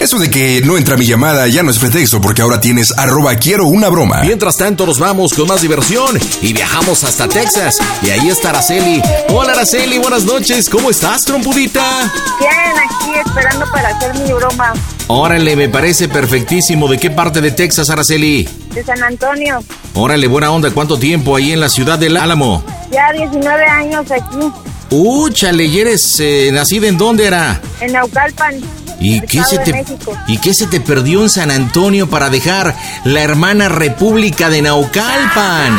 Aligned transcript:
Eso 0.00 0.18
de 0.18 0.30
que 0.30 0.62
no 0.64 0.78
entra 0.78 0.96
mi 0.96 1.04
llamada 1.04 1.46
ya 1.46 1.62
no 1.62 1.70
es 1.70 1.78
pretexto 1.78 2.22
porque 2.22 2.40
ahora 2.40 2.58
tienes 2.58 2.90
arroba 2.96 3.34
quiero 3.36 3.66
una 3.66 3.90
broma. 3.90 4.22
Mientras 4.22 4.56
tanto 4.56 4.86
nos 4.86 4.98
vamos 4.98 5.34
con 5.34 5.46
más 5.46 5.60
diversión 5.60 6.18
y 6.40 6.54
viajamos 6.54 7.04
hasta 7.04 7.28
Texas. 7.28 7.76
Y 8.02 8.08
ahí 8.08 8.30
está 8.30 8.48
Araceli. 8.48 9.02
Hola 9.28 9.52
Araceli, 9.52 9.98
buenas 9.98 10.24
noches. 10.24 10.70
¿Cómo 10.70 10.88
estás, 10.88 11.26
trompudita? 11.26 12.10
Bien, 12.38 12.50
aquí 12.82 13.18
esperando 13.26 13.66
para 13.70 13.88
hacer 13.90 14.14
mi 14.14 14.32
broma. 14.32 14.72
Órale, 15.08 15.54
me 15.54 15.68
parece 15.68 16.08
perfectísimo. 16.08 16.88
¿De 16.88 16.96
qué 16.96 17.10
parte 17.10 17.42
de 17.42 17.50
Texas, 17.50 17.90
Araceli? 17.90 18.48
De 18.72 18.82
San 18.82 19.02
Antonio. 19.02 19.62
Órale, 19.92 20.28
buena 20.28 20.50
onda. 20.50 20.70
¿Cuánto 20.70 20.98
tiempo 20.98 21.36
ahí 21.36 21.52
en 21.52 21.60
la 21.60 21.68
ciudad 21.68 21.98
del 21.98 22.16
Álamo? 22.16 22.64
Ya 22.90 23.12
19 23.12 23.64
años 23.66 24.06
aquí. 24.10 24.50
Úchale, 24.88 25.66
¿y 25.66 25.78
eres 25.78 26.18
eh, 26.20 26.50
nacida 26.52 26.88
en 26.88 26.96
dónde 26.96 27.26
era? 27.26 27.60
En 27.80 27.92
Naucalpan. 27.92 28.60
¿Y 29.00 29.20
qué, 29.22 29.42
se 29.44 29.58
te. 29.58 29.84
¿Y 30.26 30.36
qué 30.38 30.52
se 30.54 30.66
te 30.66 30.80
perdió 30.80 31.22
en 31.22 31.30
San 31.30 31.50
Antonio 31.50 32.08
para 32.10 32.28
dejar 32.28 32.76
la 33.04 33.22
hermana 33.22 33.68
República 33.68 34.50
de 34.50 34.60
Naucalpan? 34.62 35.76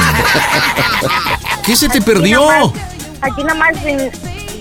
¿Qué 1.66 1.75
se 1.75 1.88
te 1.89 2.02
perdió? 2.02 2.50
Aquí 2.50 2.63
nomás, 2.73 2.81
aquí 3.22 3.44
nomás 3.44 3.73
vin- 3.83 4.11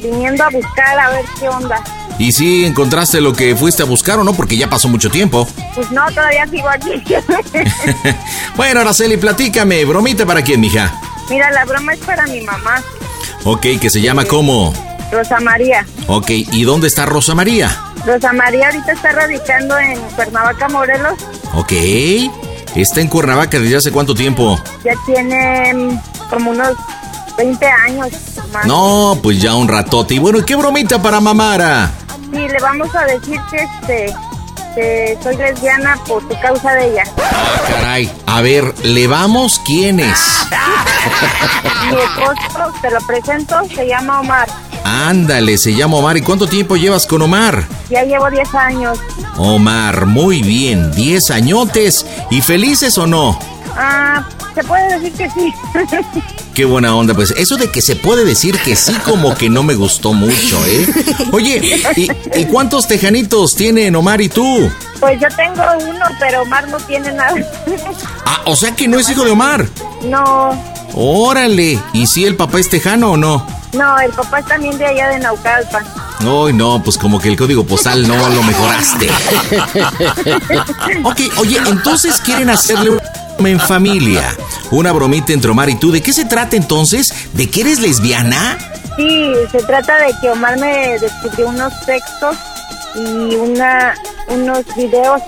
viniendo 0.02 0.44
a 0.44 0.50
buscar 0.50 0.98
a 0.98 1.10
ver 1.10 1.24
qué 1.38 1.48
onda. 1.48 1.82
¿Y 2.18 2.32
si 2.32 2.66
encontraste 2.66 3.22
lo 3.22 3.32
que 3.32 3.56
fuiste 3.56 3.82
a 3.82 3.86
buscar 3.86 4.18
o 4.18 4.24
no? 4.24 4.34
Porque 4.34 4.58
ya 4.58 4.68
pasó 4.68 4.88
mucho 4.88 5.10
tiempo. 5.10 5.48
Pues 5.74 5.90
no, 5.90 6.04
todavía 6.10 6.46
sigo 6.48 6.68
aquí. 6.68 7.02
bueno, 8.56 8.80
Araceli, 8.80 9.16
platícame. 9.16 9.84
¿Bromita 9.86 10.26
para 10.26 10.42
quién, 10.42 10.60
mija? 10.60 10.92
Mira, 11.30 11.50
la 11.50 11.64
broma 11.64 11.94
es 11.94 12.00
para 12.00 12.26
mi 12.26 12.40
mamá, 12.42 12.82
Ok, 13.44 13.66
que 13.80 13.88
se 13.88 14.02
llama 14.02 14.24
¿cómo? 14.26 14.74
Rosa 15.10 15.40
María. 15.40 15.86
Ok, 16.08 16.28
¿y 16.30 16.62
dónde 16.64 16.88
está 16.88 17.06
Rosa 17.06 17.34
María? 17.34 17.74
Rosa 18.06 18.32
María 18.32 18.66
ahorita 18.66 18.92
está 18.92 19.12
radicando 19.12 19.78
en 19.78 20.00
Cuernavaca, 20.16 20.68
Morelos. 20.68 21.14
Ok. 21.54 21.72
¿Está 22.74 23.00
en 23.00 23.08
Cuernavaca 23.08 23.58
desde 23.58 23.76
hace 23.76 23.92
cuánto 23.92 24.14
tiempo? 24.14 24.58
Ya 24.84 24.94
tiene 25.06 26.00
como 26.30 26.52
unos 26.52 26.72
20 27.36 27.66
años 27.66 28.08
más. 28.52 28.66
No, 28.66 29.18
pues 29.22 29.40
ya 29.40 29.54
un 29.54 29.68
ratote. 29.68 30.14
Y 30.14 30.18
bueno, 30.18 30.38
¿y 30.38 30.44
qué 30.44 30.56
bromita 30.56 31.00
para 31.02 31.20
mamara? 31.20 31.90
Sí, 32.32 32.38
le 32.48 32.58
vamos 32.60 32.94
a 32.94 33.04
decir 33.04 33.40
que 33.50 33.56
este 33.56 34.14
que 34.74 35.18
soy 35.20 35.36
lesbiana 35.36 35.96
por 36.06 36.26
tu 36.28 36.40
causa 36.40 36.72
de 36.74 36.92
ella. 36.92 37.04
Ah, 37.18 37.60
caray. 37.68 38.10
A 38.26 38.40
ver, 38.40 38.72
¿le 38.84 39.06
vamos 39.08 39.60
quién 39.66 39.98
es? 40.00 40.46
Mi 41.90 41.96
esposo, 41.96 42.72
te 42.80 42.90
lo 42.90 43.00
presento, 43.00 43.56
se 43.74 43.88
llama 43.88 44.20
Omar. 44.20 44.48
Ándale, 45.08 45.56
se 45.56 45.74
llama 45.74 45.96
Omar. 45.96 46.16
¿Y 46.16 46.20
cuánto 46.22 46.46
tiempo 46.46 46.76
llevas 46.76 47.06
con 47.06 47.22
Omar? 47.22 47.64
Ya 47.88 48.02
llevo 48.04 48.30
10 48.30 48.54
años. 48.54 48.98
Omar, 49.38 50.04
muy 50.06 50.42
bien. 50.42 50.92
¿Diez 50.92 51.30
añotes? 51.30 52.04
¿Y 52.30 52.40
felices 52.42 52.98
o 52.98 53.06
no? 53.06 53.38
Ah, 53.76 54.26
se 54.54 54.62
puede 54.64 54.98
decir 54.98 55.12
que 55.12 55.30
sí. 55.30 55.54
Qué 56.54 56.64
buena 56.66 56.94
onda, 56.94 57.14
pues 57.14 57.30
eso 57.30 57.56
de 57.56 57.70
que 57.70 57.80
se 57.80 57.96
puede 57.96 58.24
decir 58.24 58.58
que 58.58 58.76
sí 58.76 58.92
como 59.04 59.34
que 59.34 59.48
no 59.48 59.62
me 59.62 59.74
gustó 59.74 60.12
mucho, 60.12 60.58
¿eh? 60.66 60.86
Oye, 61.32 61.80
¿y, 61.96 62.10
y 62.40 62.44
cuántos 62.46 62.86
tejanitos 62.88 63.54
tienen 63.54 63.96
Omar 63.96 64.20
y 64.20 64.28
tú? 64.28 64.70
pues 64.98 65.18
yo 65.18 65.28
tengo 65.34 65.62
uno, 65.88 66.04
pero 66.18 66.42
Omar 66.42 66.68
no 66.68 66.76
tiene 66.80 67.10
nada. 67.12 67.34
Ah, 68.26 68.42
o 68.44 68.54
sea 68.54 68.76
que 68.76 68.86
no 68.86 68.98
es 68.98 69.08
hijo 69.10 69.24
de 69.24 69.30
Omar. 69.30 69.66
no, 70.04 70.50
Órale, 70.94 71.78
¿y 71.92 72.06
si 72.06 72.24
el 72.24 72.36
papá 72.36 72.58
es 72.60 72.68
tejano 72.68 73.12
o 73.12 73.16
no? 73.16 73.46
No, 73.72 73.98
el 74.00 74.10
papá 74.12 74.40
es 74.40 74.46
también 74.46 74.76
de 74.78 74.86
allá 74.86 75.08
de 75.08 75.18
Naucalpan. 75.20 75.84
Ay, 76.20 76.52
no, 76.52 76.82
pues 76.82 76.98
como 76.98 77.18
que 77.18 77.28
el 77.28 77.36
código 77.36 77.64
postal 77.64 78.06
no 78.06 78.28
lo 78.28 78.42
mejoraste. 78.42 79.08
ok, 81.04 81.20
oye, 81.38 81.58
entonces 81.66 82.20
quieren 82.20 82.50
hacerle 82.50 82.90
un 82.90 83.00
en 83.46 83.60
familia. 83.60 84.36
Una 84.70 84.92
bromita 84.92 85.32
entre 85.32 85.50
Omar 85.50 85.70
y 85.70 85.76
tú. 85.76 85.90
¿De 85.90 86.02
qué 86.02 86.12
se 86.12 86.24
trata 86.24 86.56
entonces? 86.56 87.12
¿De 87.32 87.48
que 87.48 87.62
eres 87.62 87.80
lesbiana? 87.80 88.58
Sí, 88.96 89.32
se 89.50 89.62
trata 89.62 89.96
de 89.98 90.14
que 90.20 90.30
Omar 90.30 90.58
me 90.58 90.98
descubrió 90.98 91.48
unos 91.48 91.72
textos 91.86 92.36
y 92.94 93.34
una 93.36 93.94
unos 94.28 94.64
videos. 94.76 95.22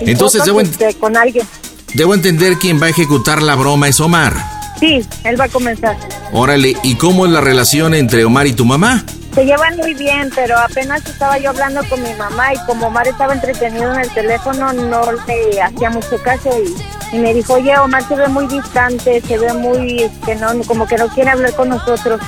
y 0.00 0.10
Entonces, 0.10 0.44
debo 0.44 0.60
este, 0.60 0.94
con 0.94 1.16
alguien. 1.16 1.46
Debo 1.94 2.14
entender 2.14 2.56
quién 2.56 2.80
va 2.80 2.86
a 2.86 2.90
ejecutar 2.90 3.42
la 3.42 3.54
broma 3.54 3.88
es 3.88 4.00
Omar. 4.00 4.51
Sí, 4.82 5.00
él 5.22 5.40
va 5.40 5.44
a 5.44 5.48
comenzar. 5.48 5.96
Órale, 6.32 6.76
¿y 6.82 6.96
cómo 6.96 7.24
es 7.24 7.30
la 7.30 7.40
relación 7.40 7.94
entre 7.94 8.24
Omar 8.24 8.48
y 8.48 8.52
tu 8.52 8.64
mamá? 8.64 9.04
Se 9.32 9.44
llevan 9.44 9.76
muy 9.76 9.94
bien, 9.94 10.28
pero 10.34 10.58
apenas 10.58 11.06
estaba 11.06 11.38
yo 11.38 11.50
hablando 11.50 11.82
con 11.88 12.02
mi 12.02 12.12
mamá 12.14 12.52
y 12.52 12.56
como 12.66 12.88
Omar 12.88 13.06
estaba 13.06 13.32
entretenido 13.32 13.94
en 13.94 14.00
el 14.00 14.10
teléfono, 14.10 14.72
no 14.72 15.12
le 15.12 15.62
hacía 15.62 15.88
mucho 15.88 16.20
caso 16.24 16.50
y, 16.60 17.16
y 17.16 17.20
me 17.20 17.32
dijo, 17.32 17.54
oye, 17.54 17.78
Omar 17.78 18.02
se 18.08 18.16
ve 18.16 18.26
muy 18.26 18.48
distante, 18.48 19.20
se 19.20 19.38
ve 19.38 19.52
muy, 19.52 20.10
que 20.26 20.34
no, 20.34 20.48
como 20.66 20.84
que 20.88 20.96
no 20.96 21.06
quiere 21.10 21.30
hablar 21.30 21.54
con 21.54 21.68
nosotros. 21.68 22.20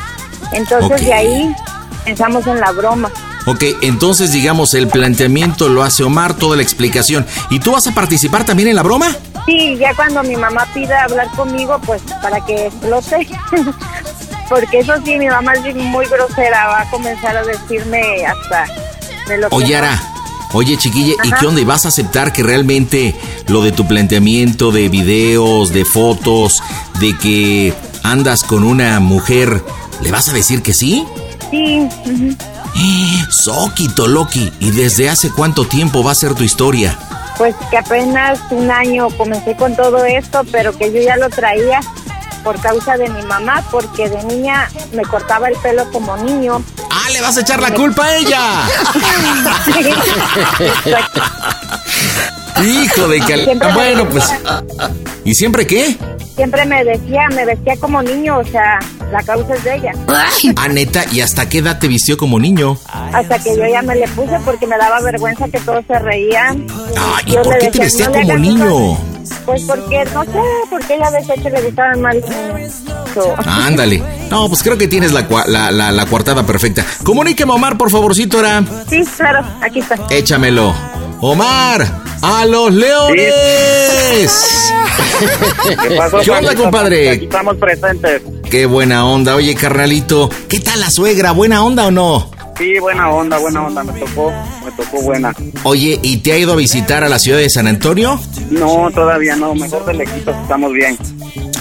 Entonces 0.53 1.05
de 1.05 1.13
ahí 1.13 1.57
pensamos 2.05 2.47
en 2.47 2.61
la 2.61 2.71
broma. 2.71 3.11
Ok, 3.47 3.62
entonces 3.82 4.32
digamos 4.32 4.72
el 4.75 4.88
planteamiento 4.88 5.69
lo 5.69 5.82
hace 5.82 6.03
Omar, 6.03 6.34
toda 6.34 6.56
la 6.56 6.62
explicación. 6.62 7.27
¿Y 7.50 7.60
tú 7.60 7.72
vas 7.72 7.87
a 7.87 7.93
participar 7.93 8.44
también 8.44 8.69
en 8.69 8.77
la 8.77 8.82
broma? 8.82 9.15
Sí, 9.47 9.77
ya 9.78 9.94
cuando 9.94 10.22
mi 10.22 10.37
mamá 10.37 10.66
pida 10.72 11.05
hablar 11.05 11.31
conmigo, 11.32 11.78
pues 11.84 12.00
para 12.22 12.44
que 12.44 12.66
explote. 12.66 13.28
Porque 14.49 14.81
eso 14.81 14.94
sí, 15.05 15.19
mi 15.19 15.27
mamá 15.27 15.55
es 15.55 15.75
muy 15.75 16.06
grosera, 16.06 16.66
va 16.69 16.81
a 16.82 16.91
comenzar 16.91 17.37
a 17.37 17.43
decirme 17.43 18.27
hasta 18.27 18.66
de 19.28 19.38
lo 19.38 19.49
que 19.49 19.56
Oye, 19.56 19.72
no. 19.72 19.78
Ara, 19.78 20.03
oye 20.53 20.76
chiquilla, 20.76 21.15
¿y 21.25 21.32
qué 21.32 21.47
onda? 21.47 21.61
¿Y 21.61 21.65
¿Vas 21.65 21.87
a 21.87 21.88
aceptar 21.88 22.32
que 22.32 22.43
realmente 22.43 23.15
lo 23.49 23.62
de 23.62 23.72
tu 23.72 23.87
planteamiento 23.87 24.71
de 24.71 24.88
videos, 24.88 25.72
de 25.72 25.84
fotos, 25.84 26.62
de 27.00 27.16
que 27.16 27.75
andas 28.03 28.44
con 28.44 28.65
una 28.65 29.00
mujer, 29.00 29.62
¿le 30.03 30.11
vas 30.11 30.28
a 30.28 30.32
decir 30.32 30.62
que 30.62 30.75
sí? 30.75 31.05
Sí, 31.50 31.88
ujú. 32.05 32.37
Soquito 33.31 34.07
Loki, 34.07 34.53
¿y 34.61 34.71
desde 34.71 35.11
hace 35.11 35.31
cuánto 35.31 35.67
tiempo 35.67 36.03
va 36.03 36.12
a 36.12 36.15
ser 36.15 36.35
tu 36.35 36.45
historia? 36.45 36.99
pues 37.37 37.55
que 37.71 37.79
apenas 37.79 38.38
un 38.50 38.71
año 38.71 39.09
comencé 39.17 39.56
con 39.56 39.75
todo 39.76 40.05
esto, 40.05 40.43
pero 40.53 40.76
que 40.76 40.93
yo 40.93 41.00
ya 41.00 41.17
lo 41.17 41.29
traía 41.31 41.81
por 42.43 42.61
causa 42.61 42.97
de 42.97 43.09
mi 43.09 43.23
mamá, 43.23 43.65
porque 43.71 44.09
de 44.09 44.23
niña 44.25 44.69
me 44.93 45.03
cortaba 45.03 45.49
el 45.49 45.56
pelo 45.56 45.91
como 45.91 46.17
niño. 46.19 46.62
¡Ah, 46.91 47.09
le 47.11 47.21
vas 47.21 47.37
a 47.38 47.41
echar 47.41 47.61
la 47.61 47.73
culpa 47.73 48.05
a 48.05 48.17
ella! 48.17 48.41
Hijo 52.62 53.09
de 53.09 53.21
cal... 53.21 53.59
Bueno, 53.73 54.09
pues... 54.09 54.31
¿Y 55.25 55.35
siempre 55.35 55.67
qué? 55.67 55.97
Siempre 56.37 56.65
me 56.67 56.83
decía, 56.85 57.23
me 57.35 57.45
vestía 57.45 57.77
como 57.79 58.03
niño, 58.03 58.39
o 58.39 58.45
sea, 58.45 58.79
la 59.13 59.23
causa 59.23 59.55
es 59.55 59.63
de 59.65 59.77
ella. 59.77 59.93
Ah, 60.57 60.69
neta, 60.69 61.05
¿y 61.13 61.21
hasta 61.21 61.49
qué 61.49 61.59
edad 61.59 61.79
te 61.79 61.87
vistió 61.87 62.17
como 62.17 62.41
niño? 62.41 62.77
Hasta 63.13 63.39
que 63.39 63.57
yo 63.57 63.65
ya 63.67 63.83
me 63.83 63.95
le 63.95 64.09
puse 64.09 64.37
porque 64.45 64.67
me 64.67 64.77
daba 64.77 65.01
vergüenza 65.01 65.47
que 65.49 65.61
todos 65.61 65.85
se 65.87 65.97
reían. 65.99 66.67
Ah, 66.99 67.21
¿y 67.25 67.33
Yo 67.33 67.43
por 67.43 67.59
qué 67.59 67.71
te 67.71 67.79
vestía 67.79 68.09
"No 68.09 68.15
le 68.17 68.23
como 68.23 68.39
niño? 68.39 68.65
caso". 68.65 68.99
Pues 69.47 69.63
porque, 69.63 70.05
no 70.13 70.25
sé, 70.25 70.31
porque 70.71 70.95
ella 70.95 71.11
de 71.11 71.19
hecho 71.19 71.49
le 71.51 71.63
gustaban 71.63 72.17
eso. 72.17 73.35
Ándale. 73.47 74.03
No, 74.31 74.49
pues 74.49 74.63
creo 74.63 74.77
que 74.77 74.89
tienes 74.89 75.13
la, 75.13 75.27
la, 75.47 75.71
la, 75.71 75.93
la 75.93 76.07
coartada 76.07 76.45
perfecta. 76.45 76.85
Comuníqueme, 77.05 77.53
Omar, 77.53 77.79
por 77.79 77.91
favorcito, 77.91 78.39
ahora. 78.39 78.65
Sí, 78.89 79.05
claro, 79.17 79.47
aquí 79.63 79.81
está. 79.81 79.97
Échamelo. 80.11 80.75
Omar, 81.20 81.87
a 82.22 82.46
los 82.46 82.72
leones. 82.72 83.32
¿Qué, 85.82 85.96
pasó, 85.96 86.19
¿Qué 86.19 86.31
onda, 86.31 86.55
compadre? 86.55 87.11
Aquí 87.11 87.25
estamos 87.25 87.56
presentes. 87.56 88.22
Qué 88.50 88.66
buena 88.66 89.06
onda. 89.06 89.34
Oye, 89.37 89.55
carnalito, 89.55 90.28
¿qué 90.49 90.61
tal 90.61 90.81
la 90.81 90.90
suegra? 90.90 91.32
¿Buena 91.32 91.64
onda 91.64 91.87
o 91.87 91.90
no? 91.90 92.31
Sí, 92.58 92.78
buena 92.78 93.11
onda, 93.11 93.38
buena 93.38 93.66
onda. 93.66 93.82
Me 93.82 93.93
tocó, 93.99 94.32
me 94.64 94.70
tocó 94.72 95.02
buena. 95.02 95.34
Oye, 95.64 95.99
¿y 96.02 96.19
te 96.19 96.32
ha 96.32 96.38
ido 96.38 96.52
a 96.52 96.56
visitar 96.56 97.02
a 97.02 97.08
la 97.08 97.19
ciudad 97.19 97.38
de 97.38 97.50
San 97.50 97.66
Antonio? 97.66 98.20
No, 98.50 98.90
todavía 98.94 99.34
no. 99.37 99.55
Mejor 99.55 99.84
de 99.87 99.94
lejitos, 99.94 100.37
estamos 100.37 100.72
bien. 100.72 100.96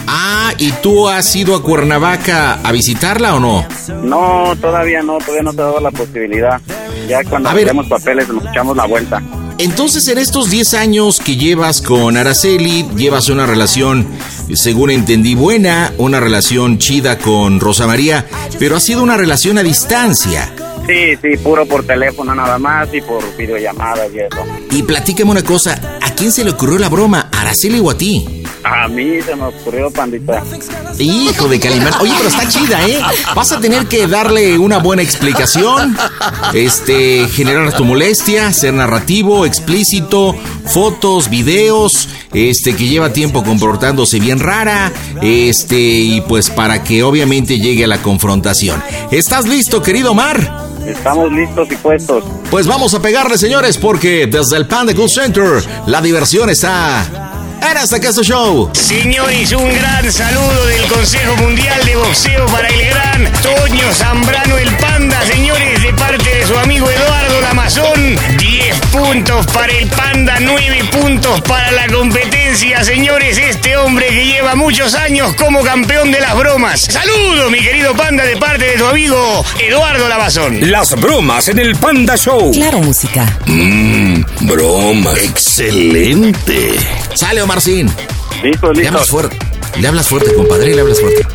Ah, 0.07 0.53
¿y 0.57 0.71
tú 0.73 1.07
has 1.07 1.35
ido 1.35 1.55
a 1.55 1.63
Cuernavaca 1.63 2.59
a 2.63 2.71
visitarla 2.71 3.35
o 3.35 3.39
no? 3.39 3.65
No, 4.03 4.55
todavía 4.59 5.01
no, 5.01 5.17
todavía 5.17 5.44
no 5.44 5.51
te 5.53 5.61
he 5.61 5.63
dado 5.63 5.79
la 5.79 5.91
posibilidad. 5.91 6.61
Ya 7.07 7.23
cuando 7.23 7.50
tenemos 7.53 7.88
papeles 7.88 8.27
nos 8.29 8.45
echamos 8.45 8.75
la 8.77 8.85
vuelta. 8.85 9.21
Entonces, 9.57 10.07
en 10.07 10.17
estos 10.17 10.50
10 10.50 10.73
años 10.73 11.19
que 11.19 11.35
llevas 11.35 11.81
con 11.81 12.17
Araceli, 12.17 12.85
llevas 12.95 13.29
una 13.29 13.45
relación, 13.45 14.07
según 14.53 14.89
entendí, 14.91 15.35
buena, 15.35 15.94
una 15.97 16.19
relación 16.19 16.79
chida 16.79 17.17
con 17.17 17.59
Rosa 17.59 17.88
María, 17.88 18.25
pero 18.59 18.75
ha 18.75 18.79
sido 18.79 19.03
una 19.03 19.17
relación 19.17 19.57
a 19.57 19.63
distancia. 19.63 20.51
Sí, 20.88 21.15
sí, 21.21 21.38
puro 21.38 21.65
por 21.65 21.85
teléfono 21.85 22.35
nada 22.35 22.57
más 22.57 22.94
y 22.94 23.01
por 23.01 23.23
videollamadas 23.38 24.09
y 24.13 24.19
eso. 24.19 24.44
Y 24.71 24.83
platícame 24.83 25.31
una 25.31 25.44
cosa, 25.44 25.97
¿a 26.01 26.13
quién 26.13 26.31
se 26.31 26.44
le 26.44 26.51
ocurrió 26.51 26.77
la 26.77 26.89
broma? 26.89 27.29
¿A 27.31 27.41
Araceli 27.41 27.79
o 27.79 27.89
a 27.89 27.97
ti? 27.97 28.43
A 28.63 28.88
mí 28.88 29.21
se 29.21 29.36
me 29.36 29.44
ocurrió, 29.44 29.92
pandita. 29.92 30.42
Hijo 30.98 31.48
de 31.48 31.60
Calimán. 31.60 31.94
Oye, 32.00 32.13
pero 32.15 32.30
está 32.30 32.48
chida, 32.48 32.88
¿eh? 32.88 33.01
Vas 33.36 33.51
a 33.51 33.60
tener 33.60 33.88
que 33.88 34.07
darle 34.07 34.57
una 34.57 34.77
buena 34.77 35.01
explicación, 35.01 35.98
este, 36.54 37.27
generar 37.27 37.74
tu 37.75 37.83
molestia, 37.83 38.54
ser 38.54 38.74
narrativo, 38.74 39.45
explícito, 39.45 40.36
fotos, 40.65 41.30
videos, 41.30 42.07
este, 42.33 42.75
que 42.75 42.88
lleva 42.88 43.12
tiempo 43.12 43.44
comportándose 43.44 44.19
bien 44.19 44.39
rara, 44.39 44.94
este, 45.21 45.77
y 45.77 46.21
pues 46.21 46.50
para 46.50 46.83
que 46.83 47.04
obviamente 47.04 47.60
llegue 47.60 47.83
a 47.83 47.88
la 47.88 48.01
confrontación. 48.01 48.81
¿Estás 49.12 49.45
listo, 49.45 49.81
querido 49.81 50.13
Mar? 50.13 50.63
Estamos 50.88 51.31
listos 51.31 51.68
y 51.71 51.75
puestos. 51.75 52.24
Pues 52.50 52.68
vamos 52.68 52.94
a 52.94 53.01
pegarle, 53.01 53.38
señores, 53.38 53.77
porque 53.77 54.27
desde 54.27 54.57
el 54.57 54.68
Panda 54.68 54.94
Cool 54.94 55.10
Center 55.10 55.63
la 55.86 56.01
diversión 56.01 56.50
está 56.50 57.32
en 57.71 57.77
este 57.77 58.00
Queso 58.00 58.24
Show. 58.24 58.69
Señores, 58.74 59.51
un 59.54 59.74
gran 59.74 60.12
saludo 60.12 60.65
del 60.65 60.86
Consejo 60.88 61.36
Mundial 61.38 61.86
de 61.86 61.95
Boxeo 61.95 62.45
para 62.48 62.68
el 62.68 62.89
gran 62.89 63.31
Toño 63.42 63.94
Zambrano 63.94 64.57
el 64.57 64.69
Panda, 64.77 65.21
señores, 65.25 65.82
de 65.94 66.00
parte 66.00 66.36
de 66.36 66.48
su 66.48 66.57
amigo 66.57 66.90
Eduardo 66.90 67.42
Lamazón. 67.42 68.16
10 68.38 68.80
puntos 68.92 69.45
para 69.48 69.72
el 69.74 69.88
Panda, 69.90 70.38
9 70.40 70.84
puntos 70.92 71.42
para 71.42 71.72
la 71.72 71.88
competencia, 71.88 72.84
señores. 72.84 73.38
Este 73.38 73.75
hombre 73.78 74.07
que 74.07 74.25
lleva 74.25 74.56
muchos 74.56 74.95
años 74.95 75.36
como 75.36 75.62
campeón 75.63 76.12
de 76.12 76.19
las 76.19 76.36
bromas. 76.36 76.81
Saludo, 76.81 77.50
mi 77.50 77.60
querido 77.60 77.94
Panda, 77.95 78.24
de 78.25 78.38
parte 78.38 78.66
de 78.66 78.78
su 78.78 78.86
amigo 78.86 79.45
Eduardo 79.60 80.07
Lamazón. 80.07 80.72
Las 80.72 81.00
bromas 81.00 81.48
en 81.50 81.60
el 81.60 81.75
Panda 81.75 82.16
Show. 82.18 82.51
Claro, 82.51 82.80
música. 82.80 83.25
Mmm, 83.46 84.24
broma. 84.42 85.13
Excelente. 85.22 86.75
Sale, 87.13 87.42
Omarcín. 87.42 87.88
Listo, 88.42 88.72
listo. 88.72 88.74
Le 88.74 88.88
hablas 88.88 89.10
fuerte. 89.10 89.38
Le 89.80 89.88
hablas 89.88 90.07
fuerte, 90.07 90.34
compadre, 90.34 90.74
le 90.74 90.81
hablas 90.81 91.00
fuerte. 91.00 91.25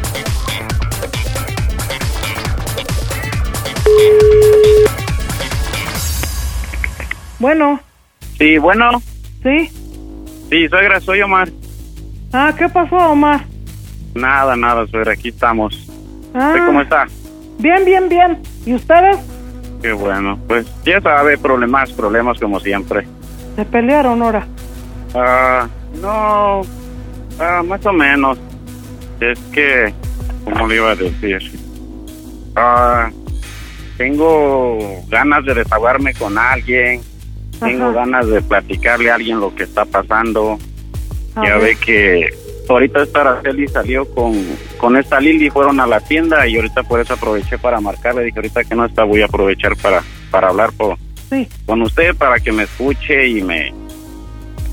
Bueno. 7.39 7.81
Sí, 8.39 8.59
bueno. 8.59 9.03
Sí. 9.43 9.69
Sí, 10.51 10.69
suegra, 10.69 11.01
soy 11.01 11.23
Omar. 11.23 11.49
Ah, 12.33 12.53
¿qué 12.57 12.69
pasó, 12.69 12.97
Omar? 12.97 13.45
Nada, 14.15 14.57
nada, 14.57 14.87
suegra, 14.87 15.13
aquí 15.13 15.29
estamos. 15.29 15.89
Ah. 16.35 16.53
¿Usted 16.53 16.67
cómo 16.67 16.81
está? 16.81 17.07
Bien, 17.59 17.85
bien, 17.85 18.09
bien. 18.09 18.39
¿Y 18.67 18.75
ustedes? 18.75 19.19
Qué 19.83 19.93
bueno, 19.93 20.39
pues 20.49 20.67
ya 20.85 21.01
sabe, 21.01 21.39
problemas, 21.39 21.93
problemas 21.93 22.39
como 22.41 22.59
siempre. 22.59 23.07
¿Se 23.55 23.65
pelearon 23.65 24.21
ahora? 24.23 24.47
Ah, 25.15 25.69
no, 26.01 26.63
ah, 27.39 27.63
más 27.65 27.87
o 27.87 27.93
menos. 27.93 28.39
Es 29.21 29.39
que, 29.53 29.93
¿cómo 30.45 30.67
le 30.67 30.77
iba 30.77 30.91
a 30.91 30.97
decir? 30.97 31.61
Ah, 32.57 33.11
tengo 33.97 34.79
ganas 35.09 35.45
de 35.45 35.55
desahogarme 35.55 36.13
con 36.15 36.37
alguien. 36.37 37.01
Tengo 37.61 37.93
ganas 37.93 38.27
de 38.29 38.41
platicarle 38.43 39.11
a 39.11 39.15
alguien 39.17 39.41
lo 39.41 39.55
que 39.55 39.65
está 39.65 39.85
pasando. 39.85 40.59
A 41.35 41.45
ya 41.47 41.57
ver. 41.57 41.63
ve 41.63 41.77
que 41.77 42.29
ahorita 42.69 43.03
esta 43.03 43.21
Araceli 43.23 43.67
salió 43.69 44.05
con, 44.15 44.35
con 44.77 44.97
esta 44.97 45.21
Lili, 45.21 45.51
fueron 45.51 45.81
a 45.81 45.87
la 45.87 46.01
tienda 46.01 46.47
y 46.47 46.57
ahorita 46.57 46.83
por 46.83 47.01
eso 47.01 47.15
aproveché 47.15 47.59
para 47.59 47.81
marcarle. 47.81 48.25
Dije, 48.25 48.39
ahorita 48.39 48.65
que 48.65 48.75
no 48.75 48.85
está, 48.85 49.05
voy 49.05 49.23
a 49.23 49.27
aprovechar 49.27 49.77
para, 49.77 50.03
para 50.31 50.49
hablar 50.49 50.73
por, 50.73 50.97
Sí. 51.31 51.47
con 51.67 51.83
usted 51.83 52.15
para 52.17 52.41
que 52.41 52.53
me 52.53 52.63
escuche 52.63 53.29
y 53.29 53.43
me 53.43 53.75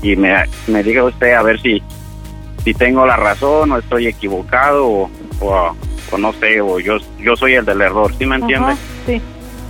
y 0.02 0.16
me, 0.16 0.34
me 0.68 0.82
diga 0.82 1.04
usted 1.04 1.34
a 1.34 1.42
ver 1.42 1.60
si 1.60 1.82
si 2.64 2.72
tengo 2.72 3.04
la 3.04 3.16
razón 3.16 3.72
o 3.72 3.78
estoy 3.78 4.06
equivocado 4.06 4.86
o, 4.86 5.10
o, 5.40 5.76
o 6.12 6.18
no 6.18 6.32
sé 6.34 6.60
o 6.62 6.78
yo 6.80 6.96
yo 7.20 7.36
soy 7.36 7.54
el 7.54 7.64
del 7.66 7.82
error 7.82 8.10
¿sí 8.18 8.24
me 8.24 8.36
entiende? 8.36 8.68
Ajá, 8.72 8.76
sí. 9.06 9.20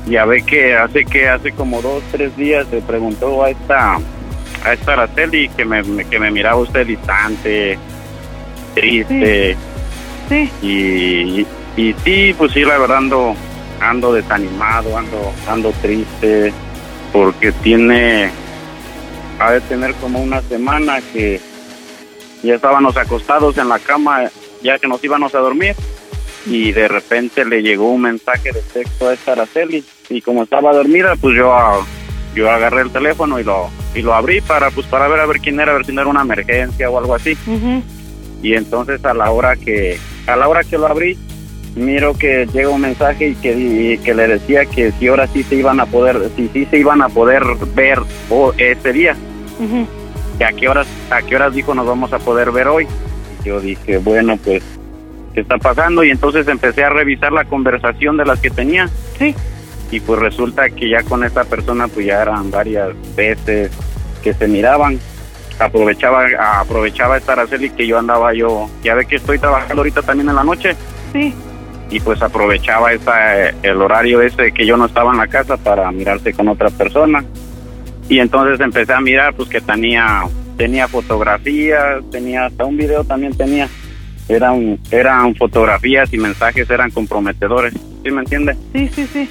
Ya 0.07 0.25
ve 0.25 0.43
que 0.43 0.77
hace 0.77 1.05
que 1.05 1.29
hace. 1.29 1.53
Como 1.53 1.83
dos 1.83 2.03
tres 2.11 2.37
días 2.37 2.67
le 2.71 2.81
preguntó 2.81 3.45
a 3.45 3.51
esta 3.51 3.99
a 4.65 4.73
esta 4.73 4.93
Araceli 4.95 5.49
que 5.51 5.65
me, 5.65 5.83
que 6.07 6.19
me 6.19 6.31
miraba 6.31 6.57
usted 6.57 6.87
distante 6.87 7.79
triste. 8.75 9.57
Sí. 10.29 10.51
y, 10.61 11.47
y 11.77 11.95
sí, 12.05 12.35
pues 12.37 12.53
sí, 12.53 12.65
la 12.65 12.79
verdad 12.79 12.99
ando, 12.99 13.35
ando 13.81 14.13
desanimado, 14.13 14.97
ando, 14.97 15.33
ando 15.49 15.73
triste, 15.83 16.53
porque 17.13 17.53
tiene, 17.53 18.31
ha 19.39 19.53
de 19.53 19.61
tener 19.61 19.95
como 19.95 20.21
una 20.21 20.43
semana 20.43 21.01
que 21.13 21.41
ya 22.43 22.55
estábamos 22.55 22.97
acostados 22.97 23.57
en 23.59 23.69
la 23.69 23.79
cama, 23.79 24.31
ya 24.63 24.79
que 24.79 24.89
nos 24.89 25.03
íbamos 25.05 25.35
a 25.35 25.39
dormir, 25.39 25.77
y 26.47 26.73
de 26.73 26.89
repente 26.89 27.45
le 27.45 27.63
llegó 27.63 27.91
un 27.91 28.03
mensaje 28.03 28.53
de 28.53 28.63
texto 28.63 29.09
a 29.09 29.15
esta 29.15 29.33
Araceli, 29.33 29.85
y 30.09 30.21
como 30.21 30.45
estaba 30.45 30.73
dormida, 30.73 31.15
pues 31.21 31.37
yo, 31.37 31.55
yo 32.35 32.51
agarré 32.51 32.83
el 32.83 32.91
teléfono 32.91 33.41
y 33.41 33.45
lo, 33.45 33.71
y 33.95 34.03
lo 34.03 34.15
abrí 34.15 34.41
para, 34.41 34.71
pues 34.71 34.87
para 34.87 35.09
ver 35.09 35.21
a 35.21 35.27
ver 35.27 35.41
quién 35.41 35.59
era, 35.59 35.73
a 35.73 35.77
ver 35.77 35.87
si 35.87 35.93
no 35.93 36.03
era 36.03 36.11
una 36.11 36.23
emergencia 36.23 36.91
o 36.91 36.99
algo 36.99 37.15
así. 37.15 37.37
Y 38.43 38.55
entonces 38.55 39.05
a 39.05 39.15
la 39.15 39.31
hora 39.31 39.57
que 39.57 39.99
a 40.27 40.37
la 40.37 40.49
hora 40.49 40.63
que 40.63 40.79
lo 40.79 40.87
abrí 40.87 41.17
miro 41.75 42.15
que 42.15 42.47
llega 42.53 42.69
un 42.69 42.81
mensaje 42.81 43.29
y 43.29 43.35
que, 43.35 43.53
y 43.53 43.99
que 43.99 44.15
le 44.15 44.27
decía 44.27 44.65
que 44.67 44.93
si 44.93 45.09
ahora 45.09 45.27
sí 45.27 45.43
se 45.43 45.57
iban 45.57 45.81
a 45.81 45.87
poder 45.87 46.31
si 46.37 46.49
sí 46.49 46.67
se 46.71 46.79
iban 46.79 47.03
a 47.03 47.09
poder 47.09 47.43
ver 47.75 48.01
o 48.31 48.53
ese 48.57 48.93
día. 48.93 49.17
Que 50.39 50.45
a 50.45 50.53
qué 50.53 50.69
horas 50.69 50.87
a 51.11 51.23
qué 51.23 51.37
horas 51.37 51.55
dijo 51.55 51.75
nos 51.75 51.87
vamos 51.87 52.13
a 52.13 52.19
poder 52.19 52.51
ver 52.51 52.69
hoy 52.69 52.87
yo 53.45 53.61
dije 53.61 53.99
bueno 53.99 54.37
pues 54.37 54.63
qué 55.35 55.41
está 55.41 55.57
pasando 55.59 56.05
y 56.05 56.11
entonces 56.11 56.47
empecé 56.49 56.85
a 56.85 56.91
revisar 56.91 57.33
la 57.33 57.45
conversación 57.45 58.17
de 58.17 58.27
las 58.27 58.41
que 58.41 58.51
tenía. 58.51 58.89
Sí. 59.19 59.35
Y 59.91 60.01
pues 60.01 60.19
resulta 60.19 60.69
que 60.71 60.89
ya 60.89 61.03
con 61.03 61.23
esta 61.25 61.45
persona 61.45 61.89
pues 61.89 62.07
ya 62.07 62.23
eran 62.23 62.51
varias 62.51 62.91
veces 63.15 63.71
que 64.23 64.35
se 64.35 64.49
miraban 64.49 64.99
aprovechaba 65.59 66.27
aprovechaba 66.61 67.17
esta 67.17 67.33
Araceli 67.33 67.71
que 67.71 67.87
yo 67.87 67.99
andaba 67.99 68.35
yo 68.35 68.69
ya 68.83 68.95
ve 68.95 69.07
que 69.07 69.17
estoy 69.17 69.39
trabajando 69.39 69.77
ahorita 69.77 70.03
también 70.03 70.29
en 70.29 70.35
la 70.37 70.45
noche 70.45 70.77
Sí. 71.13 71.33
y 71.89 72.01
pues 72.01 72.21
aprovechaba 72.21 72.93
esa, 72.93 73.49
el 73.49 73.81
horario 73.81 74.21
ese 74.21 74.53
que 74.53 74.67
yo 74.67 74.77
no 74.77 74.87
estaba 74.87 75.13
en 75.13 75.19
la 75.19 75.29
casa 75.29 75.57
para 75.57 75.91
mirarse 75.93 76.33
con 76.35 76.49
otra 76.49 76.69
persona 76.71 77.25
y 78.09 78.19
entonces 78.19 78.61
empecé 78.61 78.93
a 78.93 79.01
mirar 79.01 79.35
pues 79.35 79.49
que 79.49 79.61
tenía 79.61 80.25
tenía 80.59 80.89
fotografías 80.89 82.03
tenía 82.11 82.47
hasta 82.47 82.65
un 82.65 82.77
video 82.77 83.05
también 83.05 83.35
tenía 83.37 83.69
eran 84.29 84.79
eran 84.91 85.35
fotografías 85.37 86.13
y 86.13 86.19
mensajes 86.19 86.69
eran 86.69 86.91
comprometedores 86.91 87.73
¿sí 88.05 88.11
me 88.11 88.21
entiende? 88.23 88.57
Sí, 88.75 88.91
sí, 88.95 89.07
sí. 89.13 89.31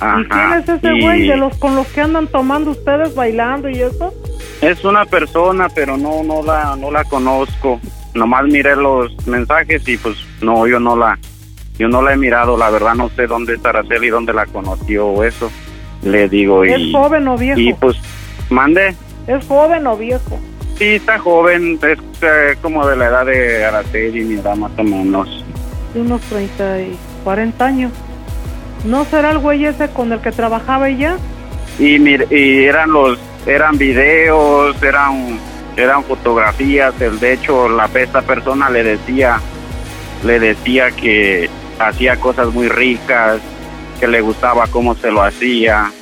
Ajá. 0.00 0.20
¿Y 0.20 0.24
quién 0.26 0.52
es 0.52 0.68
ese 0.68 0.94
y- 0.94 1.00
güey 1.02 1.28
de 1.28 1.36
los 1.36 1.56
con 1.58 1.74
los 1.76 1.86
que 1.88 2.00
andan 2.00 2.26
tomando 2.28 2.70
ustedes 2.70 3.14
bailando 3.14 3.68
y 3.68 3.80
eso? 3.80 4.12
Es 4.60 4.84
una 4.84 5.04
persona, 5.04 5.68
pero 5.68 5.96
no 5.96 6.22
no 6.22 6.42
la 6.42 6.76
no 6.76 6.90
la 6.90 7.04
conozco. 7.04 7.80
Nomás 8.14 8.44
miré 8.44 8.74
los 8.76 9.14
mensajes 9.26 9.86
y 9.88 9.96
pues 9.96 10.16
no, 10.40 10.66
yo 10.66 10.80
no 10.80 10.96
la 10.96 11.18
yo 11.78 11.88
no 11.88 12.02
la 12.02 12.12
he 12.14 12.16
mirado, 12.16 12.56
la 12.56 12.70
verdad 12.70 12.94
no 12.94 13.08
sé 13.10 13.26
dónde 13.26 13.54
está 13.54 13.68
Araceli, 13.70 14.08
dónde 14.08 14.32
la 14.32 14.46
conoció 14.46 15.06
o 15.06 15.22
eso. 15.24 15.50
Le 16.02 16.28
digo 16.28 16.64
y 16.64 16.70
¿Es 16.72 16.92
joven 16.92 17.28
o 17.28 17.36
viejo? 17.36 17.58
y 17.60 17.72
pues 17.74 17.96
mande. 18.50 18.94
¿Es 19.26 19.44
joven 19.46 19.86
o 19.86 19.96
viejo? 19.96 20.38
Sí, 20.76 20.84
está 20.94 21.18
joven, 21.18 21.78
es 21.82 21.98
eh, 22.22 22.56
como 22.62 22.86
de 22.86 22.96
la 22.96 23.06
edad 23.08 23.26
de 23.26 23.64
Araceli, 23.64 24.22
mi 24.24 24.34
edad 24.40 24.56
más 24.56 24.70
o 24.78 24.82
menos. 24.84 25.44
de 25.92 26.00
unos 26.00 26.20
30 26.22 26.80
y 26.82 26.96
40 27.24 27.64
años. 27.64 27.92
¿No 28.84 29.04
será 29.04 29.30
el 29.32 29.38
güey 29.38 29.64
ese 29.64 29.88
con 29.90 30.12
el 30.12 30.20
que 30.20 30.32
trabajaba 30.32 30.88
ella? 30.88 31.18
Y, 31.78 31.98
mir- 31.98 32.26
y 32.30 32.64
eran 32.64 32.92
los 32.92 33.18
eran 33.46 33.78
videos, 33.78 34.80
eran 34.82 35.38
eran 35.76 36.02
fotografías, 36.04 36.92
el- 37.00 37.20
de 37.20 37.34
hecho 37.34 37.68
la 37.68 37.88
esta 37.94 38.22
persona 38.22 38.68
le 38.68 38.82
decía 38.82 39.40
le 40.24 40.40
decía 40.40 40.90
que 40.90 41.48
hacía 41.78 42.16
cosas 42.16 42.52
muy 42.52 42.68
ricas, 42.68 43.38
que 44.00 44.08
le 44.08 44.20
gustaba 44.20 44.66
cómo 44.66 44.96
se 44.96 45.12
lo 45.12 45.22
hacía. 45.22 45.92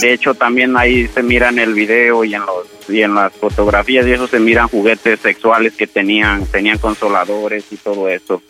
De 0.00 0.12
hecho 0.12 0.34
también 0.34 0.76
ahí 0.76 1.08
se 1.08 1.24
mira 1.24 1.48
en 1.48 1.58
el 1.58 1.74
video 1.74 2.22
y 2.24 2.34
en 2.34 2.42
los 2.46 2.66
y 2.88 3.02
en 3.02 3.14
las 3.16 3.32
fotografías 3.32 4.06
y 4.06 4.12
eso 4.12 4.28
se 4.28 4.38
miran 4.38 4.68
juguetes 4.68 5.18
sexuales 5.20 5.74
que 5.74 5.86
tenían, 5.88 6.46
tenían 6.46 6.78
consoladores 6.78 7.64
y 7.72 7.76
todo 7.76 8.08
eso. 8.08 8.40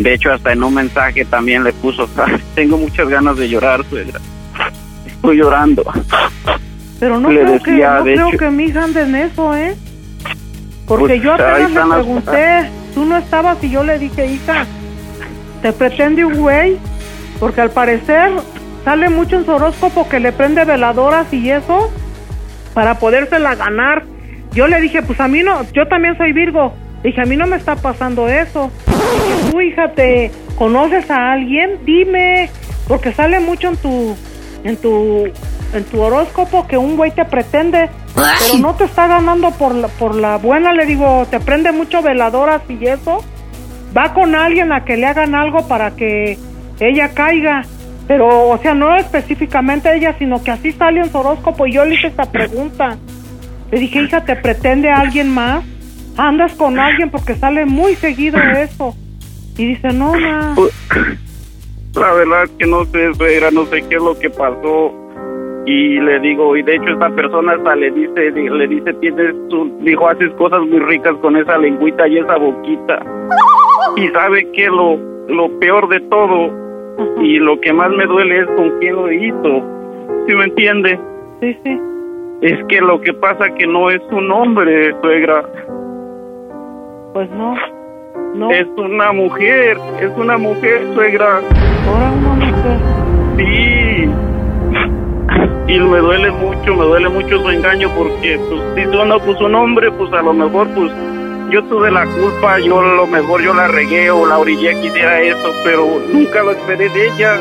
De 0.00 0.14
hecho 0.14 0.32
hasta 0.32 0.52
en 0.52 0.62
un 0.64 0.72
mensaje 0.74 1.24
también 1.26 1.62
le 1.62 1.72
puso, 1.74 2.08
tengo 2.54 2.78
muchas 2.78 3.08
ganas 3.08 3.36
de 3.36 3.48
llorar, 3.48 3.84
suegra. 3.88 4.18
Estoy 5.06 5.36
llorando. 5.36 5.84
Pero 6.98 7.20
no 7.20 7.30
Le 7.30 7.40
creo 7.42 7.62
que 7.62 7.70
no 7.72 8.04
de 8.04 8.14
creo 8.14 8.28
hecho- 8.28 8.38
que 8.38 8.50
mi 8.50 8.64
hija 8.64 8.84
ande 8.84 9.02
en 9.02 9.14
eso, 9.14 9.54
¿eh? 9.56 9.76
Porque 10.86 11.06
Pues, 11.06 11.22
yo 11.22 11.34
apenas 11.34 11.70
le 11.70 11.80
pregunté, 11.94 12.70
tú 12.94 13.04
no 13.04 13.16
estabas 13.18 13.62
y 13.62 13.70
yo 13.70 13.84
le 13.84 13.98
dije, 13.98 14.26
hija, 14.26 14.64
¿te 15.62 15.72
pretende 15.72 16.24
un 16.24 16.34
güey? 16.38 16.78
Porque 17.38 17.60
al 17.60 17.70
parecer 17.70 18.32
sale 18.84 19.08
mucho 19.10 19.36
en 19.36 19.44
su 19.44 19.52
horóscopo 19.52 20.08
que 20.08 20.18
le 20.18 20.32
prende 20.32 20.64
veladoras 20.64 21.32
y 21.32 21.50
eso 21.50 21.90
para 22.74 22.98
podérsela 22.98 23.54
ganar. 23.54 24.04
Yo 24.52 24.66
le 24.66 24.80
dije, 24.80 25.02
pues 25.02 25.20
a 25.20 25.28
mí 25.28 25.42
no, 25.42 25.64
yo 25.72 25.86
también 25.88 26.16
soy 26.16 26.32
Virgo. 26.32 26.74
Dije, 27.02 27.20
a 27.20 27.24
mí 27.24 27.36
no 27.36 27.46
me 27.46 27.56
está 27.56 27.76
pasando 27.76 28.28
eso. 28.28 28.70
Dije, 28.86 29.50
tú, 29.50 29.60
hija, 29.60 29.92
¿te 29.92 30.30
conoces 30.56 31.10
a 31.10 31.32
alguien? 31.32 31.78
Dime, 31.84 32.50
porque 32.86 33.12
sale 33.12 33.40
mucho 33.40 33.68
en 33.68 33.76
tu, 33.76 34.16
en 34.64 34.76
tu, 34.76 35.24
en 35.72 35.84
tu 35.84 36.00
horóscopo 36.00 36.66
que 36.66 36.76
un 36.76 36.96
güey 36.96 37.12
te 37.12 37.24
pretende, 37.24 37.88
pero 38.14 38.60
no 38.60 38.74
te 38.74 38.84
está 38.84 39.06
ganando 39.06 39.50
por 39.52 39.74
la, 39.74 39.88
por 39.88 40.14
la 40.14 40.36
buena. 40.36 40.72
Le 40.74 40.84
digo, 40.84 41.26
te 41.30 41.40
prende 41.40 41.72
mucho 41.72 42.02
veladoras 42.02 42.62
y 42.68 42.84
eso. 42.86 43.24
Va 43.96 44.12
con 44.12 44.34
alguien 44.34 44.72
a 44.72 44.84
que 44.84 44.96
le 44.96 45.06
hagan 45.06 45.34
algo 45.34 45.66
para 45.66 45.92
que 45.92 46.38
ella 46.78 47.08
caiga. 47.14 47.62
Pero, 48.06 48.48
o 48.48 48.58
sea, 48.58 48.74
no 48.74 48.96
específicamente 48.96 49.94
ella, 49.94 50.16
sino 50.18 50.42
que 50.42 50.50
así 50.50 50.72
sale 50.72 51.00
en 51.00 51.10
su 51.10 51.18
horóscopo. 51.18 51.66
Y 51.66 51.72
yo 51.72 51.84
le 51.84 51.94
hice 51.94 52.08
esta 52.08 52.30
pregunta. 52.30 52.96
Le 53.70 53.78
dije, 53.78 54.02
hija, 54.02 54.24
¿te 54.24 54.36
pretende 54.36 54.90
alguien 54.90 55.32
más? 55.32 55.64
Andas 56.16 56.54
con 56.54 56.78
alguien 56.78 57.10
porque 57.10 57.34
sale 57.34 57.64
muy 57.66 57.94
seguido 57.94 58.38
eso. 58.38 58.94
Y 59.56 59.66
dice, 59.68 59.88
no, 59.92 60.12
ma. 60.14 60.52
Pues, 60.54 60.72
La 61.94 62.12
verdad 62.12 62.44
es 62.44 62.50
que 62.50 62.66
no 62.66 62.84
sé, 62.86 63.12
suegra, 63.14 63.50
no 63.50 63.64
sé 63.66 63.82
qué 63.88 63.96
es 63.96 64.02
lo 64.02 64.18
que 64.18 64.30
pasó. 64.30 64.92
Y 65.66 66.00
le 66.00 66.18
digo, 66.20 66.56
y 66.56 66.62
de 66.62 66.76
hecho 66.76 66.88
esta 66.92 67.10
persona 67.10 67.52
hasta 67.52 67.76
le 67.76 67.90
dice, 67.90 68.32
di- 68.32 68.48
le 68.48 68.66
dice, 68.66 68.92
tienes, 68.94 69.34
tu, 69.48 69.70
dijo, 69.82 70.08
haces 70.08 70.30
cosas 70.38 70.60
muy 70.62 70.78
ricas 70.80 71.14
con 71.20 71.36
esa 71.36 71.58
lengüita 71.58 72.08
y 72.08 72.18
esa 72.18 72.36
boquita. 72.38 72.98
Y 73.96 74.08
sabe 74.08 74.50
que 74.52 74.66
lo, 74.66 74.96
lo 75.28 75.50
peor 75.58 75.88
de 75.88 76.00
todo 76.08 76.50
y 77.22 77.38
lo 77.38 77.60
que 77.60 77.72
más 77.72 77.90
me 77.90 78.06
duele 78.06 78.40
es 78.40 78.46
con 78.56 78.70
quién 78.80 78.94
lo 78.96 79.12
hizo. 79.12 79.62
¿Sí 80.26 80.34
me 80.34 80.44
entiende? 80.44 80.98
Sí, 81.40 81.56
sí. 81.64 81.78
Es 82.42 82.58
que 82.68 82.80
lo 82.80 83.00
que 83.02 83.12
pasa 83.12 83.52
que 83.58 83.66
no 83.66 83.90
es 83.90 84.00
un 84.12 84.30
hombre, 84.32 84.94
suegra. 85.02 85.44
Pues 87.12 87.28
no. 87.30 87.54
No. 88.34 88.50
Es 88.52 88.66
una 88.76 89.12
mujer, 89.12 89.76
es 90.00 90.10
una 90.16 90.38
mujer, 90.38 90.86
suegra. 90.94 91.40
Ahora 91.88 92.12
una 92.12 92.34
mujer. 92.34 92.78
Sí. 93.36 94.08
Y 95.72 95.78
me 95.80 95.98
duele 95.98 96.30
mucho, 96.30 96.74
me 96.74 96.84
duele 96.84 97.08
mucho 97.08 97.40
su 97.40 97.50
engaño 97.50 97.88
porque 97.96 98.38
pues 98.48 98.60
si 98.74 98.90
tú 98.90 99.04
no 99.04 99.18
puso 99.20 99.46
un 99.46 99.54
hombre, 99.54 99.90
pues 99.92 100.12
a 100.12 100.22
lo 100.22 100.32
mejor 100.32 100.68
pues 100.74 100.92
yo 101.50 101.64
tuve 101.64 101.90
la 101.90 102.06
culpa, 102.06 102.60
yo 102.60 102.80
a 102.80 102.94
lo 102.94 103.06
mejor 103.06 103.42
yo 103.42 103.54
la 103.54 103.66
regué 103.68 104.10
o 104.10 104.26
la 104.26 104.38
orillé 104.38 104.70
que 104.80 104.86
hiciera 104.86 105.20
eso, 105.20 105.52
pero 105.64 105.86
nunca 106.12 106.42
lo 106.42 106.52
esperé 106.52 106.88
de 106.88 107.08
ella. 107.08 107.38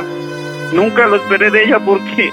Nunca 0.73 1.07
lo 1.07 1.15
esperé 1.17 1.49
de 1.51 1.63
ella 1.63 1.79
porque 1.79 2.31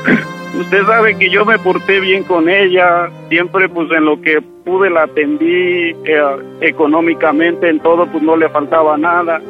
usted 0.58 0.86
sabe 0.86 1.16
que 1.16 1.30
yo 1.30 1.44
me 1.44 1.58
porté 1.58 2.00
bien 2.00 2.22
con 2.24 2.48
ella, 2.48 3.10
siempre 3.28 3.68
pues 3.68 3.90
en 3.92 4.04
lo 4.04 4.20
que 4.20 4.42
pude 4.66 4.90
la 4.90 5.04
atendí 5.04 5.94
eh, 6.04 6.20
económicamente, 6.60 7.70
en 7.70 7.80
todo 7.80 8.04
pues 8.06 8.22
no 8.22 8.36
le 8.36 8.48
faltaba 8.50 8.98
nada. 8.98 9.40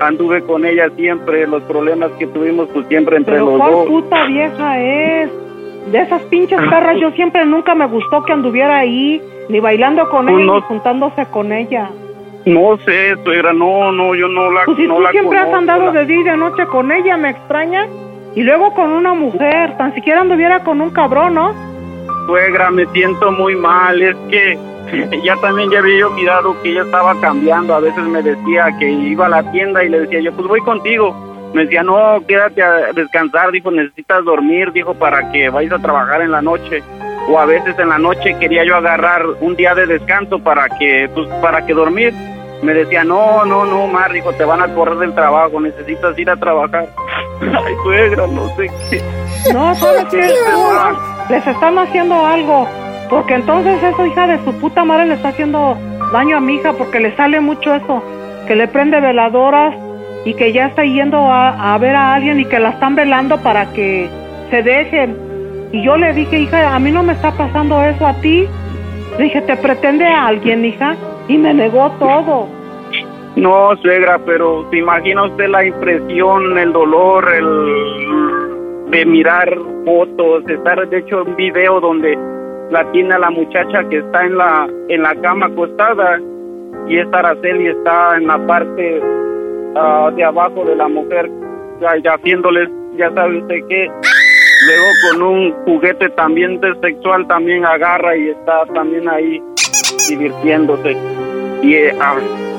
Anduve 0.00 0.42
con 0.42 0.66
ella 0.66 0.90
siempre, 0.96 1.46
los 1.46 1.62
problemas 1.62 2.10
que 2.18 2.26
tuvimos 2.26 2.68
pues 2.74 2.86
siempre 2.88 3.16
entre 3.16 3.34
Pero 3.34 3.46
los 3.46 3.58
¿cuál 3.58 3.70
dos. 3.72 3.86
puta 3.86 4.24
vieja 4.26 4.80
es? 4.82 5.30
De 5.92 5.98
esas 6.00 6.22
pinches 6.22 6.58
perras 6.68 6.96
yo 7.00 7.10
siempre 7.12 7.44
nunca 7.46 7.74
me 7.74 7.86
gustó 7.86 8.24
que 8.24 8.32
anduviera 8.32 8.78
ahí, 8.78 9.22
ni 9.48 9.60
bailando 9.60 10.08
con 10.10 10.26
Pues 10.26 10.36
ella, 10.38 10.46
no- 10.46 10.54
ni 10.56 10.60
juntándose 10.62 11.26
con 11.26 11.52
ella. 11.52 11.90
No 12.46 12.76
sé, 12.84 13.14
suegra, 13.24 13.52
no, 13.54 13.92
no, 13.92 14.14
yo 14.14 14.28
no 14.28 14.50
la 14.50 14.64
Pues 14.64 14.76
si 14.76 14.86
no 14.86 14.96
tú 14.96 15.02
la 15.02 15.10
siempre 15.12 15.38
has 15.38 15.54
andado 15.54 15.92
de 15.92 16.04
día 16.04 16.20
y 16.20 16.24
de 16.24 16.36
noche 16.36 16.66
con 16.66 16.90
ella, 16.92 17.16
me 17.16 17.30
extraña. 17.30 17.86
Y 18.34 18.42
luego 18.42 18.74
con 18.74 18.90
una 18.90 19.14
mujer, 19.14 19.76
tan 19.78 19.94
siquiera 19.94 20.20
anduviera 20.22 20.64
con 20.64 20.80
un 20.80 20.90
cabrón, 20.90 21.34
¿no? 21.34 21.54
Suegra, 22.26 22.70
me 22.70 22.86
siento 22.86 23.30
muy 23.32 23.54
mal, 23.56 24.00
es 24.02 24.16
que 24.30 24.58
ya 25.24 25.36
también 25.36 25.70
ya 25.70 25.78
había 25.80 25.98
yo 26.00 26.10
mirado 26.10 26.60
que 26.62 26.70
ella 26.70 26.82
estaba 26.82 27.18
cambiando, 27.20 27.74
a 27.74 27.80
veces 27.80 28.04
me 28.04 28.22
decía 28.22 28.68
que 28.78 28.90
iba 28.90 29.26
a 29.26 29.30
la 29.30 29.50
tienda 29.50 29.84
y 29.84 29.88
le 29.88 30.00
decía 30.00 30.20
yo, 30.20 30.32
pues 30.32 30.46
voy 30.48 30.60
contigo. 30.60 31.14
Me 31.54 31.64
decía, 31.64 31.84
no, 31.84 32.20
quédate 32.26 32.62
a 32.62 32.92
descansar, 32.92 33.52
dijo, 33.52 33.70
necesitas 33.70 34.24
dormir, 34.24 34.72
dijo, 34.72 34.94
para 34.94 35.30
que 35.30 35.48
vayas 35.50 35.74
a 35.74 35.78
trabajar 35.78 36.22
en 36.22 36.32
la 36.32 36.42
noche. 36.42 36.82
O 37.28 37.38
a 37.38 37.46
veces 37.46 37.78
en 37.78 37.90
la 37.90 37.98
noche 37.98 38.36
quería 38.40 38.64
yo 38.64 38.74
agarrar 38.74 39.24
un 39.40 39.54
día 39.54 39.72
de 39.74 39.86
descanso 39.86 40.40
para 40.40 40.68
que, 40.68 41.08
pues, 41.14 41.28
para 41.40 41.64
que 41.64 41.72
dormir. 41.72 42.12
Me 42.64 42.72
decía, 42.72 43.04
no, 43.04 43.44
no, 43.44 43.66
no, 43.66 43.86
Mar, 43.88 44.10
dijo, 44.10 44.32
te 44.32 44.44
van 44.44 44.62
a 44.62 44.74
correr 44.74 44.96
del 44.96 45.14
trabajo, 45.14 45.60
necesitas 45.60 46.18
ir 46.18 46.30
a 46.30 46.36
trabajar. 46.36 46.88
Ay, 47.40 47.74
suegra, 47.82 48.26
no 48.26 48.48
sé 48.56 48.70
qué. 48.88 49.52
No, 49.52 49.74
¿sabes 49.74 50.06
qué? 50.06 50.32
Les 51.28 51.46
están 51.46 51.78
haciendo 51.78 52.24
algo. 52.24 52.66
Porque 53.10 53.34
entonces 53.34 53.82
esa 53.82 54.06
hija 54.06 54.26
de 54.26 54.42
su 54.44 54.58
puta 54.60 54.82
madre 54.82 55.04
le 55.04 55.14
está 55.14 55.28
haciendo 55.28 55.76
daño 56.10 56.38
a 56.38 56.40
mi 56.40 56.54
hija 56.54 56.72
porque 56.72 57.00
le 57.00 57.14
sale 57.16 57.38
mucho 57.40 57.74
eso. 57.74 58.02
Que 58.46 58.56
le 58.56 58.66
prende 58.66 58.98
veladoras 58.98 59.74
y 60.24 60.32
que 60.32 60.54
ya 60.54 60.68
está 60.68 60.84
yendo 60.84 61.18
a, 61.18 61.74
a 61.74 61.76
ver 61.76 61.94
a 61.94 62.14
alguien 62.14 62.40
y 62.40 62.46
que 62.46 62.58
la 62.58 62.70
están 62.70 62.94
velando 62.94 63.38
para 63.42 63.72
que 63.74 64.08
se 64.50 64.62
dejen. 64.62 65.18
Y 65.70 65.84
yo 65.84 65.98
le 65.98 66.14
dije, 66.14 66.38
hija, 66.38 66.74
a 66.74 66.78
mí 66.78 66.90
no 66.90 67.02
me 67.02 67.12
está 67.12 67.30
pasando 67.32 67.82
eso 67.84 68.06
a 68.06 68.14
ti. 68.14 68.48
Le 69.18 69.24
dije, 69.24 69.42
¿te 69.42 69.54
pretende 69.56 70.06
a 70.06 70.28
alguien, 70.28 70.64
hija? 70.64 70.96
Y 71.28 71.38
me 71.38 71.54
negó 71.54 71.90
todo. 71.98 72.48
No, 73.36 73.76
suegra, 73.82 74.18
pero 74.24 74.68
¿se 74.70 74.78
imagina 74.78 75.24
usted 75.24 75.48
la 75.48 75.64
impresión, 75.64 76.56
el 76.56 76.72
dolor, 76.72 77.28
el 77.34 78.90
de 78.90 79.04
mirar 79.06 79.58
fotos, 79.84 80.48
estar 80.48 80.88
de 80.88 80.98
hecho 80.98 81.24
un 81.24 81.34
video 81.34 81.80
donde 81.80 82.16
la 82.70 82.90
tiene 82.92 83.14
a 83.14 83.18
la 83.18 83.30
muchacha 83.30 83.88
que 83.88 83.98
está 83.98 84.24
en 84.24 84.38
la 84.38 84.68
en 84.88 85.02
la 85.02 85.14
cama 85.16 85.46
acostada 85.46 86.20
y 86.86 86.98
esta 86.98 87.18
Araceli 87.18 87.68
está 87.68 88.16
en 88.16 88.26
la 88.26 88.38
parte 88.46 89.02
ah, 89.74 90.10
de 90.14 90.22
abajo 90.22 90.64
de 90.64 90.76
la 90.76 90.88
mujer 90.88 91.28
ya, 91.80 92.14
haciéndoles, 92.14 92.68
ya 92.96 93.12
sabe 93.14 93.38
usted 93.38 93.56
qué. 93.68 93.90
Luego 94.66 94.86
con 95.02 95.22
un 95.22 95.52
juguete 95.64 96.08
también 96.10 96.60
de 96.60 96.74
sexual 96.80 97.26
también 97.26 97.64
agarra 97.66 98.16
y 98.16 98.28
está 98.30 98.64
también 98.72 99.08
ahí 99.08 99.42
divirtiéndose. 100.08 100.96
Y 101.62 101.74
eh, 101.74 101.96
ah, 102.00 102.16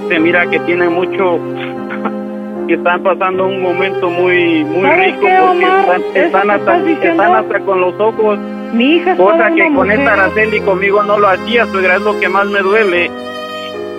se 0.07 0.19
mira 0.19 0.49
que 0.49 0.59
tiene 0.59 0.89
mucho 0.89 1.39
que 2.67 2.73
están 2.73 3.03
pasando 3.03 3.47
un 3.47 3.61
momento 3.61 4.09
muy 4.09 4.63
muy 4.63 4.81
¿Sabes 4.81 5.13
rico 5.13 5.27
qué, 5.27 5.37
porque 5.45 5.65
están, 5.65 6.01
están 6.15 6.49
hasta, 6.49 6.89
están 6.89 7.35
hasta 7.35 7.59
con 7.59 7.81
los 7.81 7.99
ojos 7.99 8.39
Mi 8.73 8.95
hija 8.95 9.11
es 9.11 9.17
cosa 9.17 9.51
que 9.51 9.73
con 9.73 9.91
esta 9.91 10.03
mujer. 10.03 10.19
Araceli 10.19 10.59
conmigo 10.61 11.03
no 11.03 11.19
lo 11.19 11.27
hacía 11.27 11.65
suegra 11.67 11.95
es 11.95 12.01
lo 12.01 12.19
que 12.19 12.29
más 12.29 12.47
me 12.47 12.59
duele 12.59 13.11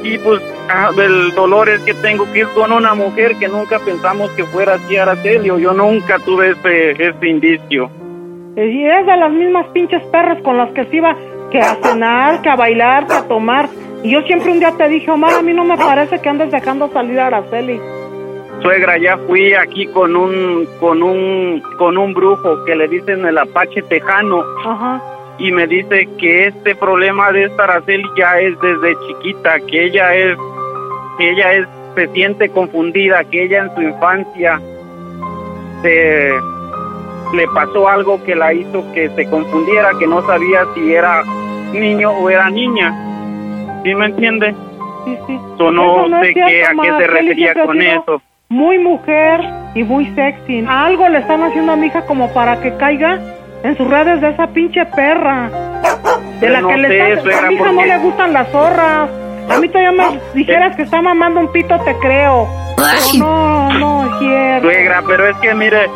y 0.02 0.18
pues 0.18 0.40
ah, 0.68 0.90
el 0.96 1.32
dolor 1.34 1.68
es 1.68 1.80
que 1.80 1.94
tengo 1.94 2.30
que 2.32 2.40
ir 2.40 2.48
con 2.54 2.72
una 2.72 2.94
mujer 2.94 3.36
que 3.36 3.48
nunca 3.48 3.78
pensamos 3.78 4.30
que 4.32 4.44
fuera 4.44 4.74
así 4.74 4.96
Araceli 4.96 5.50
o 5.50 5.58
yo 5.58 5.72
nunca 5.72 6.18
tuve 6.18 6.50
ese, 6.50 6.90
ese 6.90 7.28
indicio 7.28 7.90
Y 8.56 8.84
es 8.84 9.06
de 9.06 9.16
las 9.16 9.32
mismas 9.32 9.66
pinches 9.68 10.02
perras 10.04 10.40
con 10.42 10.56
las 10.56 10.70
que 10.70 10.84
se 10.84 10.96
iba 10.96 11.16
que 11.50 11.58
a 11.60 11.76
cenar, 11.82 12.42
que 12.42 12.48
a 12.48 12.56
bailar, 12.56 13.06
que 13.06 13.14
a 13.14 13.28
tomar. 13.28 13.68
Y 14.02 14.10
yo 14.10 14.20
siempre 14.22 14.52
un 14.52 14.58
día 14.58 14.72
te 14.76 14.88
dije, 14.88 15.10
Omar, 15.10 15.34
a 15.34 15.42
mí 15.42 15.52
no 15.52 15.64
me 15.64 15.76
parece 15.76 16.20
que 16.20 16.28
andes 16.28 16.50
dejando 16.50 16.88
salir 16.92 17.18
a 17.18 17.26
Araceli. 17.28 17.80
suegra 18.62 18.96
ya 18.98 19.18
fui 19.26 19.52
aquí 19.54 19.86
con 19.86 20.16
un 20.16 20.66
con 20.80 21.02
un 21.02 21.62
con 21.78 21.98
un 21.98 22.14
brujo 22.14 22.64
que 22.64 22.74
le 22.74 22.88
dicen 22.88 23.24
el 23.26 23.36
apache 23.36 23.82
tejano 23.82 24.42
Ajá. 24.64 25.02
y 25.38 25.52
me 25.52 25.66
dice 25.66 26.08
que 26.18 26.46
este 26.46 26.74
problema 26.74 27.32
de 27.32 27.44
esta 27.44 27.64
Araceli 27.64 28.08
ya 28.16 28.38
es 28.40 28.58
desde 28.60 28.96
chiquita, 29.06 29.60
que 29.60 29.84
ella 29.84 30.14
es, 30.14 30.38
que 31.18 31.30
ella 31.30 31.52
es 31.52 31.66
se 31.96 32.08
siente 32.08 32.48
confundida, 32.50 33.24
que 33.24 33.44
ella 33.44 33.64
en 33.64 33.74
su 33.74 33.82
infancia 33.82 34.60
se 35.82 36.30
le 37.36 37.46
pasó 37.48 37.88
algo 37.88 38.22
que 38.24 38.34
la 38.34 38.52
hizo 38.52 38.84
que 38.92 39.08
se 39.10 39.28
confundiera, 39.30 39.90
que 39.98 40.06
no 40.06 40.22
sabía 40.26 40.60
si 40.74 40.92
era 40.92 41.22
niño 41.72 42.10
o 42.10 42.28
era 42.30 42.48
niña. 42.50 42.94
¿Sí 43.84 43.94
me 43.94 44.06
entiende? 44.06 44.54
Sí, 45.04 45.16
sí. 45.26 45.38
So, 45.58 45.70
no 45.70 46.06
sé 46.22 46.34
qué- 46.34 46.64
a 46.64 46.70
qué 46.82 46.88
se 46.98 47.06
refería 47.06 47.54
con 47.64 47.80
eso. 47.80 48.20
Muy 48.48 48.78
mujer 48.78 49.40
y 49.74 49.82
muy 49.84 50.06
sexy. 50.14 50.64
Algo 50.68 51.08
le 51.08 51.18
están 51.18 51.42
haciendo 51.42 51.72
a 51.72 51.76
mi 51.76 51.86
hija 51.88 52.02
como 52.06 52.32
para 52.32 52.60
que 52.60 52.74
caiga 52.76 53.20
en 53.62 53.76
sus 53.76 53.88
redes 53.88 54.20
de 54.20 54.30
esa 54.30 54.46
pinche 54.48 54.84
perra. 54.86 55.50
De 56.40 56.48
la 56.50 56.60
No 56.60 56.68
que 56.68 56.76
le 56.76 56.88
sé, 56.88 57.10
está... 57.12 57.22
suegra, 57.22 57.46
A 57.46 57.48
mi 57.50 57.54
hija 57.56 57.72
no 57.72 57.84
le 57.84 57.98
gustan 57.98 58.32
las 58.32 58.48
zorras. 58.50 59.10
A 59.48 59.58
mí 59.60 59.68
todavía 59.68 59.92
me 59.92 60.20
dijeras 60.34 60.76
que 60.76 60.82
está 60.82 61.00
mamando 61.00 61.40
un 61.40 61.52
pito, 61.52 61.78
te 61.84 61.94
creo. 61.98 62.48
Pero 62.76 63.24
no, 63.26 63.72
no 63.78 64.04
es 64.12 64.18
cierto. 64.18 64.66
Suegra, 64.68 65.02
pero 65.06 65.28
es 65.28 65.36
que 65.38 65.54
mire, 65.54 65.86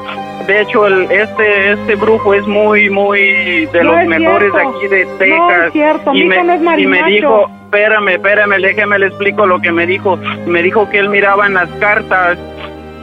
de 0.47 0.61
hecho 0.63 0.87
el, 0.87 1.11
este 1.11 1.73
este 1.73 1.95
brujo 1.97 2.35
es 2.35 2.47
muy 2.47 2.91
muy 2.91 3.67
de 3.67 3.85
No 3.85 3.93
los 3.93 4.03
es 4.03 4.09
mejores 4.09 4.53
de 4.53 4.61
cierto. 4.61 4.79
aquí 4.79 4.89
de 4.89 5.07
Texas. 5.19 5.75
y 6.15 6.25
no 6.25 6.53
es 6.53 6.79
y 6.79 6.87
me 6.87 7.03
dijo, 7.05 7.51
espérame, 7.65 8.09
espérame, 8.09 8.61
déjeme 8.61 8.99
le 8.99 9.07
explico 9.07 9.47
lo 9.47 9.61
que 9.61 9.71
me 9.73 9.87
dijo. 9.87 10.19
Me 10.47 10.63
dijo 10.63 10.89
que 10.91 10.99
él 10.99 11.09
miraba 11.09 11.47
en 11.47 11.55
las 11.55 11.69
cartas, 11.73 12.39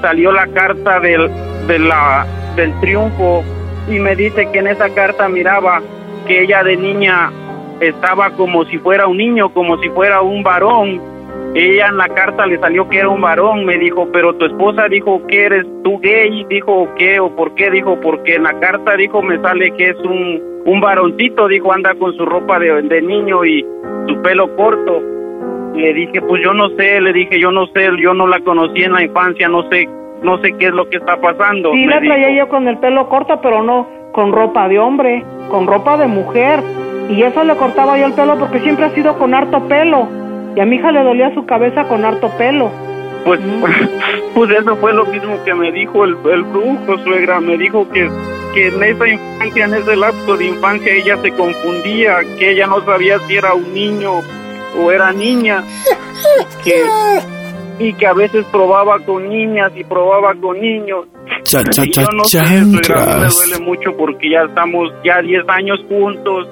salió 0.01 0.32
la 0.32 0.48
carta 0.48 1.00
del 1.00 1.29
de 1.67 1.79
la 1.79 2.25
del 2.56 2.77
triunfo 2.79 3.44
y 3.88 4.00
me 4.00 4.15
dice 4.15 4.50
que 4.51 4.60
en 4.60 4.67
esa 4.67 4.89
carta 4.89 5.29
miraba 5.29 5.82
que 6.25 6.41
ella 6.44 6.63
de 6.63 6.75
niña 6.75 7.32
estaba 7.79 8.32
como 8.32 8.65
si 8.65 8.77
fuera 8.79 9.08
un 9.08 9.17
niño, 9.17 9.50
como 9.53 9.77
si 9.77 9.89
fuera 9.89 10.22
un 10.22 10.44
varón. 10.44 11.01
Ella 11.56 11.88
en 11.88 11.98
la 11.98 12.08
carta 12.10 12.46
le 12.46 12.60
salió 12.60 12.88
que 12.89 13.00
era 13.00 13.10
un 13.10 13.22
varón, 13.22 13.66
me 13.66 13.77
dijo, 13.77 14.08
pero 14.12 14.34
tu 14.36 14.46
esposa 14.46 14.88
dijo 14.89 15.25
que 15.27 15.46
eres 15.46 15.66
tú 15.84 16.00
gay, 16.00 16.46
dijo 16.50 16.88
qué 16.98 17.20
o 17.20 17.36
por 17.36 17.56
qué, 17.56 17.72
dijo, 17.72 18.00
porque 18.01 18.36
en 18.36 18.44
la 18.44 18.60
carta 18.60 18.96
dijo 18.96 19.22
me 19.22 19.39
sale 19.42 19.72
que 19.72 19.89
es 19.89 19.98
un, 20.00 20.42
un 20.66 20.82
varoncito, 20.82 21.48
dijo 21.48 21.74
anda 21.74 21.96
con 21.96 22.13
su 22.13 22.25
ropa 22.25 22.60
de, 22.60 22.82
de 22.84 23.01
niño 23.01 23.44
y 23.46 23.66
su 24.08 24.22
pelo 24.22 24.56
corto. 24.56 25.01
Le 25.74 25.94
dije, 25.94 26.22
pues 26.22 26.42
yo 26.44 26.54
no 26.54 26.70
sé, 26.70 27.00
le 27.01 27.13
dije, 27.13 27.39
yo 27.39 27.51
no 27.51 27.68
sé, 27.68 27.88
yo 28.01 28.13
no 28.13 28.27
la 28.27 28.39
conocí 28.39 28.84
en 28.84 28.94
la 28.94 29.04
infancia, 29.04 29.48
no 29.48 29.62
sé, 29.70 29.88
no 30.24 30.39
sé 30.39 30.54
qué 30.58 30.68
es 30.68 30.74
lo 30.74 30.89
que 30.89 30.98
está 30.98 31.18
pasando. 31.18 31.72
Sí, 31.72 31.86
la 31.86 32.00
traía 32.00 32.27
dijo. 32.30 32.46
yo 32.46 32.50
con 32.50 32.68
el 32.68 32.77
pelo 32.77 33.08
corto, 33.10 33.39
pero 33.42 33.63
no 33.63 33.88
con 34.12 34.32
ropa 34.32 34.68
de 34.68 34.80
hombre, 34.80 35.24
con 35.50 35.68
ropa 35.68 35.98
de 35.98 36.08
mujer. 36.08 36.62
Y 37.10 37.22
eso 37.22 37.44
le 37.44 37.56
cortaba 37.56 37.98
yo 38.00 38.08
el 38.08 38.13
pelo 38.13 38.38
porque 38.38 38.60
siempre 38.60 38.86
ha 38.86 38.89
sido 38.89 39.18
con 39.18 39.34
harto 39.34 39.68
pelo. 39.68 40.08
Y 40.58 40.60
a 40.60 40.66
mi 40.66 40.78
hija 40.78 40.92
le 40.92 41.04
dolía 41.04 41.32
su 41.36 41.46
cabeza 41.46 41.84
con 41.84 42.04
harto 42.04 42.36
pelo. 42.36 42.72
Pues, 43.24 43.40
pues 44.34 44.50
eso 44.50 44.76
fue 44.78 44.92
lo 44.92 45.06
mismo 45.06 45.38
que 45.46 45.54
me 45.54 45.72
dijo 45.72 46.04
el, 46.04 46.18
el 46.34 46.44
brujo, 46.46 46.98
suegra. 47.04 47.40
Me 47.40 47.60
dijo 47.60 47.88
que, 47.92 48.10
que 48.56 48.70
en 48.70 48.82
esa 48.82 49.08
infancia, 49.08 49.66
en 49.66 49.74
ese 49.76 49.96
lapso 49.96 50.36
de 50.36 50.46
infancia, 50.46 50.92
ella 50.92 51.16
se 51.18 51.32
confundía, 51.34 52.22
que 52.40 52.54
ella 52.54 52.66
no 52.66 52.84
sabía 52.86 53.20
si 53.28 53.36
era 53.36 53.54
un 53.54 53.72
niño 53.72 54.22
o 54.80 54.92
era 54.92 55.14
niña. 55.14 55.64
Que, 56.64 56.74
y 57.80 57.94
que 57.94 58.08
a 58.08 58.14
veces 58.14 58.44
probaba 58.52 59.00
con 59.00 59.30
niñas 59.30 59.72
y 59.76 59.84
probaba 59.84 60.34
con 60.34 60.60
niños. 60.60 61.06
Cha, 61.44 61.64
cha, 61.64 61.86
Y 61.86 61.92
cha, 61.92 62.02
yo 62.02 62.08
no 62.14 62.24
sé, 62.26 62.40
suegra, 62.40 63.20
me 63.20 63.28
duele 63.28 63.60
mucho 63.64 63.96
porque 63.96 64.32
ya 64.32 64.42
estamos 64.50 64.92
ya 65.06 65.22
10 65.22 65.44
años 65.48 65.80
juntos. 65.88 66.48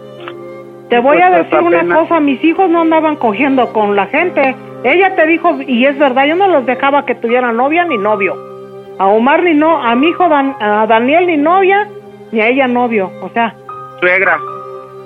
Te 0.89 1.00
voy 1.00 1.18
Pues 1.18 1.22
a 1.22 1.27
hasta 1.27 1.38
decir 1.44 1.60
una 1.82 1.96
cosa, 1.96 2.20
mis 2.20 2.44
hijos 2.44 2.70
no 2.70 2.82
andaban 2.82 3.15
cogiendo 3.15 3.72
con 3.74 3.96
la 3.96 4.06
gente. 4.08 4.56
Ella 4.84 5.15
te 5.15 5.25
dijo, 5.25 5.58
y 5.65 5.86
es 5.86 5.98
verdad, 5.98 6.25
yo 6.25 6.36
no 6.36 6.48
los 6.48 6.65
dejaba 6.65 7.06
que 7.06 7.15
tuvieran 7.15 7.58
novia 7.58 7.86
ni 7.86 7.98
novio. 7.98 8.36
A 9.00 9.08
Omar 9.08 9.42
ni 9.44 9.54
no, 9.56 9.82
a 9.84 9.96
mi 9.96 10.08
hijo 10.10 10.30
Dan- 10.30 10.56
a 10.60 10.86
Daniel 10.88 11.25
ni 11.27 11.38
novia, 11.38 11.88
ni 12.32 12.39
a 12.42 12.48
ella 12.50 12.68
novio. 12.68 13.12
O 13.22 13.30
sea, 13.30 13.56
Suegra, 14.00 14.38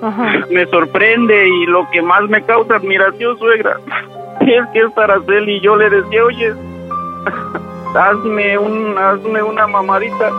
ajá. 0.02 0.32
me 0.50 0.66
sorprende 0.66 1.48
y 1.48 1.66
lo 1.66 1.88
que 1.90 2.02
más 2.02 2.22
me 2.28 2.42
causa 2.42 2.76
admiración, 2.76 3.38
suegra, 3.38 3.76
es 4.42 4.66
que 4.74 4.80
es 4.80 4.98
Araceli 4.98 5.56
y 5.56 5.60
yo 5.60 5.76
le 5.76 5.88
decía, 5.88 6.24
oye, 6.24 6.52
hazme, 7.94 8.58
un, 8.58 8.96
hazme 8.98 9.42
una 9.42 9.66
mamadita. 9.66 10.30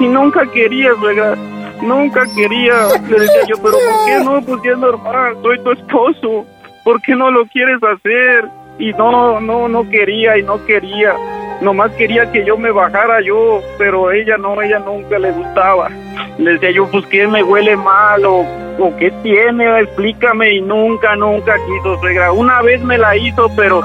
Y 0.00 0.08
nunca 0.08 0.46
quería, 0.46 0.94
suegra, 1.00 1.36
nunca 1.82 2.24
quería. 2.34 2.74
Le 3.08 3.18
decía 3.20 3.42
yo, 3.48 3.56
pero 3.62 3.72
¿por 3.78 4.06
qué 4.06 4.24
no? 4.24 4.42
Pues 4.42 4.62
ya 4.62 4.72
es 4.72 4.78
normal, 4.78 5.36
soy 5.42 5.58
tu 5.62 5.72
esposo. 5.72 6.46
¿Por 6.84 7.00
qué 7.02 7.14
no 7.14 7.30
lo 7.30 7.44
quieres 7.46 7.78
hacer? 7.82 8.44
Y 8.78 8.92
no, 8.94 9.40
no, 9.40 9.68
no 9.68 9.88
quería 9.90 10.38
y 10.38 10.42
no 10.42 10.64
quería. 10.66 11.14
Nomás 11.60 11.90
quería 11.92 12.30
que 12.32 12.42
yo 12.44 12.56
me 12.56 12.70
bajara 12.70 13.20
yo, 13.20 13.60
pero 13.76 14.10
ella 14.12 14.38
no, 14.38 14.60
ella 14.62 14.78
nunca 14.78 15.18
le 15.18 15.30
gustaba. 15.32 15.90
Le 16.38 16.52
decía 16.52 16.70
yo, 16.70 16.90
pues 16.90 17.04
que 17.06 17.26
me 17.26 17.42
huele 17.42 17.76
mal 17.76 18.24
o, 18.24 18.38
o 18.78 18.96
qué 18.98 19.10
tiene, 19.22 19.80
explícame 19.80 20.54
y 20.54 20.62
nunca, 20.62 21.14
nunca 21.16 21.56
quiso, 21.66 21.98
suegra. 22.00 22.32
Una 22.32 22.62
vez 22.62 22.80
me 22.82 22.96
la 22.96 23.14
hizo, 23.14 23.50
pero 23.54 23.82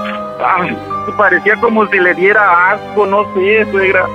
parecía 1.17 1.55
como 1.57 1.85
si 1.87 1.99
le 1.99 2.13
diera 2.13 2.71
asco, 2.71 3.05
no 3.05 3.25
sé, 3.33 3.65
suegra. 3.71 4.05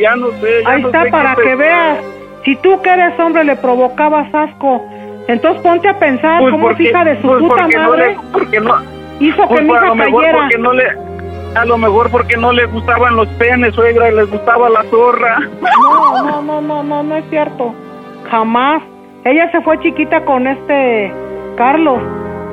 ya 0.00 0.16
no 0.16 0.30
sé. 0.40 0.62
ya 0.62 0.70
Ahí 0.70 0.82
no 0.82 0.88
está 0.88 1.04
sé 1.04 1.10
para 1.10 1.34
qué 1.34 1.42
que 1.42 1.48
pensar. 1.56 1.58
veas. 1.58 2.04
Si 2.48 2.56
tú 2.56 2.80
que 2.80 2.88
eres 2.88 3.12
hombre 3.20 3.44
le 3.44 3.56
provocabas 3.56 4.34
asco, 4.34 4.82
entonces 5.28 5.60
ponte 5.60 5.86
a 5.86 5.98
pensar 5.98 6.40
Pues 6.40 6.50
cómo 6.52 6.70
es 6.70 6.76
porque, 6.76 6.84
hija 6.88 7.04
de 7.04 7.20
su 7.20 7.28
pues 7.28 7.40
puta 7.40 7.56
porque 7.56 7.76
no 7.76 7.90
madre 7.90 8.08
le, 8.08 8.18
porque 8.32 8.60
no, 8.60 8.74
hizo 9.20 9.42
que 9.42 9.48
pues 9.48 9.62
mi 9.64 9.70
hija 9.74 9.92
cayera. 9.98 10.38
porque 10.38 10.58
no 10.58 10.72
le, 10.72 10.84
a 11.54 11.64
lo 11.66 11.76
mejor 11.76 12.10
porque 12.10 12.36
no 12.38 12.52
le 12.52 12.64
gustaban 12.64 13.16
los 13.16 13.28
penes, 13.36 13.74
suegra, 13.74 14.10
y 14.10 14.14
les 14.14 14.30
gustaba 14.30 14.70
la 14.70 14.82
zorra. 14.84 15.40
No, 15.60 16.22
no, 16.22 16.40
no, 16.42 16.60
no, 16.62 16.82
no, 16.82 17.02
no 17.02 17.16
es 17.16 17.24
cierto. 17.28 17.74
Jamás. 18.30 18.82
Ella 19.24 19.50
se 19.50 19.60
fue 19.60 19.78
chiquita 19.80 20.24
con 20.24 20.46
este 20.46 21.12
Carlos. 21.58 21.98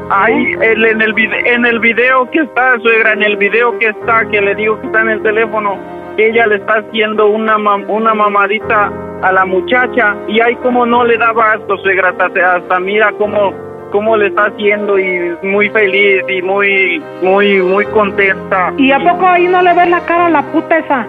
Ahí, 0.09 0.51
el- 0.61 0.83
en, 0.83 1.01
el 1.01 1.13
vide- 1.13 1.53
en 1.55 1.65
el 1.65 1.79
video 1.79 2.29
que 2.31 2.39
está, 2.41 2.77
suegra, 2.79 3.13
en 3.13 3.23
el 3.23 3.37
video 3.37 3.79
que 3.79 3.87
está, 3.87 4.25
que 4.29 4.41
le 4.41 4.55
digo 4.55 4.77
que 4.81 4.87
está 4.87 4.99
en 5.03 5.09
el 5.09 5.21
teléfono, 5.23 5.77
que 6.17 6.27
ella 6.31 6.47
le 6.47 6.55
está 6.57 6.79
haciendo 6.79 7.27
una, 7.27 7.57
mam- 7.57 7.85
una 7.87 8.13
mamadita 8.13 8.91
a 9.21 9.31
la 9.31 9.45
muchacha 9.45 10.15
y 10.27 10.39
ahí 10.39 10.55
como 10.57 10.85
no 10.85 11.03
le 11.03 11.17
daba 11.17 11.53
asco, 11.53 11.77
suegra, 11.77 12.09
hasta, 12.09 12.55
hasta 12.55 12.79
mira 12.79 13.11
cómo, 13.17 13.53
cómo 13.91 14.17
le 14.17 14.27
está 14.27 14.45
haciendo 14.45 14.99
y 14.99 15.35
muy 15.41 15.69
feliz 15.69 16.23
y 16.29 16.41
muy, 16.41 17.01
muy, 17.21 17.61
muy 17.61 17.85
contenta. 17.87 18.73
¿Y 18.77 18.91
a 18.91 18.99
poco 18.99 19.25
ahí 19.27 19.47
no 19.47 19.61
le 19.61 19.73
ves 19.73 19.89
la 19.89 20.01
cara 20.01 20.27
a 20.27 20.29
la 20.29 20.41
puta 20.43 20.77
esa? 20.77 21.07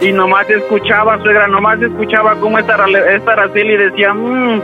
Y 0.00 0.12
nomás 0.12 0.48
escuchaba, 0.50 1.18
suegra, 1.22 1.46
nomás 1.46 1.80
escuchaba 1.80 2.34
cómo 2.36 2.58
esta, 2.58 2.76
esta 3.14 3.32
Araceli 3.32 3.76
decía, 3.76 4.12
mmm, 4.12 4.60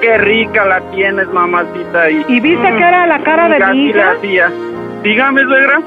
qué 0.00 0.18
rica 0.18 0.64
la 0.64 0.80
tienes, 0.90 1.28
mamacita. 1.28 2.10
Y, 2.10 2.24
¿Y 2.28 2.40
viste 2.40 2.68
que 2.68 2.82
era 2.82 3.06
la 3.06 3.20
cara 3.20 3.48
de 3.48 3.66
mi 3.72 3.86
hija? 3.86 4.14
la. 4.22 4.50
Dígame, 5.02 5.42
suegra. 5.42 5.80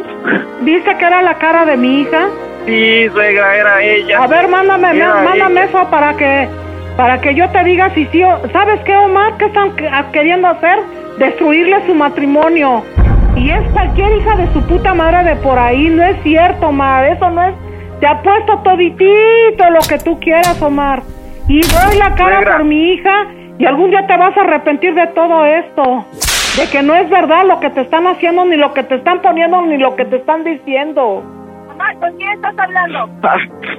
¿Viste 0.62 0.98
que 0.98 1.06
era 1.06 1.22
la 1.22 1.36
cara 1.36 1.66
de 1.66 1.78
mi 1.78 2.02
hija? 2.02 2.28
Sí, 2.66 3.10
suegra, 3.10 3.58
era 3.58 3.82
ella. 3.84 4.24
A 4.24 4.28
ver, 4.28 4.48
mándame, 4.48 4.96
Era 4.96 5.22
mándame 5.24 5.62
ella. 5.62 5.70
eso 5.70 5.90
para 5.90 6.16
que 6.16 6.48
para 6.98 7.20
que 7.22 7.34
yo 7.34 7.50
te 7.50 7.64
diga 7.64 7.90
si 7.96 8.06
sí 8.08 8.22
o... 8.24 8.38
¿Sabes 8.52 8.80
qué, 8.82 8.96
Omar? 8.96 9.38
¿Qué 9.38 9.46
están 9.46 9.76
que- 9.76 9.88
a- 9.88 10.12
queriendo 10.12 10.48
hacer? 10.50 10.78
Destruirle 11.18 11.86
su 11.88 11.96
matrimonio. 11.96 12.84
Y 13.36 13.50
es 13.50 13.64
cualquier 13.72 14.12
hija 14.18 14.36
de 14.36 14.52
su 14.54 14.62
puta 14.68 14.94
madre 14.94 15.24
de 15.24 15.36
por 15.38 15.58
ahí. 15.58 15.88
No 15.90 16.04
es 16.04 16.22
cierto, 16.22 16.68
Omar. 16.68 17.06
Eso 17.06 17.30
no 17.30 17.44
es... 17.44 17.56
Te 18.02 18.08
apuesto 18.08 18.60
toditito 18.60 19.70
lo 19.72 19.80
que 19.88 19.98
tú 20.04 20.20
quieras, 20.20 20.62
Omar. 20.62 21.02
Y 21.48 21.62
doy 21.62 21.98
la 21.98 22.14
cara 22.16 22.36
Suegra. 22.38 22.58
por 22.58 22.66
mi 22.66 22.94
hija 22.94 23.26
y 23.58 23.66
algún 23.66 23.90
día 23.90 24.06
te 24.06 24.18
vas 24.18 24.36
a 24.38 24.42
arrepentir 24.42 24.94
de 24.94 25.08
todo 25.08 25.46
esto. 25.46 26.06
De 26.58 26.70
que 26.70 26.84
no 26.84 26.94
es 26.96 27.10
verdad 27.10 27.46
lo 27.46 27.60
que 27.62 27.70
te 27.70 27.82
están 27.82 28.06
haciendo, 28.06 28.44
ni 28.46 28.58
lo 28.58 28.74
que 28.74 28.84
te 28.84 28.96
están 28.96 29.22
poniendo, 29.22 29.62
ni 29.64 29.78
lo 29.78 29.96
que 29.96 30.06
te 30.06 30.18
están 30.18 30.44
diciendo. 30.44 31.24
¿Con 32.00 32.16
quién 32.18 32.32
estás 32.32 32.58
hablando? 32.58 33.10
Ah, 33.24 33.38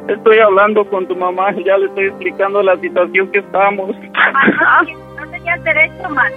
Estoy 0.09 0.38
hablando 0.38 0.85
con 0.88 1.07
tu 1.07 1.14
mamá, 1.16 1.53
ya 1.64 1.79
le 1.79 1.87
estoy 1.87 2.07
explicando 2.07 2.62
la 2.62 2.77
situación 2.77 3.31
que 3.31 3.38
estamos. 3.38 3.90
Mamá, 3.96 4.83
no 5.20 5.31
tenías 5.31 5.62
derecho, 5.64 6.11
man. 6.11 6.33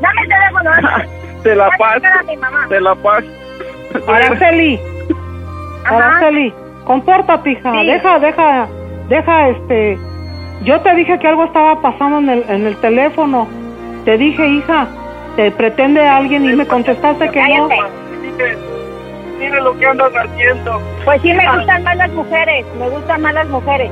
Dame 0.00 0.20
el 0.22 0.28
teléfono. 0.28 0.70
Te 1.42 1.54
la 1.56 1.70
paso, 1.78 2.02
te 2.68 2.80
la 2.80 2.94
paso. 2.96 3.26
Araceli, 4.06 4.78
Ajá. 5.84 5.96
Araceli, 6.18 6.52
compórtate, 6.84 7.50
hija. 7.52 7.72
Sí. 7.72 7.86
Deja, 7.86 8.18
deja, 8.18 8.68
deja, 9.08 9.48
este. 9.48 9.98
Yo 10.64 10.80
te 10.80 10.94
dije 10.94 11.18
que 11.18 11.28
algo 11.28 11.44
estaba 11.44 11.80
pasando 11.80 12.18
en 12.18 12.28
el, 12.28 12.44
en 12.48 12.66
el 12.66 12.76
teléfono. 12.76 13.48
Te 14.04 14.18
dije, 14.18 14.46
hija, 14.46 14.86
te 15.36 15.50
pretende 15.52 16.00
alguien 16.06 16.44
y 16.44 16.54
me 16.54 16.66
contestaste 16.66 17.28
que 17.30 17.40
no. 17.40 17.68
Lo 19.38 19.78
que 19.78 19.86
andas 19.86 20.12
haciendo. 20.14 20.80
Pues 21.04 21.22
sí, 21.22 21.32
me 21.32 21.56
gustan 21.56 21.84
más 21.84 21.96
las 21.96 22.10
mujeres. 22.10 22.66
Me 22.78 22.88
gustan 22.88 23.22
más 23.22 23.34
las 23.34 23.48
mujeres. 23.48 23.90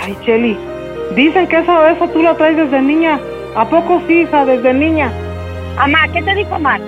Ay, 0.00 0.16
Cheli, 0.24 0.56
dicen 1.14 1.46
que 1.48 1.58
eso, 1.58 1.86
eso 1.86 2.08
tú 2.08 2.22
lo 2.22 2.34
traes 2.36 2.56
desde 2.56 2.80
niña. 2.80 3.18
¿A 3.56 3.64
poco 3.64 4.00
sí, 4.06 4.20
hija, 4.20 4.44
desde 4.44 4.72
niña? 4.72 5.10
Mamá, 5.76 6.06
¿qué 6.12 6.22
te 6.22 6.34
dijo 6.34 6.58
Mar? 6.58 6.80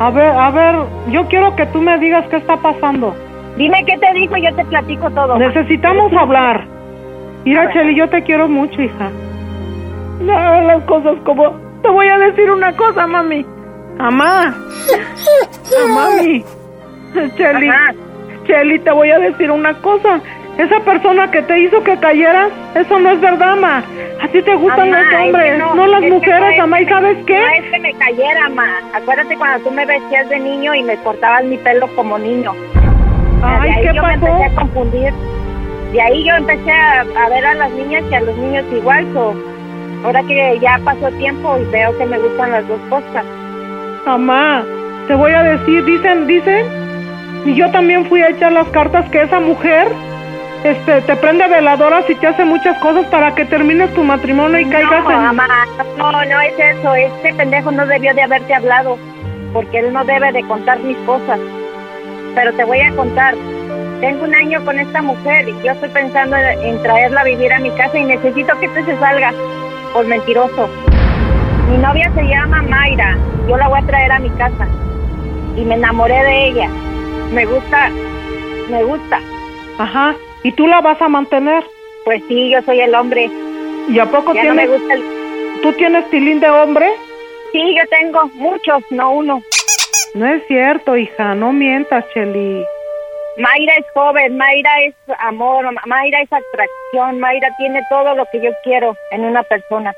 A 0.00 0.10
ver, 0.10 0.30
a 0.30 0.50
ver, 0.50 0.76
yo 1.10 1.26
quiero 1.28 1.54
que 1.56 1.66
tú 1.66 1.82
me 1.82 1.98
digas 1.98 2.24
qué 2.30 2.36
está 2.38 2.56
pasando. 2.56 3.14
Dime 3.56 3.84
qué 3.84 3.98
te 3.98 4.12
dijo 4.14 4.36
y 4.36 4.42
yo 4.42 4.54
te 4.54 4.64
platico 4.64 5.10
todo. 5.10 5.38
ma. 5.38 5.46
Necesitamos 5.46 6.12
hablar. 6.14 6.64
Mira, 7.44 7.70
Cheli, 7.72 7.96
yo 7.96 8.08
te 8.08 8.22
quiero 8.22 8.48
mucho, 8.48 8.80
hija. 8.80 9.10
No 10.20 10.60
las 10.62 10.82
cosas 10.84 11.16
como... 11.24 11.52
Te 11.82 11.88
voy 11.88 12.08
a 12.08 12.18
decir 12.18 12.50
una 12.50 12.74
cosa, 12.76 13.06
mami. 13.06 13.44
Mamá. 13.98 14.54
Ah, 14.54 15.86
mami. 15.94 16.44
Cheli. 17.36 17.68
Ajá. 17.68 17.94
Cheli, 18.46 18.78
te 18.80 18.90
voy 18.90 19.10
a 19.10 19.18
decir 19.18 19.50
una 19.50 19.74
cosa. 19.74 20.20
Esa 20.58 20.80
persona 20.80 21.30
que 21.30 21.40
te 21.42 21.58
hizo 21.60 21.82
que 21.82 21.96
cayeras, 21.98 22.48
eso 22.74 22.98
no 22.98 23.10
es 23.12 23.20
verdad, 23.20 23.56
ma. 23.56 23.82
A 24.20 24.28
ti 24.28 24.42
te 24.42 24.54
gustan 24.56 24.90
Mamá, 24.90 25.02
los 25.12 25.20
hombres, 25.22 25.58
no, 25.58 25.74
no, 25.74 25.86
las 25.86 26.02
mujeres, 26.02 26.58
no 26.58 26.66
¿Y 26.66 26.84
me- 26.84 26.88
sabes 26.90 27.16
qué? 27.26 27.38
No 27.40 27.46
es 27.48 27.70
que 27.72 27.78
me 27.80 27.94
cayera, 27.94 28.48
ma. 28.50 28.66
Acuérdate 28.92 29.36
cuando 29.36 29.64
tú 29.64 29.70
me 29.70 29.86
vestías 29.86 30.28
de 30.28 30.38
niño 30.38 30.74
y 30.74 30.82
me 30.82 30.96
cortabas 30.98 31.44
mi 31.44 31.56
pelo 31.58 31.86
como 31.94 32.18
niño. 32.18 32.52
Ay, 33.42 33.70
de 33.70 33.74
ahí 33.76 33.80
¿qué 33.86 33.94
yo 33.94 34.02
me 34.02 34.18
pasó? 34.18 34.26
empecé 34.26 34.44
a 34.44 34.54
confundir. 34.60 35.12
De 35.92 36.02
ahí 36.02 36.24
yo 36.24 36.34
empecé 36.34 36.72
a, 36.72 37.00
a 37.00 37.28
ver 37.30 37.46
a 37.46 37.54
las 37.54 37.70
niñas 37.70 38.02
y 38.10 38.14
a 38.14 38.20
los 38.20 38.36
niños 38.36 38.64
igual. 38.72 39.06
So, 39.14 39.34
ahora 40.04 40.22
que 40.24 40.58
ya 40.60 40.78
pasó 40.84 41.08
tiempo 41.12 41.56
y 41.58 41.64
veo 41.70 41.96
que 41.96 42.04
me 42.06 42.18
gustan 42.18 42.50
las 42.52 42.68
dos 42.68 42.80
cosas. 42.90 43.24
Mamá, 44.04 44.62
te 45.08 45.14
voy 45.14 45.32
a 45.32 45.42
decir, 45.42 45.84
dicen, 45.86 46.26
dicen, 46.26 46.66
y 47.44 47.54
yo 47.54 47.70
también 47.70 48.04
fui 48.06 48.22
a 48.22 48.28
echar 48.28 48.52
las 48.52 48.68
cartas 48.68 49.08
que 49.10 49.22
esa 49.22 49.40
mujer, 49.40 49.88
este, 50.64 51.00
te 51.02 51.16
prende 51.16 51.48
veladoras 51.48 52.08
y 52.08 52.14
te 52.14 52.26
hace 52.26 52.44
muchas 52.44 52.76
cosas 52.78 53.06
para 53.06 53.34
que 53.34 53.44
termines 53.46 53.92
tu 53.94 54.04
matrimonio 54.04 54.60
y 54.60 54.68
caigas 54.68 55.04
No, 55.04 55.10
en... 55.10 55.22
mamá, 55.22 55.66
no, 55.96 56.12
no 56.12 56.40
es 56.40 56.52
eso. 56.58 56.94
Este 56.94 57.32
pendejo 57.34 57.70
no 57.70 57.86
debió 57.86 58.12
de 58.14 58.22
haberte 58.22 58.54
hablado 58.54 58.98
porque 59.54 59.78
él 59.78 59.92
no 59.92 60.04
debe 60.04 60.32
de 60.32 60.42
contar 60.44 60.78
mis 60.80 60.98
cosas. 60.98 61.40
Pero 62.34 62.52
te 62.52 62.64
voy 62.64 62.80
a 62.80 62.94
contar. 62.94 63.34
Tengo 64.00 64.24
un 64.24 64.34
año 64.34 64.64
con 64.64 64.78
esta 64.78 65.02
mujer 65.02 65.48
y 65.48 65.52
yo 65.64 65.72
estoy 65.72 65.88
pensando 65.90 66.36
en, 66.36 66.62
en 66.62 66.82
traerla 66.82 67.22
a 67.22 67.24
vivir 67.24 67.52
a 67.52 67.58
mi 67.58 67.70
casa 67.70 67.98
y 67.98 68.04
necesito 68.04 68.58
que 68.58 68.66
este 68.66 68.84
se 68.84 68.98
salga 68.98 69.32
por 69.92 70.06
mentiroso. 70.06 70.68
Mi 71.70 71.78
novia 71.78 72.10
se 72.14 72.22
llama 72.22 72.62
Mayra. 72.62 73.16
Yo 73.48 73.56
la 73.56 73.68
voy 73.68 73.80
a 73.80 73.86
traer 73.86 74.12
a 74.12 74.18
mi 74.18 74.30
casa 74.30 74.66
y 75.56 75.64
me 75.64 75.74
enamoré 75.74 76.22
de 76.22 76.48
ella. 76.48 76.68
Me 77.32 77.44
gusta, 77.46 77.90
me 78.68 78.82
gusta. 78.84 79.20
Ajá, 79.78 80.14
y 80.42 80.52
tú 80.52 80.66
la 80.66 80.80
vas 80.80 81.00
a 81.00 81.08
mantener. 81.08 81.62
Pues 82.04 82.22
sí, 82.28 82.50
yo 82.50 82.60
soy 82.62 82.80
el 82.80 82.94
hombre. 82.94 83.30
¿Y 83.88 83.98
a 83.98 84.06
poco 84.06 84.32
Ya 84.34 84.44
no 84.44 84.54
me 84.54 84.62
tienes, 84.66 84.80
gusta 84.80 84.94
el... 84.94 85.02
tú 85.62 85.72
tienes 85.74 86.10
tilín 86.10 86.40
de 86.40 86.48
hombre? 86.48 86.90
Sí, 87.52 87.74
yo 87.76 87.82
tengo 87.88 88.26
muchos, 88.34 88.82
no 88.90 89.12
uno. 89.12 89.42
No 90.14 90.26
es 90.26 90.44
cierto, 90.48 90.96
hija, 90.96 91.34
no 91.34 91.52
mientas, 91.52 92.04
Cheli. 92.12 92.64
Mayra 93.38 93.74
es 93.76 93.86
joven, 93.94 94.36
Mayra 94.36 94.82
es 94.82 94.94
amor, 95.18 95.64
Mayra 95.86 96.20
es 96.20 96.32
atracción, 96.32 97.20
Mayra 97.20 97.48
tiene 97.58 97.80
todo 97.88 98.14
lo 98.14 98.26
que 98.32 98.40
yo 98.40 98.50
quiero 98.64 98.96
en 99.12 99.24
una 99.24 99.42
persona. 99.44 99.92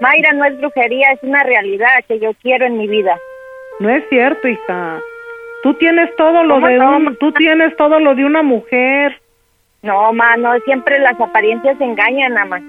Mayra 0.00 0.32
no 0.32 0.44
es 0.44 0.58
brujería, 0.58 1.12
es 1.12 1.22
una 1.22 1.44
realidad 1.44 2.04
que 2.08 2.18
yo 2.18 2.32
quiero 2.42 2.66
en 2.66 2.78
mi 2.78 2.88
vida. 2.88 3.16
No 3.78 3.90
es 3.90 4.02
cierto, 4.08 4.48
hija. 4.48 5.00
Tú 5.64 5.72
tienes 5.74 6.14
todo 6.16 6.44
lo 6.44 6.56
¿Cómo 6.56 6.66
de 6.68 6.76
no, 6.76 6.96
un, 6.98 7.16
tú 7.16 7.32
tienes 7.32 7.74
todo 7.76 7.98
lo 7.98 8.14
de 8.14 8.24
una 8.26 8.42
mujer. 8.42 9.18
No, 9.82 10.12
ma, 10.12 10.36
no, 10.36 10.52
siempre 10.66 10.98
las 10.98 11.18
apariencias 11.18 11.80
engañan, 11.80 12.36
ama. 12.36 12.60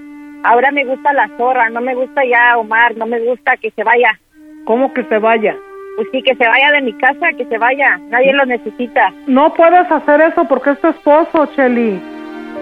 Ahora 0.46 0.72
me 0.72 0.86
gusta 0.86 1.12
la 1.12 1.28
zorra, 1.38 1.70
no 1.70 1.82
me 1.82 1.94
gusta 1.94 2.24
ya 2.24 2.58
Omar, 2.58 2.96
no 2.96 3.06
me 3.06 3.20
gusta 3.20 3.58
que 3.58 3.70
se 3.72 3.84
vaya. 3.84 4.18
¿Cómo 4.64 4.94
que 4.94 5.04
se 5.04 5.18
vaya? 5.20 5.56
Pues 5.98 6.08
sí, 6.14 6.22
que 6.24 6.36
se 6.36 6.48
vaya 6.48 6.72
de 6.72 6.82
mi 6.84 6.94
casa, 6.94 7.34
que 7.38 7.44
se 7.46 7.58
vaya. 7.58 7.98
Nadie 8.10 8.32
lo 8.32 8.46
necesita. 8.46 9.12
No 9.28 9.54
puedes 9.54 9.92
hacer 9.92 10.22
eso 10.22 10.46
porque 10.46 10.70
es 10.72 10.80
tu 10.80 10.88
esposo, 10.88 11.48
Cheli. 11.56 12.02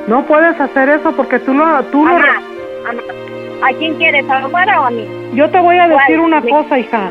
No 0.08 0.24
puedes 0.26 0.60
hacer 0.60 0.90
eso 0.90 1.16
porque 1.16 1.38
tú 1.40 1.54
lo, 1.54 1.84
tú 1.86 2.06
lo, 2.08 2.16
Ama, 2.16 2.42
ama, 2.90 3.02
¿a 3.68 3.74
quién 3.74 3.94
quieres, 3.98 4.28
a 4.30 4.46
Omar 4.46 4.68
o 4.80 4.86
a 4.86 4.90
mí? 4.90 5.08
Yo 5.36 5.48
te 5.50 5.60
voy 5.60 5.78
a 5.78 5.88
¿Cuál? 5.88 6.00
decir 6.00 6.20
una 6.20 6.42
Me- 6.42 6.50
cosa, 6.50 6.80
hija. 6.80 7.10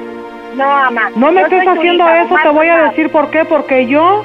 No, 0.57 0.65
ama. 0.65 1.11
No 1.17 1.33
me 1.33 1.43
estés 1.43 1.67
haciendo 1.67 2.05
hija, 2.05 2.23
eso, 2.23 2.35
te 2.43 2.49
voy 2.51 2.69
a 2.69 2.85
decir 2.85 3.11
por 3.11 3.31
qué. 3.31 3.45
Porque 3.45 3.87
yo 3.87 4.25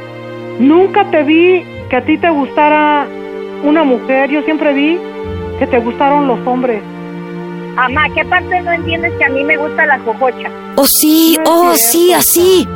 nunca 0.60 1.06
te 1.12 1.24
vi 1.24 1.66
que 1.90 1.96
a 1.96 2.02
ti 2.06 2.18
te 2.18 2.30
gustara 2.30 3.06
una 3.64 3.84
mujer. 3.84 4.30
Yo 4.30 4.42
siempre 4.44 4.74
vi 4.74 5.00
que 5.60 5.68
te 5.68 5.80
gustaron 5.80 6.28
los 6.28 6.40
hombres. 6.46 6.82
Amá, 7.78 8.08
¿qué 8.14 8.26
parte 8.26 8.60
no 8.62 8.72
entiendes 8.72 9.14
que 9.20 9.26
a 9.26 9.30
mí 9.30 9.44
me 9.44 9.56
gusta 9.58 9.86
la 9.86 10.00
jojocha? 10.00 10.50
Oh 10.76 10.86
sí, 10.86 11.38
oh 11.46 11.74
sí, 11.76 12.12
así. 12.14 12.68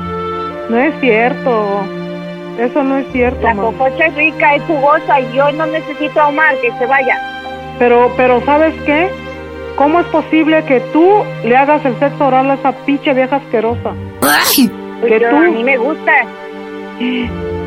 No 0.70 0.78
es 0.78 0.94
cierto. 1.00 1.84
Eso 2.60 2.84
no 2.84 2.98
es 2.98 3.12
cierto, 3.12 3.42
La 3.42 3.54
mamá. 3.56 3.70
jojocha 3.72 4.06
es 4.06 4.16
rica, 4.16 4.56
es 4.56 4.64
jugosa 4.64 5.20
y 5.20 5.34
yo 5.34 5.52
no 5.54 5.66
necesito 5.66 6.22
a 6.22 6.28
Omar 6.28 6.56
que 6.62 6.72
se 6.78 6.86
vaya. 6.86 7.18
Pero, 7.80 8.12
pero 8.16 8.40
¿sabes 8.46 8.80
qué? 8.86 9.10
¿Cómo 9.78 10.00
es 10.00 10.06
posible 10.08 10.64
que 10.66 10.80
tú 10.94 11.24
le 11.44 11.56
hagas 11.58 11.84
el 11.86 11.98
sexo 12.00 12.28
oral 12.28 12.52
a 12.52 12.54
esa 12.56 12.72
pinche 12.86 13.14
vieja 13.14 13.38
asquerosa? 13.38 13.92
Ay, 14.22 14.70
Pues 15.00 15.14
Que 15.14 15.20
yo- 15.20 15.30
tú- 15.30 15.36
A 15.38 15.40
mí 15.42 15.64
me 15.64 15.78
gusta. 15.78 16.12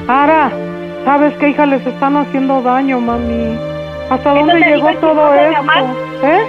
Ara, 0.06 0.50
¿sabes 1.04 1.34
qué, 1.38 1.48
hija? 1.48 1.66
Les 1.66 1.84
están 1.86 2.16
haciendo 2.16 2.62
daño, 2.62 3.00
mami. 3.00 3.58
¿Hasta 4.10 4.30
¿Eso 4.36 4.46
dónde 4.46 4.52
te 4.60 4.70
llegó 4.70 4.76
dijo 4.76 4.88
el 4.90 4.96
todo 4.98 5.10
chismoso 5.14 5.32
de 5.32 5.48
esto? 5.48 5.60
Omar? 5.60 5.84
¿Eh? 6.22 6.46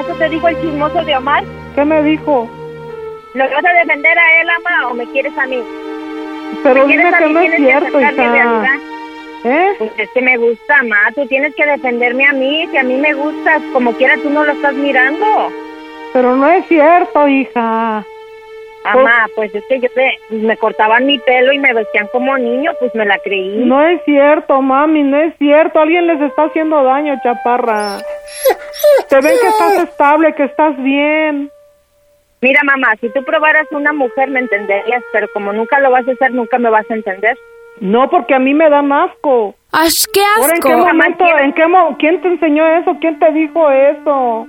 ¿Eso 0.00 0.14
te 0.18 0.28
dijo 0.28 0.48
el 0.48 0.60
chismoso 0.60 1.04
de 1.04 1.16
Omar? 1.16 1.44
¿Qué 1.74 1.84
me 1.84 2.02
dijo? 2.02 2.50
¿Lo 3.34 3.44
vas 3.44 3.64
a 3.64 3.72
defender 3.72 4.18
a 4.18 4.40
él, 4.42 4.48
Ama, 4.50 4.88
o 4.90 4.94
me 4.94 5.06
quieres 5.06 5.32
a 5.38 5.46
mí? 5.46 5.58
Pero 6.62 6.86
¿Me 6.86 6.92
dime 6.96 7.10
que 7.16 7.28
no 7.30 7.40
es 7.40 7.56
cierto, 7.56 8.00
hija. 8.00 8.10
¿Eh? 9.44 9.74
Pues 9.78 9.90
es 9.98 10.10
que 10.10 10.22
me 10.22 10.36
gusta, 10.36 10.78
Ama. 10.78 10.96
Tú 11.14 11.26
tienes 11.26 11.54
que 11.54 11.66
defenderme 11.66 12.26
a 12.26 12.32
mí. 12.32 12.66
Si 12.70 12.76
a 12.76 12.82
mí 12.82 12.96
me 12.96 13.12
gustas, 13.12 13.62
como 13.72 13.92
quiera, 13.92 14.14
tú 14.22 14.30
no 14.30 14.44
lo 14.44 14.52
estás 14.52 14.74
mirando. 14.74 15.50
Pero 16.12 16.36
no 16.36 16.48
es 16.50 16.66
cierto, 16.66 17.26
hija. 17.26 18.04
Amá, 18.84 19.28
pues 19.36 19.54
es 19.54 19.64
que 19.68 19.78
yo 19.78 19.88
te, 19.90 20.18
me 20.30 20.56
cortaban 20.56 21.06
mi 21.06 21.18
pelo 21.20 21.52
y 21.52 21.58
me 21.58 21.72
vestían 21.72 22.08
como 22.08 22.36
niño, 22.36 22.72
pues 22.80 22.92
me 22.94 23.06
la 23.06 23.16
creí. 23.18 23.64
No 23.64 23.86
es 23.86 24.02
cierto, 24.04 24.60
mami, 24.60 25.04
no 25.04 25.20
es 25.20 25.36
cierto. 25.38 25.78
Alguien 25.78 26.08
les 26.08 26.20
está 26.20 26.44
haciendo 26.44 26.82
daño, 26.82 27.14
chaparra. 27.22 27.98
Te 29.08 29.16
ven 29.20 29.34
que 29.40 29.48
estás 29.48 29.84
estable, 29.84 30.34
que 30.34 30.44
estás 30.44 30.76
bien. 30.82 31.50
Mira, 32.40 32.60
mamá, 32.64 32.96
si 33.00 33.08
tú 33.10 33.22
probaras 33.22 33.70
una 33.70 33.92
mujer 33.92 34.28
me 34.30 34.40
entenderías, 34.40 35.02
pero 35.12 35.28
como 35.32 35.52
nunca 35.52 35.78
lo 35.78 35.92
vas 35.92 36.06
a 36.08 36.12
hacer, 36.12 36.32
nunca 36.32 36.58
me 36.58 36.70
vas 36.70 36.90
a 36.90 36.94
entender. 36.94 37.38
No, 37.82 38.08
porque 38.08 38.34
a 38.34 38.38
mí 38.38 38.54
me 38.54 38.70
dan 38.70 38.92
asco. 38.92 39.54
¡Ay, 39.72 39.88
qué 40.14 40.20
Ahora, 40.36 40.54
¿en 40.54 40.60
qué 40.62 40.72
asco! 40.72 40.86
momento, 40.86 41.24
en 41.38 41.52
qué 41.52 41.66
mo- 41.66 41.96
quién 41.98 42.20
te 42.22 42.28
enseñó 42.28 42.64
eso? 42.78 42.96
¿Quién 43.00 43.18
te 43.18 43.32
dijo 43.32 43.70
eso? 43.70 44.46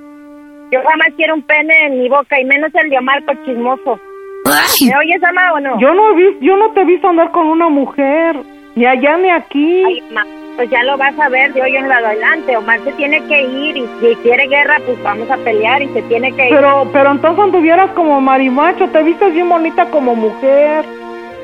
Yo 0.71 0.79
jamás 0.87 1.07
quiero 1.15 1.33
un 1.33 1.41
pene 1.41 1.87
en 1.87 1.99
mi 1.99 2.09
boca, 2.09 2.39
y 2.39 2.45
menos 2.45 2.69
el 2.75 2.89
de 2.91 2.97
Omar 2.99 3.23
por 3.25 3.43
chismoso. 3.43 3.99
Ay, 4.45 4.87
¿Me 4.87 4.97
oyes, 4.97 5.21
mamá, 5.21 5.53
o 5.53 5.59
no? 5.59 5.79
Yo 5.79 5.93
no 5.93 6.11
he 6.11 6.13
vis- 6.15 6.37
yo 6.41 6.57
no 6.57 6.71
te 6.73 6.81
he 6.81 6.85
visto 6.85 7.07
andar 7.07 7.31
con 7.31 7.47
una 7.47 7.69
mujer, 7.69 8.35
ni 8.75 8.85
allá 8.85 9.17
ni 9.17 9.29
aquí. 9.31 9.83
Ay, 9.83 10.01
ma, 10.11 10.23
pues 10.55 10.69
ya 10.69 10.83
lo 10.83 10.95
vas 10.97 11.17
a 11.19 11.29
ver 11.29 11.53
de 11.53 11.61
hoy 11.63 11.75
en 11.75 11.91
adelante. 11.91 12.55
Omar 12.57 12.79
se 12.83 12.91
tiene 12.93 13.23
que 13.27 13.41
ir, 13.41 13.77
y 13.77 13.87
si 13.99 14.15
quiere 14.17 14.47
guerra, 14.47 14.77
pues 14.85 15.01
vamos 15.01 15.29
a 15.31 15.37
pelear, 15.37 15.81
y 15.81 15.87
se 15.89 16.01
tiene 16.03 16.31
que 16.35 16.49
ir. 16.49 16.55
Pero, 16.55 16.87
pero 16.93 17.11
entonces 17.11 17.43
anduvieras 17.43 17.89
como 17.91 18.19
marimacho, 18.21 18.87
te 18.89 19.01
vistes 19.01 19.33
bien 19.33 19.49
bonita 19.49 19.85
como 19.89 20.13
mujer. 20.15 20.85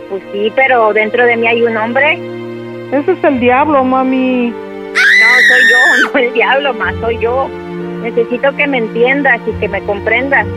Pues 0.10 0.24
sí, 0.32 0.52
pero 0.56 0.92
dentro 0.94 1.26
de 1.26 1.38
mí 1.38 1.48
hay 1.48 1.62
un 1.62 1.78
hombre. 1.78 2.20
Ese 2.92 3.12
es 3.12 3.24
el 3.24 3.40
diablo, 3.40 3.84
mami. 3.84 4.50
No, 4.50 4.96
soy 5.48 5.62
yo, 5.70 6.12
no 6.14 6.20
el 6.20 6.34
diablo, 6.34 6.74
más 6.74 6.96
soy 7.00 7.18
yo. 7.20 7.48
Necesito 8.02 8.56
que 8.56 8.66
me 8.66 8.80
entiendas 8.80 9.40
y 9.48 9.52
que 9.60 9.68
me 9.68 9.82
comprendas. 9.82 10.48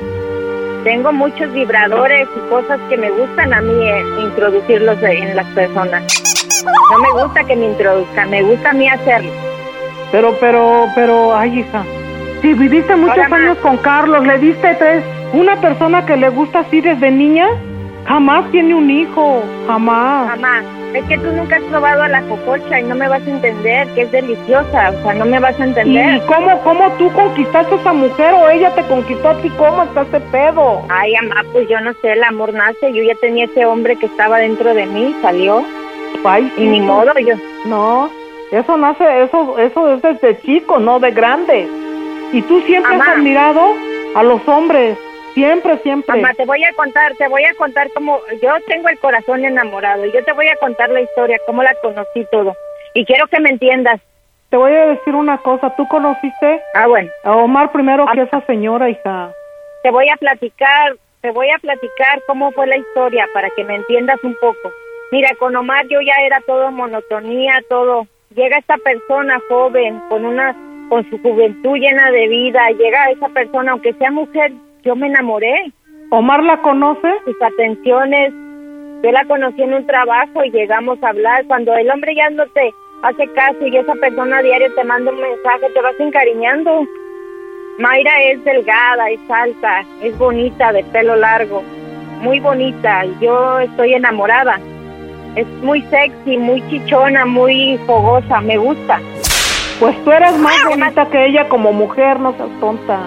Tengo 0.85 1.13
muchos 1.13 1.53
vibradores 1.53 2.29
y 2.35 2.49
cosas 2.49 2.81
que 2.89 2.97
me 2.97 3.11
gustan 3.11 3.53
a 3.53 3.61
mí 3.61 3.89
eh, 3.89 4.03
introducirlos 4.23 5.01
en 5.03 5.37
las 5.37 5.47
personas. 5.49 6.03
No 6.91 6.99
me 6.99 7.23
gusta 7.23 7.45
que 7.45 7.55
me 7.55 7.67
introduzcan, 7.67 8.31
me 8.31 8.43
gusta 8.43 8.71
a 8.71 8.73
mí 8.73 8.89
hacerlo. 8.89 9.31
Pero, 10.11 10.37
pero, 10.41 10.89
pero, 10.95 11.37
ay, 11.37 11.61
hija. 11.61 11.85
Si 12.41 12.55
viviste 12.55 12.97
muchos 12.97 13.17
Hola, 13.17 13.29
ma. 13.29 13.37
años 13.37 13.59
con 13.59 13.77
Carlos, 13.79 14.27
le 14.27 14.39
diste 14.39 14.75
tres. 14.75 15.05
Una 15.33 15.61
persona 15.61 16.05
que 16.05 16.17
le 16.17 16.29
gusta 16.31 16.61
así 16.61 16.81
desde 16.81 17.11
niña, 17.11 17.47
jamás 18.07 18.51
tiene 18.51 18.75
un 18.75 18.91
hijo. 18.91 19.43
Jamás. 19.67 20.29
Mamá, 20.37 20.63
es 20.95 21.05
que 21.05 21.17
tú 21.19 21.31
nunca 21.33 21.57
has 21.57 21.63
probado 21.65 22.03
a 22.03 22.09
la 22.09 22.21
cococha 22.23 22.81
y 22.81 22.85
no 22.85 22.95
me 22.95 23.09
vas 23.09 23.23
a 23.27 23.31
entender 23.31 23.89
que 23.95 24.03
es 24.03 24.13
deliciosa, 24.13 24.91
o 24.91 25.03
sea, 25.03 25.15
no 25.15 25.25
me 25.25 25.39
vas 25.39 25.59
a 25.59 25.65
¿Y 25.65 25.69
entender. 25.69 26.23
cómo, 26.27 26.59
cómo 26.63 26.91
tú 26.99 27.11
conquistaste 27.13 27.75
a 27.75 27.79
esa 27.79 27.93
mujer 27.93 28.35
o 28.35 28.49
ella 28.51 28.75
te 28.75 28.83
conquistó 28.83 29.31
a 29.31 29.35
ti? 29.41 29.49
¿Cómo 29.57 29.83
está 29.85 30.03
ese 30.03 30.21
pedo? 30.21 30.83
Ay, 30.91 31.15
mamá, 31.23 31.43
pues 31.53 31.69
yo 31.69 31.81
no 31.81 31.93
sé, 32.03 32.13
el 32.13 32.23
amor 32.25 32.53
nace. 32.53 32.93
Yo 32.93 33.03
ya 33.03 33.15
tenía 33.17 33.47
ese 33.47 33.65
hombre 33.65 33.97
que 33.97 34.07
estaba 34.07 34.39
dentro 34.39 34.75
de 34.75 34.87
mí, 34.87 35.15
salió. 35.23 35.63
Ay, 36.25 36.53
Y 36.59 36.67
ni 36.67 36.81
modo, 36.81 37.13
yo. 37.19 37.35
No, 37.65 38.11
eso 38.51 38.77
nace, 38.77 39.23
eso, 39.25 39.59
eso 39.59 39.95
es 39.95 40.03
desde 40.03 40.41
chico, 40.43 40.79
no 40.79 41.01
de 41.01 41.11
grande. 41.13 41.67
Y 42.33 42.43
tú 42.43 42.61
siempre 42.63 42.95
has 42.97 43.09
admirado 43.09 43.61
a 44.15 44.23
los 44.23 44.47
hombres. 44.47 44.99
Siempre, 45.35 45.79
siempre. 45.79 46.15
Mamá, 46.21 46.35
te 46.35 46.45
voy 46.45 46.63
a 46.65 46.73
contar, 46.75 47.15
te 47.17 47.29
voy 47.29 47.45
a 47.45 47.55
contar 47.55 47.89
cómo 47.95 48.19
yo 48.43 48.51
tengo 48.67 48.89
el 48.89 48.99
corazón 48.99 49.45
enamorado. 49.45 50.05
y 50.05 50.13
Yo 50.13 50.23
te 50.25 50.33
voy 50.33 50.49
a 50.49 50.57
contar 50.57 50.91
la 50.91 51.01
historia, 51.01 51.39
cómo 51.47 51.63
la 51.63 51.75
conocí 51.83 52.27
todo. 52.31 52.55
Y 52.95 53.05
quiero 53.05 53.27
que 53.29 53.41
me 53.41 53.51
entiendas. 53.51 54.01
Te 54.51 54.57
voy 54.59 54.73
a 54.73 54.87
decir 54.89 55.15
una 55.15 55.39
cosa. 55.39 55.75
¿Tú 55.77 55.89
conociste 55.89 56.61
Ah, 56.75 56.87
bueno. 56.87 57.11
a 57.25 57.37
Omar 57.37 57.73
primero 57.73 58.05
que 58.13 58.21
esa 58.23 58.43
señora, 58.47 58.91
hija? 58.91 59.31
Te 59.83 59.91
voy 59.91 60.09
a 60.11 60.17
platicar, 60.17 60.95
te 61.23 61.31
voy 61.31 61.49
a 61.51 61.59
platicar 61.59 62.21
cómo 62.27 62.53
fue 62.53 62.67
la 62.67 62.77
historia 62.77 63.27
para 63.33 63.49
que 63.51 63.65
me 63.65 63.77
entiendas 63.77 64.23
un 64.23 64.35
poco. 64.41 64.71
Mira, 65.11 65.31
con 65.39 65.57
Omar 65.57 65.87
yo 65.89 66.01
ya 66.03 66.15
era 66.27 66.41
todo 66.47 66.71
monotonía, 66.71 67.55
todo. 67.69 68.07
Llega 68.35 68.59
esta 68.59 68.77
persona 68.79 69.41
joven 69.49 70.01
con 70.09 70.25
una 70.27 70.55
con 70.89 71.09
su 71.09 71.19
juventud 71.23 71.77
llena 71.79 72.11
de 72.11 72.29
vida, 72.29 72.69
llega 72.79 73.11
esa 73.11 73.29
persona 73.31 73.73
aunque 73.73 73.95
sea 73.95 74.11
mujer, 74.11 74.53
yo 74.83 74.97
me 74.97 75.07
enamoré. 75.07 75.73
¿Omar 76.11 76.43
la 76.43 76.59
conoce? 76.59 77.09
Sus 77.25 77.41
atenciones, 77.41 78.33
yo 79.03 79.11
la 79.11 79.25
conocí 79.25 79.63
en 79.63 79.75
un 79.75 79.87
trabajo 79.87 80.45
y 80.45 80.51
llegamos 80.51 81.03
a 81.03 81.09
hablar. 81.09 81.45
Cuando 81.47 81.75
el 81.75 81.91
hombre 81.91 82.15
ya 82.15 82.31
no 82.31 82.47
te 82.49 82.73
hace 83.03 83.27
caso 83.33 83.67
y 83.67 83.77
esa 83.77 83.95
persona 83.95 84.39
a 84.39 84.43
diario 84.43 84.73
te 84.75 84.85
manda 84.85 85.11
un 85.11 85.21
mensaje, 85.21 85.71
te 85.73 85.81
vas 85.81 85.99
encariñando. 85.99 86.87
Mayra 87.79 88.23
es 88.25 88.45
delgada, 88.45 89.11
es 89.11 89.21
alta, 89.31 89.85
es 90.03 90.17
bonita, 90.19 90.73
de 90.73 90.85
pelo 90.85 91.17
largo, 91.17 91.63
muy 92.21 92.39
bonita. 92.39 93.05
y 93.07 93.25
Yo 93.25 93.59
estoy 93.61 93.95
enamorada. 93.95 94.61
Es 95.35 95.47
muy 95.63 95.81
sexy, 95.83 96.37
muy 96.37 96.63
chichona, 96.69 97.25
muy 97.25 97.79
fogosa, 97.87 98.41
me 98.43 98.59
gusta. 98.59 99.01
Pues 99.81 99.97
tú 100.05 100.13
eres 100.13 100.37
más 100.39 100.63
bonita 100.69 101.09
que 101.09 101.27
ella 101.27 101.49
como 101.49 101.73
mujer, 101.73 102.21
no 102.21 102.37
seas 102.37 102.51
tonta. 102.61 103.01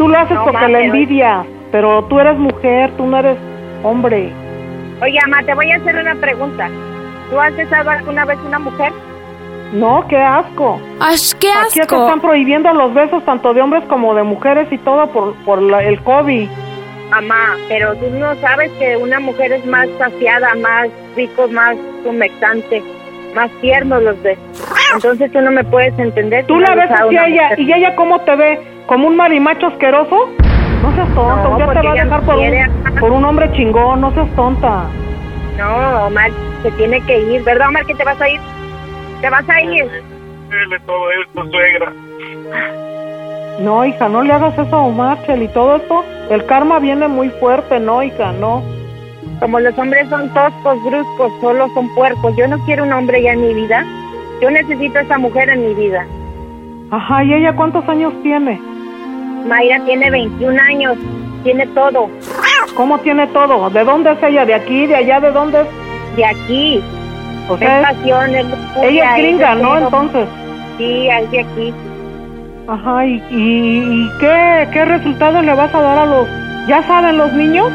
Tú 0.00 0.08
lo 0.08 0.16
haces 0.18 0.34
No, 0.34 0.44
porque 0.44 0.60
ma, 0.62 0.68
la 0.68 0.80
envidias, 0.80 1.46
pero 1.70 2.02
tú 2.04 2.18
eres 2.18 2.38
mujer, 2.38 2.90
tú 2.96 3.04
no 3.04 3.18
eres 3.18 3.36
hombre. 3.82 4.30
Oye, 5.02 5.18
Ama, 5.26 5.42
te 5.44 5.52
voy 5.54 5.70
a 5.70 5.76
hacer 5.76 5.94
una 5.96 6.14
pregunta. 6.14 6.70
¿Tú 7.30 7.38
has 7.38 7.54
besado 7.54 7.90
alguna 7.90 8.24
vez 8.24 8.38
una 8.46 8.58
mujer? 8.58 8.92
No, 9.74 10.02
qué 10.08 10.16
asco. 10.16 10.80
¡Ash, 11.00 11.32
qué 11.38 11.48
Aquí 11.52 11.74
te 11.74 11.80
asco! 11.82 12.06
están 12.06 12.20
prohibiendo 12.22 12.72
los 12.72 12.94
besos 12.94 13.22
tanto 13.26 13.52
de 13.52 13.60
hombres 13.60 13.84
como 13.90 14.14
de 14.14 14.22
mujeres 14.22 14.68
y 14.70 14.78
todo 14.78 15.06
por, 15.08 15.34
por 15.44 15.60
la- 15.60 15.82
el 15.82 16.00
COVID. 16.00 16.48
Mamá, 17.10 17.56
pero 17.68 17.94
tú 17.96 18.06
no 18.18 18.34
sabes 18.36 18.70
que 18.78 18.96
una 18.96 19.20
mujer 19.20 19.52
es 19.52 19.66
más 19.66 19.86
saciada, 19.98 20.54
más 20.54 20.88
rico, 21.14 21.46
más 21.48 21.76
humectante, 22.06 22.82
más 23.34 23.50
tierno 23.60 24.00
los 24.00 24.20
besos. 24.22 24.42
Entonces 24.94 25.30
tú 25.30 25.40
no 25.42 25.50
me 25.50 25.62
puedes 25.64 25.96
entender. 25.98 26.46
Tú 26.46 26.58
la 26.58 26.74
ves 26.74 26.88
besado 26.88 27.08
así 27.08 27.16
una 27.16 27.22
a 27.24 27.28
ella 27.28 27.42
mujer. 27.50 27.60
y 27.60 27.72
ella 27.74 27.94
cómo 27.96 28.18
te 28.20 28.34
ve, 28.36 28.60
como 28.86 29.06
un 29.08 29.16
marimacho 29.16 29.68
asqueroso. 29.68 30.28
No 30.82 30.94
seas 30.94 31.14
tonta, 31.14 31.42
No, 31.44 31.58
ya 31.58 31.68
te 31.68 31.86
va 31.86 31.90
a 31.90 31.94
dejar 31.94 32.20
no 32.20 32.26
por 32.26 32.36
un, 32.36 33.00
por 33.00 33.12
un 33.12 33.24
hombre 33.24 33.52
chingón, 33.52 34.00
no 34.00 34.12
seas 34.12 34.28
tonta. 34.34 34.84
No, 35.58 36.06
Omar, 36.06 36.30
se 36.62 36.70
tiene 36.72 37.00
que 37.02 37.18
ir. 37.20 37.42
¿Verdad, 37.44 37.68
Omar, 37.68 37.84
que 37.84 37.94
te 37.94 38.04
vas 38.04 38.20
a 38.20 38.28
ir? 38.28 38.40
¿Te 39.20 39.28
vas 39.28 39.48
a 39.48 39.60
ir? 39.60 39.84
Dile 40.50 40.80
todo 40.86 41.10
esto, 41.12 41.50
suegra. 41.50 41.92
No, 43.60 43.84
hija, 43.84 44.08
no 44.08 44.22
le 44.22 44.32
hagas 44.32 44.58
eso 44.58 44.74
a 44.74 44.82
Omar, 44.82 45.22
Chel, 45.26 45.42
y 45.42 45.48
todo 45.48 45.76
esto, 45.76 46.02
el 46.30 46.46
karma 46.46 46.78
viene 46.78 47.08
muy 47.08 47.28
fuerte, 47.28 47.78
no, 47.78 48.02
hija, 48.02 48.32
no. 48.32 48.62
Como 49.38 49.60
los 49.60 49.76
hombres 49.78 50.08
son 50.08 50.32
toscos, 50.32 50.82
bruscos, 50.82 51.32
solo 51.40 51.68
son 51.74 51.94
puercos. 51.94 52.34
Yo 52.36 52.48
no 52.48 52.58
quiero 52.64 52.84
un 52.84 52.92
hombre 52.92 53.22
ya 53.22 53.32
en 53.32 53.42
mi 53.42 53.54
vida. 53.54 53.84
Yo 54.40 54.50
necesito 54.50 54.98
a 54.98 55.02
esa 55.02 55.18
mujer 55.18 55.50
en 55.50 55.66
mi 55.66 55.74
vida. 55.74 56.06
Ajá, 56.90 57.24
¿y 57.24 57.34
ella 57.34 57.52
cuántos 57.54 57.88
años 57.88 58.12
tiene? 58.22 58.60
Mayra 59.46 59.80
tiene 59.84 60.10
21 60.10 60.60
años, 60.60 60.96
tiene 61.44 61.66
todo. 61.68 62.08
¿Cómo 62.76 62.98
tiene 62.98 63.26
todo? 63.28 63.70
¿De 63.70 63.84
dónde 63.84 64.12
es 64.12 64.22
ella? 64.22 64.44
¿De 64.44 64.54
aquí? 64.54 64.86
¿De 64.86 64.96
allá? 64.96 65.20
¿De 65.20 65.30
dónde 65.30 65.60
es? 65.62 66.16
De 66.16 66.24
aquí. 66.24 66.82
O 67.48 67.56
sea, 67.56 67.80
es- 67.80 67.86
pasión, 67.96 68.34
es 68.34 68.46
ella 68.82 69.16
es 69.16 69.22
gringa, 69.22 69.54
¿no? 69.56 69.78
Entonces. 69.78 70.26
Sí, 70.78 71.08
es 71.08 71.30
de 71.30 71.40
aquí. 71.40 71.74
Ajá, 72.68 73.06
¿y, 73.06 73.22
y, 73.30 73.78
y 74.04 74.10
qué, 74.20 74.68
qué 74.72 74.84
resultados 74.84 75.44
le 75.44 75.54
vas 75.54 75.74
a 75.74 75.80
dar 75.80 75.98
a 75.98 76.06
los... 76.06 76.28
¿Ya 76.68 76.82
saben 76.84 77.18
los 77.18 77.32
niños? 77.32 77.68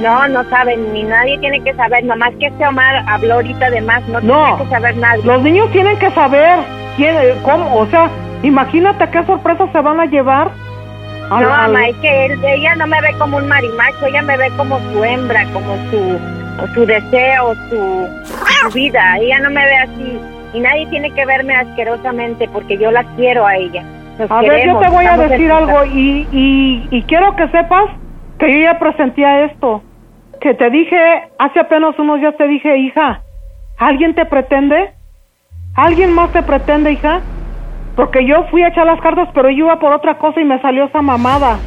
No, 0.00 0.26
no 0.28 0.42
saben, 0.50 0.92
ni 0.92 1.02
nadie 1.04 1.38
tiene 1.38 1.62
que 1.62 1.72
saber. 1.74 2.04
Nomás 2.04 2.32
que 2.40 2.46
este 2.46 2.66
Omar 2.66 3.04
habló 3.08 3.34
ahorita 3.34 3.70
de 3.70 3.80
más, 3.82 4.06
no, 4.08 4.20
No. 4.20 4.44
tiene 4.56 4.64
que 4.64 4.70
saber 4.70 4.96
nadie. 4.96 5.22
Los 5.24 5.42
niños 5.42 5.70
tienen 5.72 5.96
que 5.98 6.10
saber 6.10 6.58
quién, 6.96 7.14
cómo, 7.44 7.76
o 7.78 7.86
sea, 7.86 8.08
imagínate 8.46 9.08
qué 9.10 9.24
sorpresas 9.24 9.70
se 9.72 9.80
van 9.80 10.00
a 10.00 10.06
llevar. 10.06 10.50
No, 11.30 11.40
mamá, 11.40 11.88
es 11.88 11.96
que 11.96 12.26
él- 12.26 12.44
ella 12.44 12.76
no 12.76 12.86
me 12.86 13.00
ve 13.00 13.12
como 13.18 13.36
un 13.38 13.48
marimacho, 13.48 14.06
ella 14.06 14.22
me 14.22 14.36
ve 14.36 14.50
como 14.56 14.78
su 14.92 15.02
hembra, 15.04 15.44
como 15.52 15.74
su, 15.90 16.18
su 16.74 16.86
deseo, 16.86 17.54
su, 17.68 18.08
su 18.62 18.70
vida. 18.74 19.16
Ella 19.18 19.40
no 19.40 19.50
me 19.50 19.64
ve 19.64 19.76
así. 19.76 20.20
Y 20.54 20.60
nadie 20.60 20.86
tiene 20.86 21.10
que 21.10 21.26
verme 21.26 21.54
asquerosamente 21.54 22.48
porque 22.52 22.78
yo 22.78 22.90
la 22.92 23.02
quiero 23.16 23.44
a 23.46 23.56
ella. 23.56 23.82
Nos 24.18 24.30
A 24.30 24.40
ver, 24.40 24.66
yo 24.66 24.78
te 24.78 24.88
voy 24.88 25.04
a 25.04 25.16
decir 25.16 25.50
algo 25.52 25.84
y, 25.86 26.26
y, 26.32 26.88
y 26.90 27.02
quiero 27.02 27.34
que 27.36 27.48
sepas 27.48 27.90
que 28.38 28.52
yo 28.52 28.60
ya 28.60 28.78
presentía 28.78 29.44
esto. 29.46 29.82
Que 30.40 30.54
te 30.54 30.70
dije, 30.70 30.96
hace 31.38 31.60
apenas 31.60 31.98
unos 31.98 32.20
días 32.20 32.36
te 32.36 32.46
dije, 32.46 32.76
hija, 32.78 33.20
¿alguien 33.78 34.14
te 34.14 34.24
pretende? 34.26 34.92
¿Alguien 35.74 36.12
más 36.12 36.30
te 36.32 36.42
pretende, 36.42 36.92
hija? 36.92 37.20
Porque 37.96 38.26
yo 38.26 38.44
fui 38.50 38.62
a 38.62 38.68
echar 38.68 38.86
las 38.86 39.00
cartas, 39.00 39.28
pero 39.34 39.48
yo 39.48 39.64
iba 39.64 39.78
por 39.80 39.92
otra 39.92 40.18
cosa 40.18 40.40
y 40.40 40.44
me 40.44 40.60
salió 40.60 40.84
esa 40.84 41.00
mamada. 41.00 41.58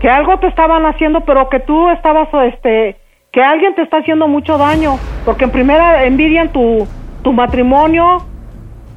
Que 0.00 0.10
algo 0.10 0.38
te 0.40 0.48
estaban 0.48 0.84
haciendo, 0.84 1.20
pero 1.20 1.48
que 1.48 1.60
tú 1.60 1.88
estabas, 1.90 2.28
este, 2.52 2.96
que 3.32 3.42
alguien 3.42 3.74
te 3.76 3.82
está 3.82 3.98
haciendo 3.98 4.26
mucho 4.26 4.58
daño. 4.58 4.98
Porque 5.24 5.44
en 5.44 5.52
primera 5.52 6.04
envidian 6.04 6.48
tu, 6.48 6.86
tu 7.22 7.32
matrimonio, 7.32 8.18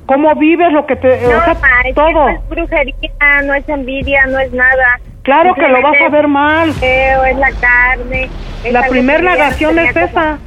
cómo 0.07 0.33
vives, 0.35 0.73
lo 0.73 0.87
que 0.87 0.95
te... 0.95 1.21
No, 1.21 1.37
o 1.37 1.41
sea, 1.41 1.53
ma, 1.53 1.93
todo. 1.93 2.11
no 2.11 2.29
es 2.29 2.49
brujería, 2.49 3.41
no 3.45 3.53
es 3.53 3.69
envidia, 3.69 4.25
no 4.25 4.39
es 4.39 4.51
nada. 4.51 4.99
Claro 5.21 5.53
que 5.53 5.67
lo 5.67 5.81
vas 5.83 6.01
a 6.01 6.09
ver 6.09 6.27
mal. 6.27 6.69
es 6.69 7.37
la 7.37 7.51
carne. 7.61 8.29
es 8.63 8.73
La 8.73 8.79
algo 8.79 8.91
primer 8.91 9.17
que 9.17 9.23
yo 9.23 9.29
ya 9.29 9.35
no 9.35 9.37
negación 9.37 9.79
es 9.79 9.95
esa. 9.95 10.39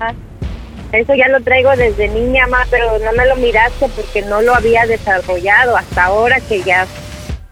Eso 0.93 1.15
ya 1.15 1.27
lo 1.29 1.41
traigo 1.41 1.71
desde 1.75 2.09
niña, 2.09 2.47
ma, 2.49 2.59
pero 2.71 2.99
no 2.99 3.13
me 3.17 3.27
lo 3.27 3.37
miraste 3.37 3.89
porque 3.97 4.23
no 4.23 4.43
lo 4.43 4.55
había 4.55 4.85
desarrollado 4.85 5.77
hasta 5.77 6.05
ahora 6.05 6.39
que 6.41 6.63
ya 6.63 6.87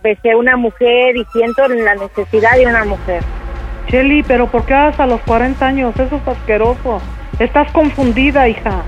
besé 0.03 0.35
una 0.35 0.57
mujer 0.57 1.17
y 1.17 1.25
siento 1.33 1.67
la 1.69 1.95
necesidad 1.95 2.57
de 2.57 2.67
una 2.67 2.85
mujer. 2.85 3.23
Shelly, 3.89 4.23
pero 4.23 4.47
¿por 4.47 4.67
qué 4.67 4.75
hasta 4.75 5.07
los 5.07 5.21
40 5.23 5.67
años? 5.67 5.95
Eso 5.99 6.17
es 6.17 6.29
asqueroso. 6.29 7.01
Estás 7.39 7.73
confundida, 7.73 8.47
hija. 8.47 8.83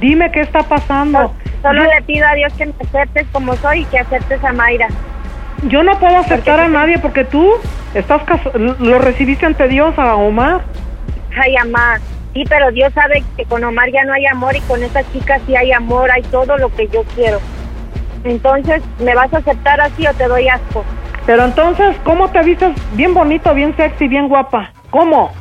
Dime 0.00 0.30
qué 0.32 0.40
está 0.40 0.62
pasando. 0.62 1.34
Solo 1.62 1.84
yo, 1.84 1.90
le 1.90 2.02
pido 2.02 2.26
a 2.26 2.34
Dios 2.34 2.52
que 2.54 2.66
me 2.66 2.74
aceptes 2.80 3.26
como 3.32 3.56
soy 3.56 3.80
y 3.80 3.84
que 3.86 3.98
aceptes 3.98 4.42
a 4.44 4.52
Mayra. 4.52 4.88
yo 5.62 5.82
no 5.82 5.98
puedo 5.98 6.16
aceptar 6.16 6.60
a 6.60 6.68
nadie 6.68 6.98
porque 6.98 7.24
tú 7.24 7.52
estás 7.94 8.22
lo 8.54 8.98
recibiste 8.98 9.46
ante 9.46 9.68
Dios 9.68 9.98
a 9.98 10.14
Omar. 10.14 10.60
Ay, 11.36 11.54
mamá. 11.64 11.98
Sí, 12.34 12.44
pero 12.48 12.70
Dios 12.70 12.92
sabe 12.94 13.24
que 13.36 13.44
con 13.44 13.64
Omar 13.64 13.90
ya 13.92 14.04
no 14.04 14.12
hay 14.12 14.24
amor 14.26 14.54
y 14.56 14.60
con 14.60 14.82
esta 14.82 15.02
chica 15.12 15.40
sí 15.46 15.56
hay 15.56 15.72
amor, 15.72 16.10
hay 16.10 16.22
todo 16.22 16.56
lo 16.58 16.68
que 16.74 16.86
yo 16.88 17.02
quiero. 17.14 17.40
Entonces, 18.24 18.82
¿me 19.00 19.14
vas 19.14 19.32
a 19.34 19.38
aceptar 19.38 19.80
así 19.80 20.06
o 20.06 20.14
te 20.14 20.28
doy 20.28 20.48
asco? 20.48 20.84
Pero 21.26 21.44
entonces, 21.44 21.96
¿cómo 22.04 22.30
te 22.30 22.42
vistes 22.42 22.70
bien 22.92 23.14
bonito, 23.14 23.52
bien 23.54 23.74
sexy, 23.76 24.08
bien 24.08 24.28
guapa? 24.28 24.72
¿Cómo? 24.90 25.32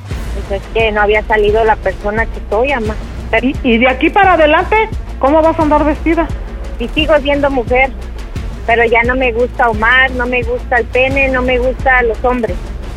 Pues 0.49 0.61
es 0.61 0.67
que 0.73 0.91
no 0.91 1.01
había 1.01 1.21
salido 1.23 1.63
la 1.63 1.75
persona 1.75 2.25
que 2.25 2.39
soy, 2.49 2.73
mamá. 2.73 2.95
Pero- 3.31 3.47
Y, 3.47 3.55
y 3.63 3.77
de 3.77 3.87
aquí 3.89 4.09
para 4.09 4.33
adelante, 4.33 4.75
¿cómo 5.19 5.41
vas 5.41 5.57
a 5.59 5.61
andar 5.63 5.83
vestida? 5.85 6.27
y 6.79 6.87
sigo 6.87 7.13
siendo 7.17 7.49
mujer, 7.51 7.89
pero 8.65 8.85
ya 8.85 9.03
no 9.03 9.13
me 9.15 9.33
gusta 9.33 9.69
Omar, 9.69 10.11
no 10.11 10.25
me 10.25 10.41
gusta 10.43 10.77
el 10.77 10.85
pene, 10.85 11.27
no 11.27 11.41
me 11.41 11.57
gusta 11.59 12.01
los 12.03 12.23
hombres. 12.23 12.55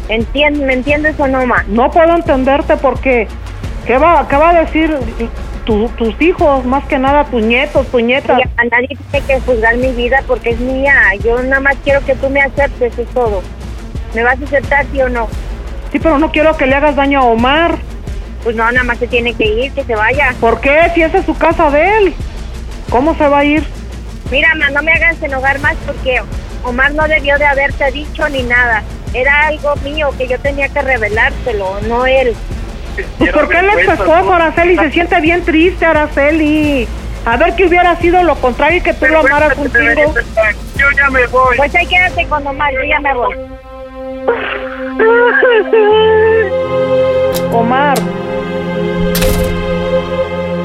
¿Me 0.09 0.73
entiendes 0.73 1.19
o 1.19 1.27
no, 1.27 1.45
ma? 1.47 1.65
No 1.67 1.91
puedo 1.91 2.15
entenderte 2.15 2.77
porque 2.77 3.27
¿qué 3.87 3.99
va, 3.99 4.27
qué 4.29 4.37
va 4.37 4.51
a 4.51 4.61
decir 4.61 4.97
tu- 5.65 5.89
tus 5.91 6.21
hijos, 6.21 6.65
más 6.65 6.85
que 6.87 6.99
nada 6.99 7.25
tus 7.25 7.43
nietos, 7.43 7.87
tus 7.89 8.03
nietas? 8.03 8.41
A 8.57 8.65
nadie 8.65 8.97
tiene 9.11 9.27
que 9.27 9.41
juzgar 9.41 9.77
mi 9.77 9.93
vida 9.93 10.23
porque 10.27 10.51
es 10.51 10.61
mía. 10.61 10.95
Yo 11.25 11.43
nada 11.43 11.61
más 11.61 11.77
quiero 11.85 12.05
que 12.05 12.15
tú 12.15 12.29
me 12.31 12.41
aceptes, 12.41 12.99
es 12.99 13.09
todo. 13.09 13.43
¿Me 14.15 14.23
vas 14.23 14.41
a 14.41 14.45
aceptar, 14.45 14.87
sí 14.93 15.01
o 15.01 15.09
no? 15.09 15.29
Sí, 15.91 15.99
pero 15.99 16.19
no 16.19 16.31
quiero 16.33 16.57
que 16.57 16.67
le 16.67 16.75
hagas 16.75 16.97
daño 16.97 17.21
a 17.21 17.25
Omar. 17.25 17.77
Pues 18.45 18.57
no, 18.57 18.65
nada 18.73 18.83
más 18.85 18.99
se 18.99 19.07
tiene 19.07 19.35
que 19.35 19.45
ir, 19.47 19.73
que 19.73 19.85
se 19.85 19.95
vaya. 19.95 20.35
¿Por 20.41 20.61
qué? 20.61 20.91
Si 20.95 21.03
esa 21.03 21.19
es 21.19 21.27
su 21.27 21.37
casa 21.37 21.71
de 21.71 21.99
él. 21.99 22.15
¿Cómo 22.91 23.15
se 23.17 23.29
va 23.29 23.39
a 23.39 23.45
ir? 23.45 23.63
Mira, 24.31 24.55
ma, 24.57 24.69
no 24.71 24.83
me 24.83 24.93
hagas 24.93 25.23
enojar 25.23 25.59
más 25.61 25.77
porque 25.87 26.21
Omar 26.65 26.93
no 26.95 27.07
debió 27.07 27.39
de 27.39 27.45
haberte 27.47 27.91
dicho 27.93 28.29
ni 28.31 28.43
nada. 28.43 28.83
Era 29.15 29.47
algo 29.49 29.77
mío 29.85 30.11
que 30.19 30.27
yo 30.27 30.39
tenía 30.41 30.69
que 30.71 30.83
revelárselo, 30.83 31.81
no 31.87 32.05
él. 32.07 32.35
Pues 33.19 33.33
porque 33.33 33.59
él 33.59 33.69
es 33.79 33.87
su 33.87 33.93
esposo, 33.93 34.35
Araceli, 34.35 34.77
se 34.77 34.91
siente 34.91 35.21
bien 35.21 35.45
triste, 35.45 35.87
Araceli. 35.87 36.89
A 37.25 37.37
ver 37.37 37.55
que 37.55 37.67
hubiera 37.67 37.95
sido 37.97 38.23
lo 38.25 38.35
contrario 38.37 38.79
y 38.79 38.81
que 38.81 38.95
tú 38.95 39.07
lo 39.07 39.21
amaras 39.21 39.57
un 39.57 39.71
chingo. 39.71 40.15
Yo 40.77 40.91
ya 40.97 41.09
me 41.11 41.25
voy. 41.27 41.57
Pues 41.57 41.73
ahí 41.75 41.87
quédate 41.87 42.27
con 42.27 42.47
Omar, 42.47 42.73
yo 42.73 42.83
ya 42.83 43.01
me 43.01 43.13
voy. 43.15 43.37
Omar. 47.53 47.99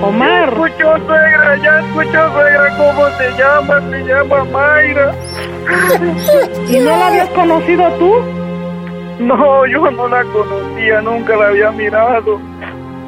Omar. 0.01 0.49
Escuchó, 0.49 0.97
suegra, 1.05 1.55
ya 1.57 1.79
escuchó, 1.79 2.31
suegra, 2.33 2.77
cómo 2.77 3.09
se 3.17 3.31
llama. 3.37 3.81
Se 3.91 4.03
llama 4.03 4.43
Mayra. 4.45 5.13
¿Y 6.69 6.79
no 6.79 6.97
la 6.97 7.07
habías 7.07 7.29
conocido 7.29 7.91
tú? 7.93 8.13
No, 9.19 9.65
yo 9.65 9.89
no 9.89 10.07
la 10.07 10.23
conocía, 10.25 11.01
nunca 11.01 11.35
la 11.35 11.47
había 11.47 11.71
mirado. 11.71 12.39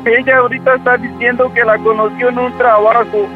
Ella 0.05 0.37
ahorita 0.37 0.75
está 0.75 0.97
diciendo 0.97 1.51
que 1.53 1.63
la 1.63 1.77
conoció 1.77 2.29
en 2.29 2.39
un 2.39 2.57
trabajo. 2.57 3.27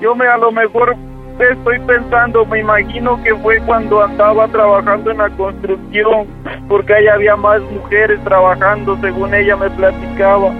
Yo 0.00 0.14
me 0.14 0.26
a 0.26 0.36
lo 0.36 0.50
mejor 0.50 0.96
estoy 1.38 1.78
pensando, 1.80 2.44
me 2.46 2.60
imagino 2.60 3.22
que 3.22 3.34
fue 3.36 3.60
cuando 3.60 4.02
andaba 4.02 4.48
trabajando 4.48 5.10
en 5.10 5.18
la 5.18 5.30
construcción, 5.30 6.26
porque 6.68 6.94
ahí 6.94 7.06
había 7.06 7.36
más 7.36 7.60
mujeres 7.62 8.18
trabajando, 8.24 8.96
según 9.00 9.34
ella 9.34 9.56
me 9.56 9.70
platicaba. 9.70 10.52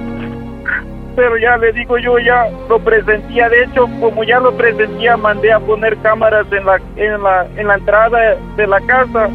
Pero 1.16 1.38
ya 1.38 1.57
le 1.57 1.72
digo, 1.72 1.96
yo 1.98 2.18
ya 2.18 2.46
lo 2.68 2.79
presentía, 2.79 3.48
de 3.48 3.64
hecho, 3.64 3.88
como 4.00 4.22
ya 4.22 4.38
lo 4.38 4.52
presentía, 4.52 5.16
mandé 5.16 5.50
a 5.50 5.59
poner 5.59 5.96
cámaras 5.98 6.46
en 6.52 6.66
la, 6.66 6.79
en 6.96 7.22
la, 7.22 7.46
en 7.57 7.66
la 7.66 7.74
entrada 7.74 8.37
de 8.57 8.66
la 8.66 8.81
casa, 8.83 9.31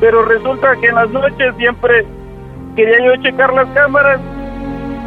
pero 0.00 0.24
resulta 0.24 0.76
que 0.76 0.88
en 0.88 0.94
las 0.94 1.10
noches 1.10 1.54
siempre 1.56 2.06
quería 2.76 2.98
yo 3.04 3.22
checar 3.22 3.52
las 3.52 3.66
cámaras 3.68 4.20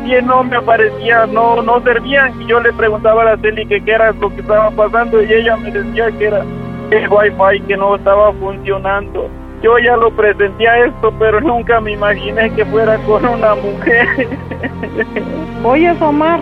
y 0.05 0.21
no 0.23 0.43
me 0.43 0.57
aparecía, 0.57 1.25
no, 1.27 1.61
no 1.61 1.79
servían. 1.81 2.41
Y 2.41 2.47
yo 2.47 2.59
le 2.59 2.73
preguntaba 2.73 3.21
a 3.21 3.25
la 3.25 3.37
Celi 3.37 3.65
que 3.65 3.83
qué 3.83 3.91
era 3.91 4.11
lo 4.11 4.29
que 4.29 4.41
estaba 4.41 4.71
pasando 4.71 5.21
y 5.21 5.31
ella 5.31 5.55
me 5.57 5.71
decía 5.71 6.11
que 6.17 6.25
era 6.25 6.43
el 6.91 7.07
wifi 7.09 7.61
que 7.67 7.77
no 7.77 7.95
estaba 7.95 8.33
funcionando. 8.33 9.29
Yo 9.61 9.77
ya 9.77 9.95
lo 9.95 10.09
presentía 10.11 10.85
esto, 10.85 11.13
pero 11.19 11.39
nunca 11.39 11.79
me 11.79 11.91
imaginé 11.91 12.49
que 12.51 12.65
fuera 12.65 12.97
con 12.99 13.23
una 13.25 13.53
mujer. 13.55 14.27
Oye, 15.63 15.95
Omar. 15.99 16.39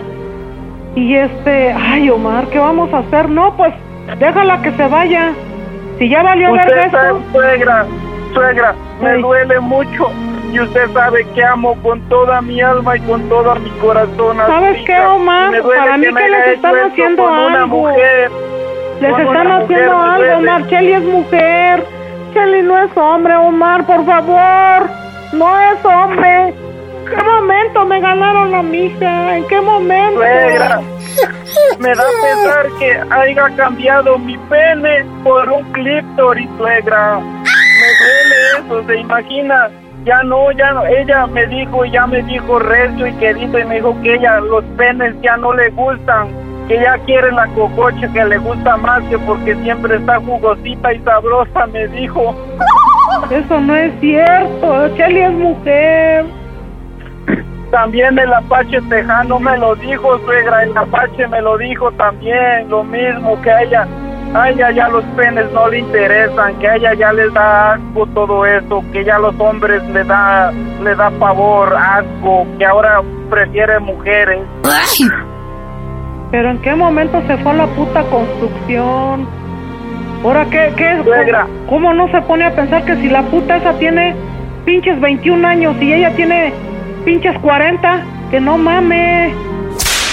Y 0.96 1.16
este, 1.16 1.74
ay, 1.74 2.10
Omar, 2.10 2.48
¿qué 2.48 2.60
vamos 2.60 2.92
a 2.94 3.00
hacer? 3.00 3.30
No, 3.30 3.56
pues 3.58 3.74
déjala 4.20 4.62
que 4.62 4.72
se 4.72 4.88
vaya. 4.88 5.34
Si 5.98 6.08
ya 6.08 6.24
valió 6.24 6.54
ver 6.54 6.62
Usted 6.62 6.78
esto. 6.78 6.98
sabe, 6.98 7.20
suegra, 7.34 7.86
suegra, 8.34 8.74
me 9.02 9.14
duele 9.18 9.60
mucho. 9.60 10.12
Y 10.52 10.60
usted 10.60 10.92
sabe 10.94 11.28
que 11.36 11.44
amo 11.44 11.76
con 11.84 12.02
toda 12.10 12.42
mi 12.42 12.60
alma 12.60 12.98
y 12.98 13.02
con 13.02 13.22
todo 13.30 13.54
mi 13.56 13.70
corazón. 13.80 14.38
¿Sabes 14.38 14.84
qué, 14.86 15.00
Omar? 15.00 15.52
Me 15.52 15.62
duele 15.62 15.80
Para 15.80 15.98
mí 15.98 16.08
me 16.12 16.22
que 16.24 16.30
les 16.30 16.48
están 16.56 16.76
haciendo 16.80 17.24
con 17.24 17.34
una 17.34 17.64
algo. 17.64 17.78
mujer. 17.78 18.32
Les 19.00 19.12
Con 19.12 19.22
están 19.22 19.48
una 19.48 19.58
haciendo 19.58 19.96
mujer, 19.98 20.30
algo. 20.32 20.38
Omar. 20.40 20.68
Kelly 20.68 20.94
es 20.94 21.04
mujer. 21.04 21.86
Kelly 22.34 22.62
no 22.64 22.80
es 22.80 22.98
hombre, 22.98 23.36
Omar, 23.36 23.86
por 23.86 24.04
favor. 24.06 24.90
No 25.34 25.60
es 25.60 25.86
hombre. 25.86 26.48
¿En 26.48 27.16
qué 27.16 27.24
momento 27.24 27.86
me 27.86 28.00
ganaron 28.02 28.54
a 28.56 28.64
mi 28.64 28.86
hija? 28.86 29.38
¿En 29.38 29.48
qué 29.48 29.62
momento? 29.62 30.20
Suegra, 30.20 30.82
me 31.80 31.90
da 31.90 32.04
pesar 32.24 32.68
que 32.80 33.00
haya 33.12 33.50
cambiado 33.56 34.18
mi 34.20 34.38
pene 34.50 35.06
por 35.24 35.48
un 35.50 35.64
clítoris, 35.72 36.48
suegra. 36.58 37.20
Me 37.80 37.88
duele 37.98 38.36
eso, 38.58 38.88
se 38.88 39.00
imagina. 39.00 39.70
Ya 40.06 40.24
no, 40.24 40.52
ya 40.52 40.72
no. 40.72 40.86
Ella 40.86 41.28
me 41.28 41.46
dijo, 41.48 41.86
ya 41.86 42.08
me 42.08 42.22
dijo 42.24 42.60
recio 42.60 43.08
y 43.08 43.14
querido 43.14 43.60
y 43.60 43.66
me 43.66 43.76
dijo 43.76 43.96
que 44.02 44.16
ella 44.16 44.40
los 44.40 44.64
penes 44.78 45.16
ya 45.22 45.38
no 45.38 45.54
le 45.54 45.70
gustan. 45.70 46.28
Que 46.68 46.76
ella 46.76 46.98
quiere 47.06 47.32
la 47.32 47.48
cocoche 47.48 48.10
que 48.14 48.26
le 48.26 48.38
gusta 48.38 48.78
más 48.78 49.02
que 49.04 49.18
porque 49.20 49.56
siempre 49.56 49.96
está 49.96 50.20
jugosita 50.20 50.94
y 50.94 51.00
sabrosa, 51.00 51.68
me 51.68 51.88
dijo. 51.88 52.36
Eso 53.30 53.60
no 53.62 53.76
es 53.76 53.94
cierto. 54.00 54.96
Kelly 54.96 55.20
es 55.22 55.32
mujer. 55.32 56.26
También 57.72 58.18
el 58.18 58.34
Apache 58.34 58.82
Tejano 58.90 59.40
me 59.40 59.56
lo 59.58 59.76
dijo, 59.76 60.18
suegra, 60.26 60.64
el 60.64 60.76
Apache 60.76 61.28
me 61.28 61.40
lo 61.40 61.56
dijo 61.58 61.92
también, 61.92 62.68
lo 62.68 62.84
mismo, 62.84 63.40
que 63.44 63.52
ella, 63.62 63.88
a 64.34 64.50
ella 64.50 64.72
ya 64.72 64.88
los 64.90 65.04
penes 65.16 65.52
no 65.52 65.68
le 65.68 65.80
interesan, 65.80 66.56
que 66.60 66.68
a 66.68 66.76
ella 66.76 66.94
ya 66.94 67.14
les 67.14 67.34
da 67.34 67.74
asco 67.74 68.06
todo 68.14 68.46
eso, 68.46 68.84
que 68.92 69.04
ya 69.04 69.18
los 69.18 69.34
hombres 69.40 69.84
le 69.90 70.04
da, 70.04 70.52
le 70.52 70.96
da 70.96 71.10
pavor, 71.12 71.76
asco, 71.76 72.46
que 72.58 72.66
ahora 72.66 73.02
prefiere 73.30 73.80
mujeres. 73.80 74.40
Pero 76.32 76.52
en 76.52 76.62
qué 76.62 76.76
momento 76.76 77.22
se 77.26 77.38
fue 77.38 77.52
a 77.52 77.56
la 77.56 77.68
puta 77.68 78.04
construcción. 78.04 79.28
Ahora 80.24 80.46
qué, 80.46 80.74
qué, 80.76 81.02
Suegra. 81.04 81.48
¿cómo 81.68 81.94
no 81.94 82.10
se 82.12 82.22
pone 82.22 82.44
a 82.46 82.56
pensar 82.56 82.84
que 82.84 82.96
si 82.98 83.10
la 83.10 83.24
puta 83.24 83.58
esa 83.58 83.74
tiene 83.80 84.16
pinches 84.66 85.00
21 85.00 85.48
años 85.48 85.76
y 85.82 85.94
ella 85.94 86.14
tiene 86.16 86.54
pinches 87.06 87.38
40, 87.40 88.04
que 88.30 88.40
no 88.40 88.58
mames. 88.58 89.34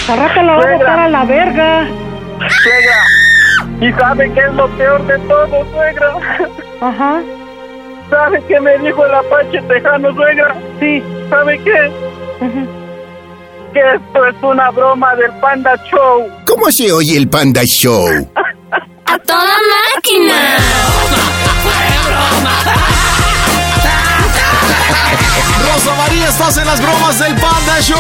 Al 0.09 0.19
rato 0.19 0.43
la 0.43 0.57
va 0.57 0.63
a 0.63 0.77
botar 0.77 0.99
a 1.01 1.09
la 1.09 1.25
verga. 1.25 1.87
Suegra, 2.39 3.03
¿y 3.81 3.93
sabe 3.93 4.33
qué 4.33 4.41
es 4.41 4.55
lo 4.55 4.69
peor 4.77 5.07
de 5.07 5.19
todo, 5.21 5.65
suegra? 5.73 6.15
Ajá. 6.81 7.23
¿Sabe 8.11 8.43
qué 8.47 8.61
me 8.61 8.79
dijo 8.79 9.05
el 9.05 9.15
Apache 9.15 9.61
Tejano, 9.63 10.15
suegra? 10.15 10.57
Sí. 10.81 11.03
¿Sabe 11.29 11.59
qué? 11.65 11.93
Que 13.73 13.81
esto 13.81 14.27
es 14.27 14.35
una 14.43 14.71
broma 14.71 15.15
del 15.17 15.33
Panda 15.41 15.77
Show. 15.91 16.29
¿Cómo 16.47 16.71
se 16.71 16.93
oye 16.93 17.17
el 17.17 17.29
Panda 17.29 17.63
Show? 17.65 18.09
¡A 19.07 19.19
toda 19.19 19.55
máquina! 19.95 20.35
Rosa 24.89 25.95
María, 25.97 26.29
estás 26.29 26.57
en 26.59 26.67
las 26.67 26.81
bromas 26.81 27.19
del 27.19 27.35
Panda 27.37 27.81
Show. 27.81 27.99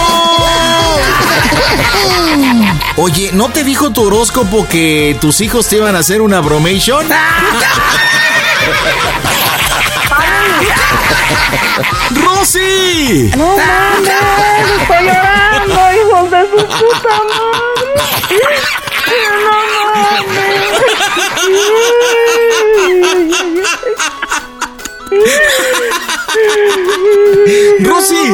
Oye, 2.96 3.30
¿no 3.32 3.48
te 3.50 3.64
dijo 3.64 3.90
tu 3.90 4.04
horóscopo 4.06 4.66
que 4.68 5.16
tus 5.20 5.40
hijos 5.40 5.66
te 5.68 5.76
iban 5.76 5.96
a 5.96 6.00
hacer 6.00 6.20
una 6.20 6.40
bromation? 6.40 7.06
¡Rosy! 12.10 13.30
No 13.36 13.56
mames, 13.56 14.10
estoy 14.80 15.04
llorando, 15.06 15.80
hijos 15.92 16.30
de 16.30 16.42
su 16.50 16.56
puta 16.66 17.20
madre. 17.28 18.60
No 19.32 19.56
mames. 19.90 20.46
Rosy. 27.80 28.16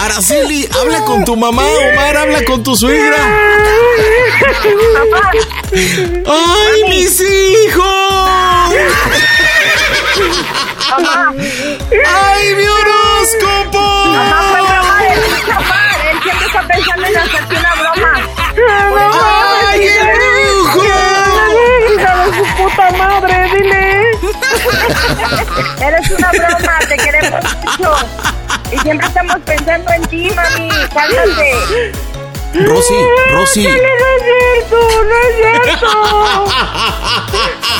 Araceli, 0.00 0.68
habla 0.80 1.04
con 1.04 1.24
tu 1.24 1.36
mamá, 1.36 1.62
Omar, 1.62 2.16
habla 2.16 2.44
con 2.44 2.62
tu 2.62 2.76
suegra. 2.76 3.16
¡Ay, 5.72 6.84
mis 6.88 7.20
hijos! 7.20 7.84
¡Ay, 12.06 12.54
mi 12.54 12.66
Eres 25.80 26.10
una 26.10 26.30
broma, 26.30 26.78
te 26.88 26.96
queremos 26.96 27.44
mucho. 27.62 27.94
Y 28.72 28.78
siempre 28.78 29.06
estamos 29.06 29.36
pensando 29.44 29.92
en 29.92 30.02
ti, 30.06 30.30
mami. 30.30 30.68
Cálmate. 30.92 31.92
Rosy, 32.54 32.94
Rosy. 33.30 33.64
No 33.64 33.70
es 33.70 33.78
cierto, 34.24 34.78
no 35.04 35.14
es 35.14 35.36
cierto. 35.64 35.88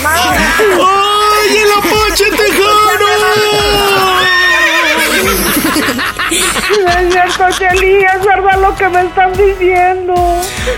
¡Ay, 0.07 1.57
el 1.57 1.73
Apache 1.73 2.31
Tejano! 2.31 3.09
No 6.85 6.91
es 6.91 7.13
cierto, 7.13 7.45
Cheli, 7.59 8.05
es 8.05 8.25
verdad 8.25 8.59
lo 8.61 8.77
que 8.77 8.89
me 8.89 9.01
están 9.03 9.33
diciendo. 9.33 10.15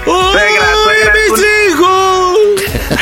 Suegra, 0.05 0.69
suegra, 0.85 1.13
¡Ay, 1.15 1.23
es 1.25 1.31
mis 1.31 1.47
hijos! 1.73 2.02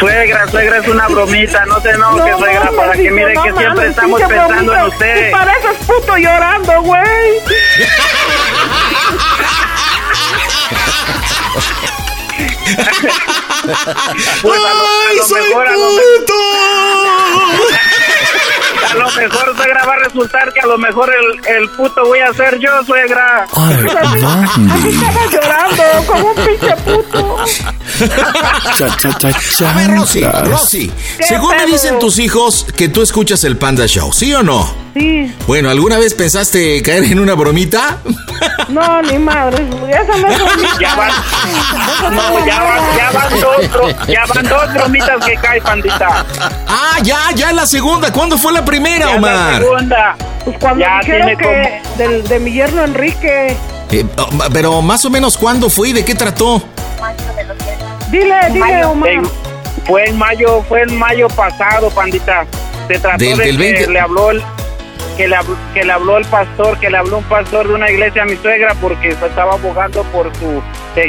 Suegra, 0.00 0.48
suegra 0.48 0.78
es 0.78 0.88
una 0.88 1.06
bromita, 1.08 1.66
no 1.66 1.78
se 1.82 1.90
enoje, 1.90 2.32
suegra, 2.38 2.64
mames, 2.64 2.80
para 2.80 2.92
que 2.94 3.10
mire 3.10 3.34
no 3.34 3.42
que 3.42 3.52
siempre 3.52 3.88
estamos 3.88 4.22
pensando 4.22 4.74
en 4.74 4.84
usted. 4.86 5.28
Y 5.28 5.30
pareces 5.30 5.86
puto 5.86 6.16
llorando, 6.16 6.82
güey. 6.82 7.40
Pues 14.40 14.58
a 14.58 14.74
lo, 14.74 14.80
a 14.80 15.08
¡Ay, 15.10 15.16
lo 15.18 15.24
soy 15.26 15.42
mejor, 15.42 15.68
a 15.68 15.72
lo, 15.72 15.88
puto! 15.90 16.34
a 18.90 18.94
lo 18.94 19.10
mejor, 19.10 19.56
suegra, 19.56 19.84
va 19.84 19.92
a 19.92 19.98
resultar 19.98 20.52
que 20.54 20.60
a 20.60 20.66
lo 20.66 20.78
mejor 20.78 21.12
el, 21.12 21.56
el 21.56 21.68
puto 21.70 22.04
voy 22.06 22.20
a 22.20 22.32
ser 22.32 22.58
yo, 22.58 22.70
suegra. 22.86 23.44
Así 23.44 24.88
estaba 24.88 25.26
llorando, 25.30 26.06
como 26.06 26.28
un 26.30 26.36
pinche 26.36 26.76
puto. 26.76 27.36
A 29.66 29.72
ver, 29.74 29.90
Rosy, 29.90 30.22
Rosy, 30.44 30.90
según 31.20 31.56
me 31.56 31.66
dicen 31.66 31.98
tus 31.98 32.18
hijos 32.18 32.66
que 32.76 32.88
tú 32.88 33.02
escuchas 33.02 33.44
el 33.44 33.56
Panda 33.56 33.86
Show, 33.86 34.12
¿sí 34.12 34.32
o 34.34 34.42
no? 34.42 34.72
Sí. 34.94 35.32
Bueno, 35.46 35.70
¿alguna 35.70 35.98
vez 35.98 36.14
pensaste 36.14 36.82
caer 36.82 37.04
en 37.04 37.20
una 37.20 37.34
bromita? 37.34 37.98
No, 38.68 39.02
ni 39.02 39.18
madre. 39.18 39.64
Esa 39.88 40.16
no 40.18 40.28
es 40.28 40.38
bromita. 40.38 40.78
Ya 40.80 40.94
van, 40.96 41.12
ya 42.46 43.10
van, 43.12 43.40
dos, 43.40 43.96
ya 44.08 44.26
van 44.26 44.48
dos 44.48 44.72
bromitas 44.74 45.24
que 45.24 45.34
cae, 45.36 45.60
pandita. 45.60 46.24
Ah, 46.66 46.98
ya, 47.02 47.18
ya 47.34 47.52
la 47.52 47.66
segunda. 47.66 48.12
¿Cuándo 48.12 48.36
fue 48.38 48.52
la 48.52 48.64
primera, 48.64 49.06
Ya 49.06 49.12
la 49.12 49.16
Omar? 49.16 49.62
segunda. 49.62 50.16
Pues 50.44 50.56
cuando 50.58 50.80
Ya 50.80 50.98
dijeron 51.00 51.36
que 51.38 51.82
del, 51.98 52.26
de 52.26 52.40
mi 52.40 52.52
yerno 52.52 52.82
Enrique. 52.84 53.56
Pero 54.52 54.82
más 54.82 55.04
o 55.04 55.10
menos, 55.10 55.36
¿cuándo 55.36 55.68
fue 55.70 55.90
y 55.90 55.92
de 55.92 56.04
qué 56.04 56.14
trató? 56.14 56.62
Dile, 58.10 58.36
dile, 58.52 58.84
Omar. 58.84 59.08
En- 59.10 59.30
fue 59.86 60.04
en 60.06 60.18
mayo, 60.18 60.62
fue 60.68 60.82
en 60.82 60.98
mayo 60.98 61.28
pasado, 61.28 61.90
pandita. 61.90 62.44
Se 62.88 62.98
trató 62.98 63.24
Del- 63.24 63.38
de 63.38 63.44
del 63.44 63.56
que 63.56 63.62
20. 63.72 63.90
le 63.92 64.00
habló 64.00 64.30
el 64.30 64.42
que 65.16 65.28
le, 65.28 65.36
habló, 65.36 65.56
que 65.74 65.84
le 65.84 65.92
habló 65.92 66.16
el 66.16 66.24
pastor, 66.26 66.78
que 66.78 66.88
le 66.88 66.96
habló 66.96 67.18
un 67.18 67.24
pastor 67.24 67.68
de 67.68 67.74
una 67.74 67.90
iglesia 67.90 68.22
a 68.22 68.24
mi 68.24 68.36
suegra 68.36 68.74
porque 68.80 69.14
se 69.14 69.26
estaba 69.26 69.52
abogando 69.54 70.02
por 70.04 70.30
su 70.36 70.62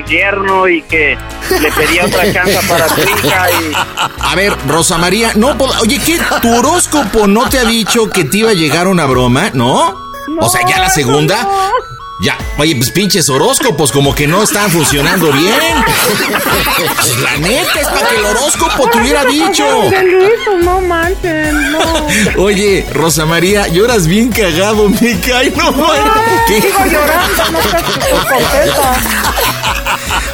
yerno 0.08 0.68
y 0.68 0.82
que 0.84 1.18
le 1.62 1.72
pedía 1.72 2.06
otra 2.06 2.24
chance 2.34 2.60
para 2.68 2.90
su 2.90 3.02
hija 3.02 3.48
y 3.52 3.72
A 4.20 4.36
ver, 4.36 4.54
Rosa 4.68 4.98
María, 4.98 5.32
no, 5.36 5.58
pod- 5.58 5.80
oye, 5.82 6.00
¿qué? 6.06 6.20
¿Tu 6.42 6.54
horóscopo 6.54 7.26
no 7.28 7.48
te 7.50 7.60
ha 7.60 7.64
dicho 7.64 8.10
que 8.10 8.26
te 8.26 8.40
iba 8.40 8.50
a 8.50 8.54
llegar 8.54 8.88
una 8.88 9.06
broma, 9.06 9.50
no? 9.54 9.94
o 10.40 10.50
sea, 10.50 10.62
ya 10.68 10.80
la 10.80 10.90
segunda. 10.90 11.48
Ya, 12.22 12.38
oye, 12.60 12.76
pues 12.76 12.92
pinches 12.92 13.30
horóscopos 13.30 13.92
como 13.92 14.14
que 14.14 14.28
no 14.28 14.44
están 14.44 14.70
funcionando 14.70 15.32
bien. 15.32 15.84
Pues, 16.96 17.20
la 17.20 17.38
neta 17.38 17.80
es 17.80 17.88
para 17.88 18.10
que 18.10 18.16
el 18.16 18.26
horóscopo 18.26 18.88
te 18.92 19.00
hubiera 19.00 19.26
dicho. 19.26 19.66
No 20.64 20.82
manchen, 20.82 21.72
no. 21.72 21.82
Oye, 22.38 22.86
Rosa 22.94 23.26
María, 23.26 23.68
lloras 23.70 24.06
bien 24.06 24.30
cagado, 24.30 24.88
me 24.88 25.20
cae, 25.20 25.52
no 25.52 25.74
¿Qué? 26.48 26.62
Sigo 26.62 26.86
llorando, 26.86 27.52
no 27.52 27.60
estás 27.60 27.82
contenta. 27.82 28.94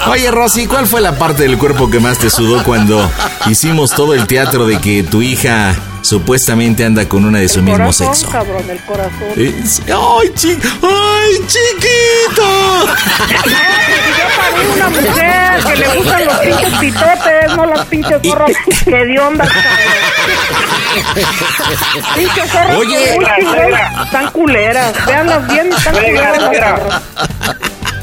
Oye, 0.08 0.30
Rosy, 0.30 0.68
¿cuál 0.68 0.88
fue 0.88 1.00
la 1.00 1.18
parte 1.18 1.44
del 1.44 1.58
cuerpo 1.58 1.90
que 1.90 2.02
más 2.02 2.18
te 2.18 2.30
sudó 2.30 2.64
cuando 2.64 3.10
hicimos 3.50 3.92
todo 3.92 4.14
el 4.14 4.28
teatro 4.28 4.68
de 4.68 4.80
que 4.82 5.04
tu 5.04 5.22
hija 5.22 5.76
supuestamente 6.08 6.86
anda 6.86 7.08
con 7.08 7.26
una 7.26 7.40
de 7.40 7.50
su 7.50 7.62
mismo 7.62 7.78
Corazón, 7.78 8.16
sexo? 8.16 8.32
cabrón, 8.32 8.64
el 8.70 8.80
corazón. 8.82 9.28
Es- 9.36 9.82
¡Ay, 9.88 10.32
chi 10.36 10.58
¡Ay, 10.82 11.46
chiquito! 11.48 12.88
Yo 14.18 14.26
parí 14.38 14.68
una 14.74 14.90
mujer 14.90 15.64
que 15.66 15.76
le 15.76 15.88
gustan 15.98 16.26
los 16.26 16.38
pinches 16.40 16.74
pitotes, 16.80 17.56
no 17.58 17.66
las 17.66 17.86
pinches 17.88 18.22
zorras 18.26 18.52
que 18.86 18.92
de 19.06 19.20
onda, 19.20 19.46
Pinches 22.16 22.52
zorras 22.52 22.76
Oye. 22.78 23.16
muy 23.16 23.26
están 24.06 24.32
culeras. 24.32 25.06
Veanlas 25.06 25.48
bien, 25.48 25.74
están 25.74 25.94
culeras 25.96 27.02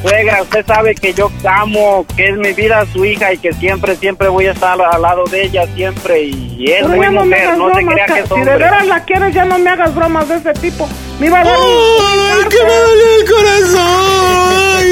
suegra. 0.09 0.43
usted 0.43 0.65
sabe 0.67 0.95
que 0.95 1.13
yo 1.15 1.31
amo, 1.49 2.07
que 2.17 2.29
es 2.29 2.37
mi 2.37 2.53
vida 2.53 2.85
su 2.93 3.05
hija 3.05 3.33
y 3.33 3.39
que 3.39 3.53
siempre, 3.55 3.97
siempre 3.97 4.29
voy 4.29 4.47
a 4.47 4.53
estar 4.53 4.81
al 4.81 5.03
lado 5.03 5.25
de 5.31 5.43
ella, 5.45 5.67
siempre. 5.75 6.23
Y 6.23 6.71
es 6.71 6.83
Pero 6.83 6.89
muy 6.97 7.07
no 7.11 7.25
mujer, 7.25 7.57
no 7.59 7.67
se 7.69 7.73
bromas, 7.75 7.95
crea 7.95 8.07
ca- 8.07 8.15
que 8.15 8.21
es 8.21 8.29
si 8.29 8.35
de 8.35 8.41
hombre. 8.41 8.57
veras 8.59 8.87
la 8.87 9.05
quieres, 9.05 9.35
ya 9.35 9.45
no 9.45 9.59
me 9.59 9.71
hagas 9.71 9.93
bromas 9.95 10.29
de 10.29 10.37
ese 10.37 10.53
tipo. 10.55 10.89
Me 11.19 11.27
iba 11.27 11.41
a 11.41 11.45
dar 11.45 11.59
un- 11.59 11.65
¡Ay, 11.65 12.43
un 12.43 12.49
que 12.49 12.65
me 12.65 12.73
el 13.17 13.25
corazón! 13.31 14.85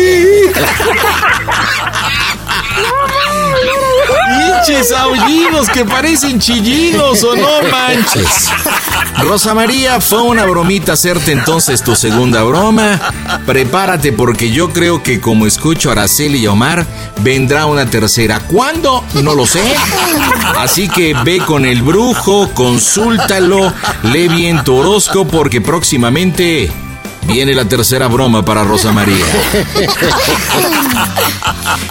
¡Pinches 4.64 4.92
aullidos 4.92 5.68
que 5.68 5.84
parecen 5.84 6.38
chillidos 6.38 7.22
o 7.24 7.36
no 7.36 7.62
manches! 7.70 8.50
Rosa 9.18 9.54
María, 9.54 10.00
fue 10.00 10.22
una 10.22 10.44
bromita 10.46 10.94
hacerte 10.94 11.32
entonces 11.32 11.82
tu 11.82 11.94
segunda 11.94 12.42
broma. 12.42 12.98
Prepárate 13.46 14.12
porque 14.12 14.50
yo 14.50 14.70
creo 14.70 15.02
que 15.02 15.20
como 15.20 15.46
escucho 15.46 15.90
a 15.90 15.92
Araceli 15.92 16.38
y 16.38 16.46
Omar, 16.46 16.86
vendrá 17.20 17.66
una 17.66 17.86
tercera. 17.86 18.40
¿Cuándo? 18.40 19.04
No 19.22 19.34
lo 19.34 19.46
sé. 19.46 19.62
Así 20.58 20.88
que 20.88 21.14
ve 21.24 21.38
con 21.38 21.64
el 21.64 21.82
brujo, 21.82 22.50
consúltalo, 22.54 23.72
lee 24.02 24.28
bien 24.28 24.64
tu 24.64 24.76
horóscopo 24.76 25.42
porque 25.42 25.60
próximamente 25.60 26.70
viene 27.26 27.54
la 27.54 27.64
tercera 27.64 28.08
broma 28.08 28.44
para 28.44 28.64
Rosa 28.64 28.92
María. 28.92 29.16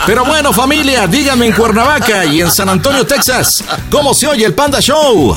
Pero 0.06 0.26
bueno, 0.26 0.54
familia, 0.54 1.08
díganme 1.08 1.48
en 1.48 1.54
Cuernavaca 1.54 2.26
y 2.26 2.42
en 2.42 2.52
San 2.52 2.70
Antonio, 2.70 3.06
Texas, 3.06 3.64
¿cómo 3.90 4.14
se 4.14 4.28
oye 4.28 4.46
el 4.46 4.54
Panda 4.54 4.80
Show? 4.80 5.36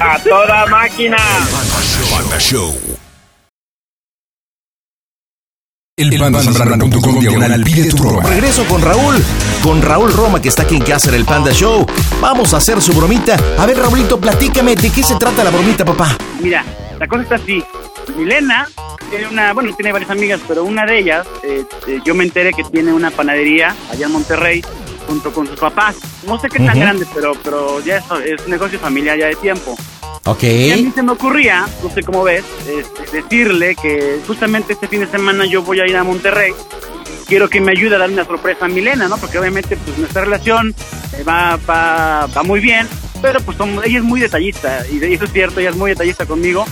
A 0.00 0.18
toda 0.18 0.66
máquina. 0.66 1.16
Panda 2.10 2.38
Show. 2.38 2.78
El 5.96 6.18
pandasambrano.com 6.18 7.20
diagonal 7.20 7.62
pide 7.62 7.90
tu 7.90 7.98
broma. 7.98 8.22
Regreso 8.22 8.64
con 8.64 8.80
Raúl, 8.80 9.22
con 9.62 9.82
Raúl 9.82 10.10
Roma 10.10 10.40
que 10.40 10.48
está 10.48 10.62
aquí 10.62 10.76
en 10.76 10.82
casa 10.82 11.10
en 11.10 11.16
el 11.16 11.26
Panda 11.26 11.52
Show. 11.52 11.86
Vamos 12.22 12.54
a 12.54 12.56
hacer 12.56 12.80
su 12.80 12.94
bromita. 12.94 13.36
A 13.58 13.66
ver, 13.66 13.76
Raulito, 13.76 14.18
platícame, 14.18 14.76
¿de 14.76 14.90
qué 14.90 15.02
se 15.02 15.16
trata 15.16 15.44
la 15.44 15.50
bromita, 15.50 15.84
papá? 15.84 16.16
Mira, 16.40 16.64
la 16.98 17.06
cosa 17.06 17.22
está 17.24 17.34
así. 17.34 17.62
Milena 18.16 18.66
tiene 19.10 19.26
una, 19.26 19.52
bueno, 19.52 19.74
tiene 19.74 19.92
varias 19.92 20.10
amigas, 20.10 20.40
pero 20.48 20.64
una 20.64 20.86
de 20.86 20.98
ellas, 20.98 21.26
eh, 21.42 21.64
eh, 21.86 22.00
yo 22.04 22.14
me 22.14 22.24
enteré 22.24 22.52
que 22.52 22.64
tiene 22.64 22.92
una 22.92 23.10
panadería 23.10 23.74
allá 23.90 24.06
en 24.06 24.12
Monterrey 24.12 24.64
junto 25.06 25.32
con 25.32 25.46
sus 25.46 25.58
papás. 25.58 25.96
No 26.26 26.40
sé 26.40 26.48
qué 26.48 26.58
tan 26.58 26.70
Ujú. 26.70 26.80
grande, 26.80 27.06
pero, 27.12 27.32
pero 27.42 27.80
ya 27.80 27.98
es, 27.98 28.04
es 28.24 28.44
un 28.44 28.50
negocio 28.50 28.78
familiar 28.78 29.18
ya 29.18 29.26
de 29.26 29.34
tiempo. 29.36 29.76
Ok. 30.24 30.42
Y 30.44 30.70
a 30.70 30.76
mí 30.76 30.92
se 30.94 31.02
me 31.02 31.12
ocurría, 31.12 31.66
no 31.82 31.90
sé 31.90 32.02
cómo 32.02 32.22
ves, 32.22 32.44
este, 32.68 33.22
decirle 33.22 33.74
que 33.74 34.20
justamente 34.26 34.74
este 34.74 34.86
fin 34.86 35.00
de 35.00 35.06
semana 35.06 35.44
yo 35.46 35.62
voy 35.62 35.80
a 35.80 35.86
ir 35.86 35.96
a 35.96 36.04
Monterrey. 36.04 36.52
Quiero 37.26 37.48
que 37.48 37.60
me 37.60 37.72
ayude 37.72 37.96
a 37.96 37.98
dar 37.98 38.10
una 38.10 38.24
sorpresa 38.24 38.66
a 38.66 38.68
Milena, 38.68 39.08
¿no? 39.08 39.16
Porque 39.16 39.38
obviamente 39.38 39.76
pues 39.76 39.98
nuestra 39.98 40.22
relación 40.22 40.74
eh, 41.16 41.22
va, 41.22 41.58
va, 41.68 42.26
va 42.26 42.42
muy 42.42 42.60
bien, 42.60 42.88
pero 43.22 43.40
pues 43.40 43.56
ella 43.84 43.98
es 43.98 44.04
muy 44.04 44.20
detallista, 44.20 44.84
y 44.90 45.02
eso 45.12 45.24
es 45.24 45.32
cierto, 45.32 45.60
ella 45.60 45.70
es 45.70 45.76
muy 45.76 45.90
detallista 45.90 46.26
conmigo, 46.26 46.66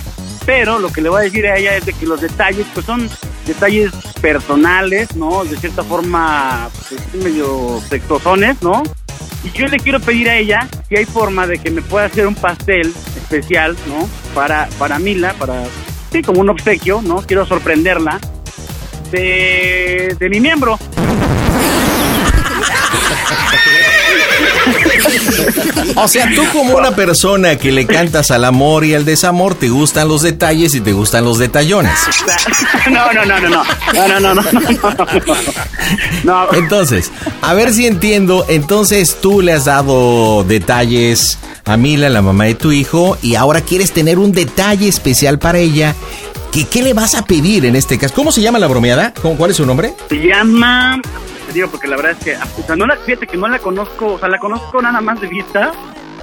pero 0.49 0.79
lo 0.79 0.91
que 0.91 1.03
le 1.03 1.11
voy 1.11 1.21
a 1.21 1.25
decir 1.25 1.47
a 1.47 1.59
ella 1.59 1.77
es 1.77 1.85
de 1.85 1.93
que 1.93 2.07
los 2.07 2.23
detalles 2.23 2.67
pues 2.73 2.87
son 2.87 3.07
detalles 3.47 3.93
personales, 4.23 5.15
¿no? 5.15 5.45
De 5.45 5.59
cierta 5.59 5.85
forma 5.85 6.71
pues, 6.89 7.23
medio 7.23 7.83
sexosones, 7.87 8.57
¿no? 8.63 8.83
Y 9.45 9.51
yo 9.51 9.67
le 9.67 9.79
quiero 9.79 10.01
pedir 10.01 10.31
a 10.31 10.39
ella 10.39 10.67
si 10.89 10.97
hay 10.97 11.05
forma 11.05 11.47
de 11.47 11.59
que 11.59 11.71
me 11.71 11.83
pueda 11.83 12.07
hacer 12.07 12.27
un 12.27 12.35
pastel 12.35 12.95
especial, 13.15 13.77
¿no? 13.89 14.09
Para, 14.35 14.71
para 14.79 14.99
Mila, 14.99 15.35
para, 15.35 15.65
sí, 16.11 16.23
como 16.23 16.41
un 16.41 16.49
obsequio, 16.49 17.03
¿no? 17.03 17.17
Quiero 17.17 17.45
sorprenderla 17.45 18.19
de, 19.11 20.17
de 20.19 20.31
mi 20.31 20.41
miembro. 20.41 20.79
o 25.97 26.09
sea, 26.09 26.29
tú 26.35 26.45
como 26.53 26.77
una 26.77 26.95
persona 26.95 27.57
que 27.57 27.73
le 27.73 27.87
cantas 27.87 28.31
al 28.31 28.45
amor 28.45 28.85
y 28.85 28.95
al 28.95 29.05
desamor, 29.05 29.55
te 29.55 29.69
gustan 29.69 30.09
los 30.09 30.23
detalles 30.23 30.75
y 30.75 30.81
te 30.81 30.93
gustan 30.93 31.25
los 31.25 31.39
detallones. 31.39 31.93
No, 32.91 33.13
no, 33.13 33.25
no, 33.25 33.41
no, 33.41 33.49
no. 33.49 33.65
No, 33.95 34.09
no, 34.09 34.21
no, 34.21 34.35
no. 34.35 34.43
no. 34.43 35.37
no. 36.25 36.53
Entonces, 36.55 37.11
a 37.43 37.55
ver 37.55 37.73
si 37.73 37.87
entiendo. 37.87 38.47
Entonces, 38.49 39.19
tú 39.21 39.41
le 39.41 39.53
has 39.53 39.67
dado 39.67 40.45
detalles 40.45 41.39
a 41.65 41.77
Mila, 41.77 42.09
la 42.09 42.23
mamá 42.23 42.45
de 42.45 42.55
tu 42.55 42.73
hijo, 42.73 43.19
y 43.23 43.35
ahora 43.35 43.61
quieres 43.61 43.93
tener 43.93 44.19
un 44.19 44.33
detalle 44.33 44.89
especial 44.89 45.39
para 45.39 45.59
ella. 45.59 45.95
¿Qué, 46.53 46.65
qué 46.65 46.83
le 46.83 46.95
vas 46.95 47.15
a 47.15 47.27
pedir 47.27 47.67
en 47.67 47.77
este 47.77 47.99
caso? 47.99 48.15
¿Cómo 48.15 48.33
se 48.33 48.41
llama 48.41 48.59
la 48.59 48.67
bromeada? 48.67 49.13
¿Cuál 49.13 49.51
es 49.51 49.59
su 49.59 49.67
nombre? 49.67 49.93
Se 50.09 50.17
llama 50.17 51.01
te 51.49 51.55
digo 51.55 51.69
porque 51.69 51.89
la 51.89 51.97
verdad 51.97 52.13
es 52.13 52.19
que, 52.19 52.37
o 52.37 52.67
sea, 52.67 52.77
no 52.77 52.87
la, 52.87 52.97
fíjate 52.97 53.27
que 53.27 53.39
no 53.39 53.49
la 53.49 53.59
conozco, 53.59 54.15
o 54.15 54.19
sea, 54.19 54.29
la 54.29 54.39
conozco 54.39 54.83
nada 54.83 55.01
más 55.01 55.19
de 55.19 55.29
vista, 55.29 55.73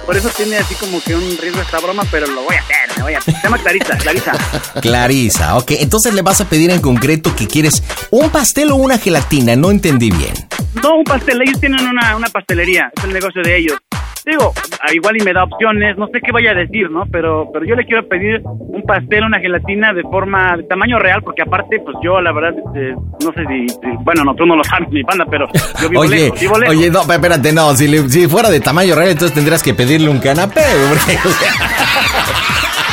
por 0.06 0.16
eso 0.16 0.28
tiene 0.36 0.56
así 0.56 0.76
como 0.76 1.02
que 1.02 1.16
un 1.16 1.36
riesgo 1.36 1.60
esta 1.60 1.80
broma, 1.80 2.04
pero 2.12 2.28
lo 2.28 2.44
voy 2.44 2.54
a 2.54 2.60
hacer, 2.60 2.96
me 2.96 3.02
voy 3.02 3.14
a 3.14 3.18
hacer. 3.18 3.34
Se 3.34 3.42
llama 3.42 3.58
Clarisa, 3.58 3.98
Clarisa. 3.98 4.32
Clarisa, 4.80 5.56
ok. 5.56 5.72
Entonces 5.80 6.14
le 6.14 6.22
vas 6.22 6.40
a 6.40 6.48
pedir 6.48 6.70
en 6.70 6.80
concreto 6.80 7.34
que 7.34 7.48
quieres 7.48 7.82
un 8.12 8.30
pastel 8.30 8.70
o 8.70 8.76
una 8.76 8.98
gelatina. 8.98 9.56
No 9.56 9.72
entendí 9.72 10.10
bien. 10.10 10.34
No, 10.80 10.98
un 10.98 11.04
pastel, 11.04 11.42
ellos 11.42 11.58
tienen 11.58 11.84
una, 11.84 12.14
una 12.14 12.28
pastelería, 12.28 12.92
es 12.96 13.02
el 13.02 13.12
negocio 13.12 13.42
de 13.42 13.56
ellos. 13.58 13.78
Digo, 14.26 14.52
igual 14.92 15.16
y 15.20 15.24
me 15.24 15.32
da 15.32 15.44
opciones, 15.44 15.96
no 15.96 16.08
sé 16.08 16.18
qué 16.20 16.32
vaya 16.32 16.50
a 16.50 16.54
decir, 16.54 16.90
¿no? 16.90 17.04
Pero, 17.12 17.48
pero 17.52 17.64
yo 17.64 17.76
le 17.76 17.84
quiero 17.84 18.08
pedir 18.08 18.40
un 18.44 18.82
pastel, 18.82 19.22
una 19.22 19.38
gelatina 19.38 19.92
de 19.92 20.02
forma, 20.02 20.56
de 20.56 20.64
tamaño 20.64 20.98
real, 20.98 21.22
porque 21.22 21.42
aparte, 21.42 21.78
pues 21.84 21.96
yo 22.02 22.20
la 22.20 22.32
verdad, 22.32 22.50
este, 22.58 22.94
no 23.24 23.32
sé 23.32 23.44
si, 23.46 23.68
si- 23.68 23.96
bueno, 24.04 24.24
no, 24.24 24.34
tú 24.34 24.44
no 24.44 24.56
lo 24.56 24.64
sabes, 24.64 24.88
mi 24.90 25.04
panda, 25.04 25.24
pero 25.30 25.46
yo 25.80 25.88
vivo 25.88 26.00
Oye, 26.02 26.16
lejos, 26.24 26.40
vivo 26.40 26.58
lejos. 26.58 26.74
oye, 26.76 26.90
no, 26.90 27.00
espérate, 27.02 27.52
no. 27.52 27.72
Si, 27.76 27.86
le- 27.86 28.08
si 28.08 28.26
fuera 28.26 28.50
de 28.50 28.58
tamaño 28.58 28.96
real, 28.96 29.10
entonces 29.10 29.32
tendrías 29.32 29.62
que 29.62 29.74
pedirle 29.74 30.08
un 30.08 30.18
canapé, 30.18 30.60
hombre. 30.84 31.00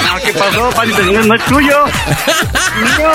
No, 0.06 0.20
¿qué 0.24 0.34
pasó, 0.38 0.70
Pali? 0.76 0.94
No, 1.12 1.24
no 1.24 1.34
es 1.34 1.46
tuyo. 1.46 1.86
Mío. 2.80 3.10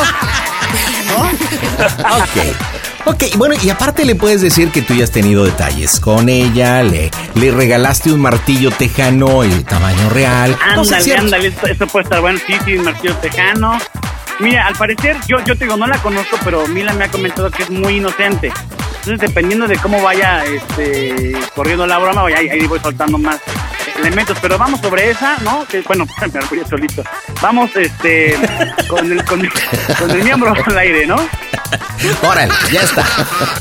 ok. 2.17 2.78
Ok, 3.05 3.25
bueno, 3.37 3.55
y 3.63 3.71
aparte 3.71 4.05
le 4.05 4.15
puedes 4.15 4.41
decir 4.41 4.71
que 4.71 4.83
tú 4.83 4.95
ya 4.95 5.05
has 5.05 5.11
tenido 5.11 5.45
detalles 5.45 5.99
con 6.01 6.29
ella, 6.29 6.83
le, 6.83 7.11
le 7.35 7.51
regalaste 7.51 8.13
un 8.13 8.21
martillo 8.21 8.71
tejano 8.71 9.45
el 9.45 9.65
tamaño 9.65 10.11
real. 10.11 10.57
No 10.75 10.85
sé, 10.85 10.97
Ándale, 10.97 11.17
ándale, 11.17 11.49
esto, 11.49 11.67
esto 11.67 11.87
puede 11.87 12.05
estar 12.05 12.21
bueno. 12.21 12.39
Sí, 12.47 12.55
sí, 12.65 12.75
Martillo 12.77 13.15
Tejano. 13.17 13.79
Mira, 14.41 14.67
al 14.67 14.75
parecer, 14.75 15.17
yo, 15.27 15.39
yo 15.45 15.57
te 15.57 15.65
digo, 15.65 15.77
no 15.77 15.87
la 15.87 15.99
conozco, 15.99 16.37
pero 16.45 16.67
Mila 16.69 16.93
me 16.93 17.05
ha 17.05 17.11
comentado 17.11 17.51
que 17.51 17.65
es 17.65 17.71
muy 17.71 17.97
inocente. 17.97 18.53
Entonces, 18.99 19.21
dependiendo 19.21 19.67
de 19.67 19.77
cómo 19.79 20.03
vaya 20.03 20.45
este, 20.45 21.33
corriendo 21.55 21.87
la 21.87 21.99
broma, 21.99 22.27
ahí, 22.27 22.49
ahí 22.49 22.67
voy 22.67 22.79
soltando 22.81 23.19
más 23.19 23.41
elementos. 23.99 24.39
Pero 24.41 24.59
vamos 24.59 24.81
sobre 24.81 25.11
esa, 25.11 25.37
¿no? 25.39 25.67
Que, 25.67 25.83
bueno, 25.83 26.07
me 26.21 26.41
voy 26.51 26.69
solito. 26.69 27.03
Vamos 27.41 27.71
este, 27.77 28.37
con, 28.89 29.11
el, 29.11 29.25
con, 29.25 29.41
el, 29.41 29.51
con 29.99 30.11
el 30.11 30.23
miembro 30.25 30.53
al 30.67 30.79
aire, 30.79 31.07
¿no? 31.07 31.17
Órale, 32.23 32.53
ya 32.73 32.83
está. 32.83 33.05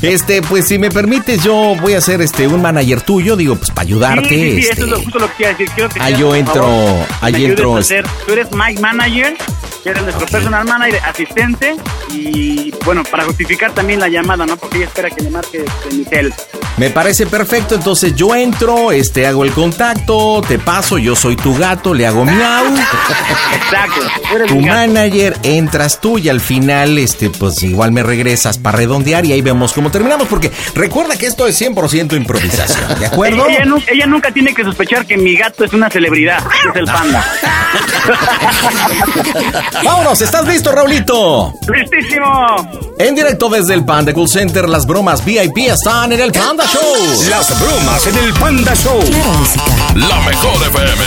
Este, 0.00 0.40
pues 0.42 0.66
si 0.68 0.78
me 0.78 0.90
permites, 0.90 1.42
yo 1.42 1.74
voy 1.80 1.94
a 1.94 2.00
ser 2.00 2.22
este 2.22 2.46
un 2.46 2.62
manager 2.62 3.02
tuyo, 3.02 3.36
digo, 3.36 3.56
pues 3.56 3.70
para 3.70 3.82
ayudarte. 3.82 4.28
Sí, 4.28 4.34
sí, 4.36 4.50
sí, 4.62 4.68
este, 4.68 4.72
eso 4.74 4.84
es 4.84 4.90
lo, 4.90 4.98
justo 5.02 5.18
lo 5.18 5.28
que 5.28 5.34
quiero 5.36 5.52
decir. 5.58 5.68
Quiero 5.74 5.88
que 5.90 6.00
seas, 6.00 6.18
yo 6.18 6.34
entro- 6.36 7.06
ahí 7.20 7.44
entro, 7.44 7.76
hacer- 7.76 8.06
tú 8.26 8.32
eres 8.32 8.48
Mike 8.52 8.80
Manager, 8.80 9.36
eres 9.84 10.02
nuestro 10.02 10.26
personal 10.26 10.64
manager, 10.66 11.00
asistente, 11.04 11.76
y 12.10 12.72
bueno, 12.84 13.02
para 13.04 13.24
justificar 13.24 13.72
también 13.72 14.00
la 14.00 14.08
llamada, 14.08 14.46
¿no? 14.46 14.56
Porque 14.56 14.78
ella 14.78 14.86
espera 14.86 15.10
que 15.10 15.22
le 15.24 15.30
marque 15.30 15.64
este, 15.66 15.96
Michelle. 15.96 16.32
Me 16.78 16.90
parece 16.90 17.26
perfecto, 17.26 17.74
entonces 17.74 18.14
yo 18.14 18.34
entro, 18.34 18.92
este, 18.92 19.26
hago 19.26 19.44
el 19.44 19.52
contacto, 19.52 20.27
te 20.46 20.58
paso, 20.58 20.98
yo 20.98 21.16
soy 21.16 21.36
tu 21.36 21.56
gato, 21.56 21.94
le 21.94 22.06
hago 22.06 22.24
miau. 22.24 22.64
Exacto. 23.54 24.46
Tu 24.46 24.60
manager, 24.60 25.36
entras 25.42 26.00
tú 26.00 26.18
y 26.18 26.28
al 26.28 26.40
final, 26.40 26.98
este, 26.98 27.30
pues 27.30 27.62
igual 27.62 27.92
me 27.92 28.02
regresas 28.02 28.58
para 28.58 28.78
redondear 28.78 29.24
y 29.26 29.32
ahí 29.32 29.40
vemos 29.42 29.72
cómo 29.72 29.90
terminamos, 29.90 30.28
porque 30.28 30.50
recuerda 30.74 31.16
que 31.16 31.26
esto 31.26 31.46
es 31.46 31.60
100% 31.60 32.16
improvisación, 32.16 32.98
¿de 32.98 33.06
acuerdo? 33.06 33.46
Ella, 33.48 33.64
nu- 33.64 33.82
ella 33.90 34.06
nunca 34.06 34.30
tiene 34.30 34.54
que 34.54 34.62
sospechar 34.64 35.06
que 35.06 35.16
mi 35.16 35.36
gato 35.36 35.64
es 35.64 35.72
una 35.72 35.88
celebridad, 35.90 36.38
es 36.70 36.76
el 36.76 36.84
panda. 36.84 37.24
Vámonos, 39.84 40.20
¿estás 40.20 40.46
listo, 40.46 40.72
Raulito? 40.72 41.52
¡Listísimo! 41.72 42.56
En 42.98 43.14
directo 43.14 43.48
desde 43.48 43.74
el 43.74 43.84
Panda 43.84 44.12
Cool 44.12 44.28
Center, 44.28 44.68
las 44.68 44.86
bromas 44.86 45.24
VIP 45.24 45.58
están 45.68 46.12
en 46.12 46.20
el 46.20 46.32
Panda 46.32 46.64
Show. 46.66 46.82
Las 47.30 47.60
bromas 47.60 48.06
en 48.06 48.16
el 48.18 48.32
Panda 48.34 48.74
Show. 48.74 49.00
La 49.94 50.17
mejor 50.26 50.56
FM. 50.66 51.04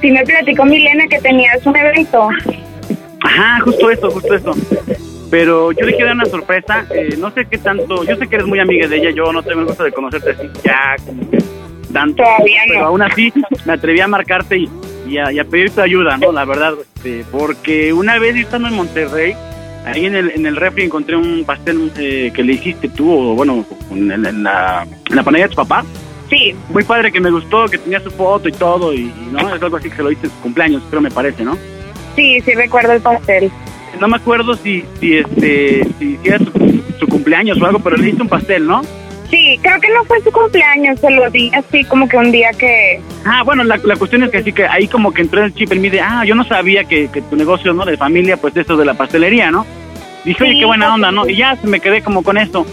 Sí, 0.00 0.10
me 0.12 0.22
platicó 0.24 0.64
Milena 0.64 1.06
que 1.08 1.18
tenías 1.18 1.66
un 1.66 1.76
evento. 1.76 2.28
Ajá, 3.22 3.60
justo 3.64 3.90
eso, 3.90 4.10
justo 4.10 4.34
eso. 4.34 4.54
Pero 5.30 5.72
yo 5.72 5.86
le 5.86 5.92
quiero 5.92 6.06
dar 6.06 6.16
una 6.16 6.26
sorpresa. 6.26 6.86
eh, 6.94 7.14
no 7.18 7.30
sé 7.30 7.46
qué 7.46 7.58
tanto. 7.58 8.04
Yo 8.04 8.16
sé 8.16 8.26
que 8.26 8.34
eres 8.36 8.46
muy 8.46 8.58
amiga 8.58 8.88
de 8.88 8.96
ella. 8.96 9.10
Yo 9.10 9.32
no 9.32 9.42
tengo 9.42 9.60
el 9.60 9.66
gusto 9.66 9.84
de 9.84 9.92
conocerte 9.92 10.30
así 10.32 10.50
ya, 10.64 10.96
como 11.06 11.30
que 11.30 11.38
tanto. 11.92 12.22
Todavía 12.22 12.62
no. 12.66 12.74
Pero 12.74 12.86
aún 12.86 13.02
así, 13.02 13.32
me 13.64 13.72
atreví 13.74 14.00
a 14.00 14.08
marcarte 14.08 14.58
y, 14.58 14.68
y 15.08 15.18
a, 15.18 15.32
y 15.32 15.38
a 15.38 15.44
pedir 15.44 15.70
tu 15.70 15.80
ayuda, 15.80 16.16
¿no? 16.16 16.32
La 16.32 16.44
verdad. 16.44 16.74
este, 16.96 17.24
porque 17.30 17.92
una 17.92 18.18
vez 18.18 18.36
estando 18.36 18.68
en 18.68 18.74
Monterrey, 18.74 19.34
ahí 19.86 20.06
en 20.06 20.14
el, 20.14 20.30
en 20.30 20.46
el 20.46 20.56
refri 20.56 20.84
encontré 20.84 21.16
un 21.16 21.44
pastel 21.44 21.90
eh, 21.96 22.32
que 22.34 22.42
le 22.42 22.54
hiciste 22.54 22.88
tú, 22.88 23.10
o 23.10 23.34
bueno, 23.34 23.64
en, 23.90 24.08
la, 24.42 24.82
en 24.82 25.16
la 25.16 25.22
panadería 25.22 25.46
de 25.46 25.50
tu 25.50 25.56
papá. 25.56 25.84
Sí, 26.28 26.54
Muy 26.68 26.84
padre 26.84 27.10
que 27.10 27.20
me 27.20 27.30
gustó, 27.30 27.66
que 27.66 27.78
tenía 27.78 27.98
su 28.00 28.10
foto 28.10 28.48
y 28.48 28.52
todo, 28.52 28.92
y, 28.92 28.98
y, 29.00 29.28
no, 29.32 29.52
es 29.52 29.62
algo 29.62 29.76
así 29.76 29.90
que 29.90 29.96
se 29.96 30.02
lo 30.04 30.12
hice 30.12 30.26
en 30.26 30.30
su 30.32 30.40
cumpleaños, 30.40 30.82
pero 30.88 31.02
me 31.02 31.10
parece, 31.10 31.44
¿no? 31.44 31.56
sí, 32.14 32.40
sí 32.42 32.52
recuerdo 32.54 32.92
el 32.92 33.00
pastel. 33.00 33.50
No 34.00 34.08
me 34.08 34.16
acuerdo 34.16 34.54
si, 34.54 34.84
si 34.98 35.18
este, 35.18 35.84
si, 35.98 36.16
si 36.16 36.28
era 36.28 36.38
su, 36.38 36.82
su 36.98 37.06
cumpleaños 37.06 37.60
o 37.60 37.66
algo, 37.66 37.78
pero 37.80 37.96
le 37.96 38.08
hice 38.08 38.22
un 38.22 38.28
pastel, 38.28 38.66
¿no? 38.66 38.82
Sí, 39.30 39.58
creo 39.62 39.80
que 39.80 39.88
no 39.90 40.04
fue 40.04 40.20
su 40.22 40.32
cumpleaños, 40.32 40.98
se 40.98 41.10
lo 41.10 41.30
di 41.30 41.52
así 41.54 41.84
como 41.84 42.08
que 42.08 42.16
un 42.16 42.32
día 42.32 42.50
que... 42.50 43.00
Ah, 43.24 43.42
bueno, 43.44 43.62
la, 43.62 43.76
la 43.76 43.94
cuestión 43.94 44.24
es 44.24 44.30
que 44.30 44.42
sí 44.42 44.52
que 44.52 44.66
ahí 44.66 44.88
como 44.88 45.12
que 45.12 45.22
entró 45.22 45.44
el 45.44 45.54
chip 45.54 45.70
en 45.70 45.80
mí 45.80 45.88
de, 45.88 46.00
ah, 46.00 46.24
yo 46.24 46.34
no 46.34 46.42
sabía 46.44 46.82
que, 46.84 47.08
que 47.08 47.22
tu 47.22 47.36
negocio, 47.36 47.72
¿no? 47.72 47.84
De 47.84 47.96
familia, 47.96 48.36
pues 48.38 48.56
eso 48.56 48.76
de 48.76 48.84
la 48.84 48.94
pastelería, 48.94 49.52
¿no? 49.52 49.64
Dije, 50.24 50.42
oye, 50.42 50.58
qué 50.58 50.64
buena 50.64 50.94
onda, 50.94 51.12
¿no? 51.12 51.28
Y 51.28 51.36
ya 51.36 51.56
me 51.62 51.78
quedé 51.78 52.02
como 52.02 52.24
con 52.24 52.38
esto. 52.38 52.66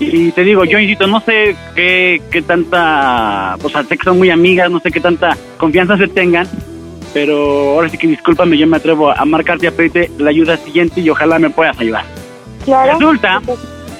Y 0.00 0.30
te 0.30 0.44
digo, 0.44 0.64
yo 0.64 0.78
insisto, 0.78 1.06
no 1.06 1.20
sé 1.20 1.56
qué, 1.74 2.22
qué 2.30 2.40
tanta, 2.40 3.56
o 3.62 3.68
sea, 3.68 3.82
sé 3.82 3.98
que 3.98 4.04
son 4.04 4.16
muy 4.16 4.30
amigas, 4.30 4.70
no 4.70 4.80
sé 4.80 4.90
qué 4.90 5.00
tanta 5.00 5.36
confianza 5.58 5.98
se 5.98 6.08
tengan, 6.08 6.46
pero 7.12 7.74
ahora 7.74 7.88
sí 7.88 7.98
que 7.98 8.06
discúlpame, 8.06 8.56
yo 8.56 8.66
me 8.66 8.76
atrevo 8.76 9.10
a 9.10 9.24
marcarte 9.24 9.68
a 9.68 9.72
pedirte 9.72 10.10
la 10.18 10.30
ayuda 10.30 10.56
siguiente 10.56 11.00
y 11.00 11.10
ojalá 11.10 11.38
me 11.38 11.50
puedas 11.50 11.78
ayudar. 11.78 12.04
Claro. 12.64 12.98
Resulta 12.98 13.40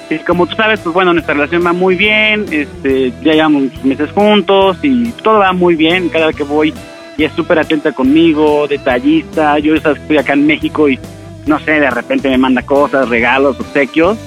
que 0.09 0.19
como 0.19 0.47
tú 0.47 0.55
sabes, 0.55 0.79
pues 0.79 0.93
bueno, 0.93 1.13
nuestra 1.13 1.35
relación 1.35 1.65
va 1.65 1.73
muy 1.73 1.95
bien, 1.95 2.45
este, 2.51 3.11
ya 3.23 3.33
llevamos 3.33 3.83
meses 3.83 4.09
juntos 4.11 4.77
y 4.81 5.11
todo 5.23 5.39
va 5.39 5.53
muy 5.53 5.75
bien, 5.75 6.09
cada 6.09 6.27
vez 6.27 6.35
que 6.35 6.43
voy 6.43 6.73
y 7.17 7.23
es 7.23 7.33
súper 7.33 7.59
atenta 7.59 7.91
conmigo, 7.91 8.67
detallista, 8.67 9.59
yo 9.59 9.77
sabes 9.79 10.01
estoy 10.01 10.17
acá 10.17 10.33
en 10.33 10.47
México 10.47 10.89
y 10.89 10.97
no 11.45 11.59
sé, 11.59 11.79
de 11.79 11.89
repente 11.89 12.29
me 12.29 12.37
manda 12.37 12.61
cosas, 12.63 13.09
regalos, 13.09 13.59
obsequios, 13.59 14.17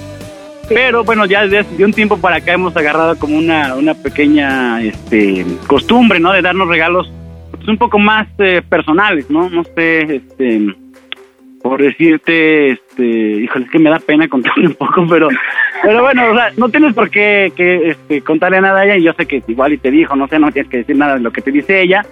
pero 0.69 1.03
bueno, 1.03 1.25
ya 1.25 1.45
desde 1.45 1.83
un 1.83 1.91
tiempo 1.91 2.17
para 2.17 2.37
acá 2.37 2.53
hemos 2.53 2.75
agarrado 2.77 3.17
como 3.17 3.37
una, 3.37 3.75
una 3.75 3.93
pequeña 3.93 4.81
este, 4.81 5.45
costumbre, 5.67 6.19
¿no? 6.19 6.31
De 6.31 6.41
darnos 6.41 6.67
regalos 6.67 7.11
pues, 7.63 7.69
un 7.69 7.77
poco 7.77 7.97
más 7.97 8.27
eh, 8.39 8.61
personales, 8.67 9.29
¿no? 9.29 9.49
No 9.49 9.63
sé, 9.63 10.15
este, 10.15 10.75
por 11.61 11.81
decirte, 11.81 12.71
este, 12.71 13.05
híjole, 13.05 13.65
es 13.65 13.71
que 13.71 13.79
me 13.79 13.89
da 13.89 13.99
pena 13.99 14.27
contarle 14.27 14.67
un 14.67 14.75
poco, 14.75 15.05
pero, 15.09 15.29
pero 15.81 16.01
bueno, 16.01 16.31
o 16.31 16.35
sea, 16.35 16.51
no 16.57 16.67
tienes 16.69 16.93
por 16.93 17.09
qué 17.09 17.53
que, 17.55 17.91
este, 17.91 18.21
contarle 18.21 18.59
nada 18.59 18.81
a 18.81 18.85
ella 18.85 18.97
y 18.97 19.03
yo 19.03 19.13
sé 19.13 19.25
que 19.25 19.41
igual 19.47 19.73
y 19.73 19.77
te 19.77 19.91
dijo, 19.91 20.15
no 20.15 20.27
sé, 20.27 20.39
no 20.39 20.51
tienes 20.51 20.69
que 20.69 20.77
decir 20.77 20.97
nada 20.97 21.15
de 21.15 21.21
lo 21.21 21.31
que 21.31 21.41
te 21.41 21.51
dice 21.51 21.81
ella, 21.81 22.05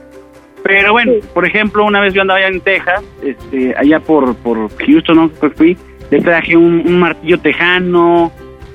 pero 0.63 0.93
bueno, 0.93 1.13
por 1.33 1.45
ejemplo, 1.45 1.83
una 1.85 1.99
vez 1.99 2.13
yo 2.13 2.21
andaba 2.21 2.39
allá 2.39 2.47
en 2.47 2.61
Texas, 2.61 3.03
este, 3.23 3.75
allá 3.75 3.99
por, 3.99 4.35
por 4.37 4.69
Houston, 4.77 5.15
¿no? 5.17 5.31
Que 5.33 5.49
fui, 5.49 5.77
le 6.11 6.21
traje 6.21 6.55
un, 6.55 6.83
un 6.85 6.99
martillo 6.99 7.39
tejano 7.39 8.31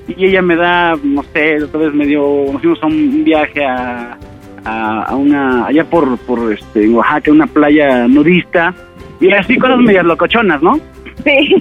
y 0.08 0.26
ella 0.26 0.42
me 0.42 0.56
da, 0.56 0.94
no 1.02 1.22
sé, 1.22 1.62
otra 1.62 1.80
vez 1.80 1.94
me 1.94 2.06
dio, 2.06 2.22
nos 2.52 2.60
fuimos 2.60 2.82
a 2.82 2.86
un 2.86 3.24
viaje 3.24 3.64
a, 3.64 4.18
a, 4.66 5.02
a 5.04 5.16
una, 5.16 5.66
allá 5.66 5.84
por, 5.84 6.18
por 6.18 6.52
este, 6.52 6.84
en 6.84 6.94
Oaxaca, 6.94 7.30
una 7.30 7.46
playa 7.46 8.06
nudista, 8.08 8.74
y 9.20 9.32
así 9.32 9.56
cosas 9.56 9.78
medias 9.78 10.04
locochonas, 10.04 10.60
¿no? 10.62 10.78
Sí. 11.24 11.56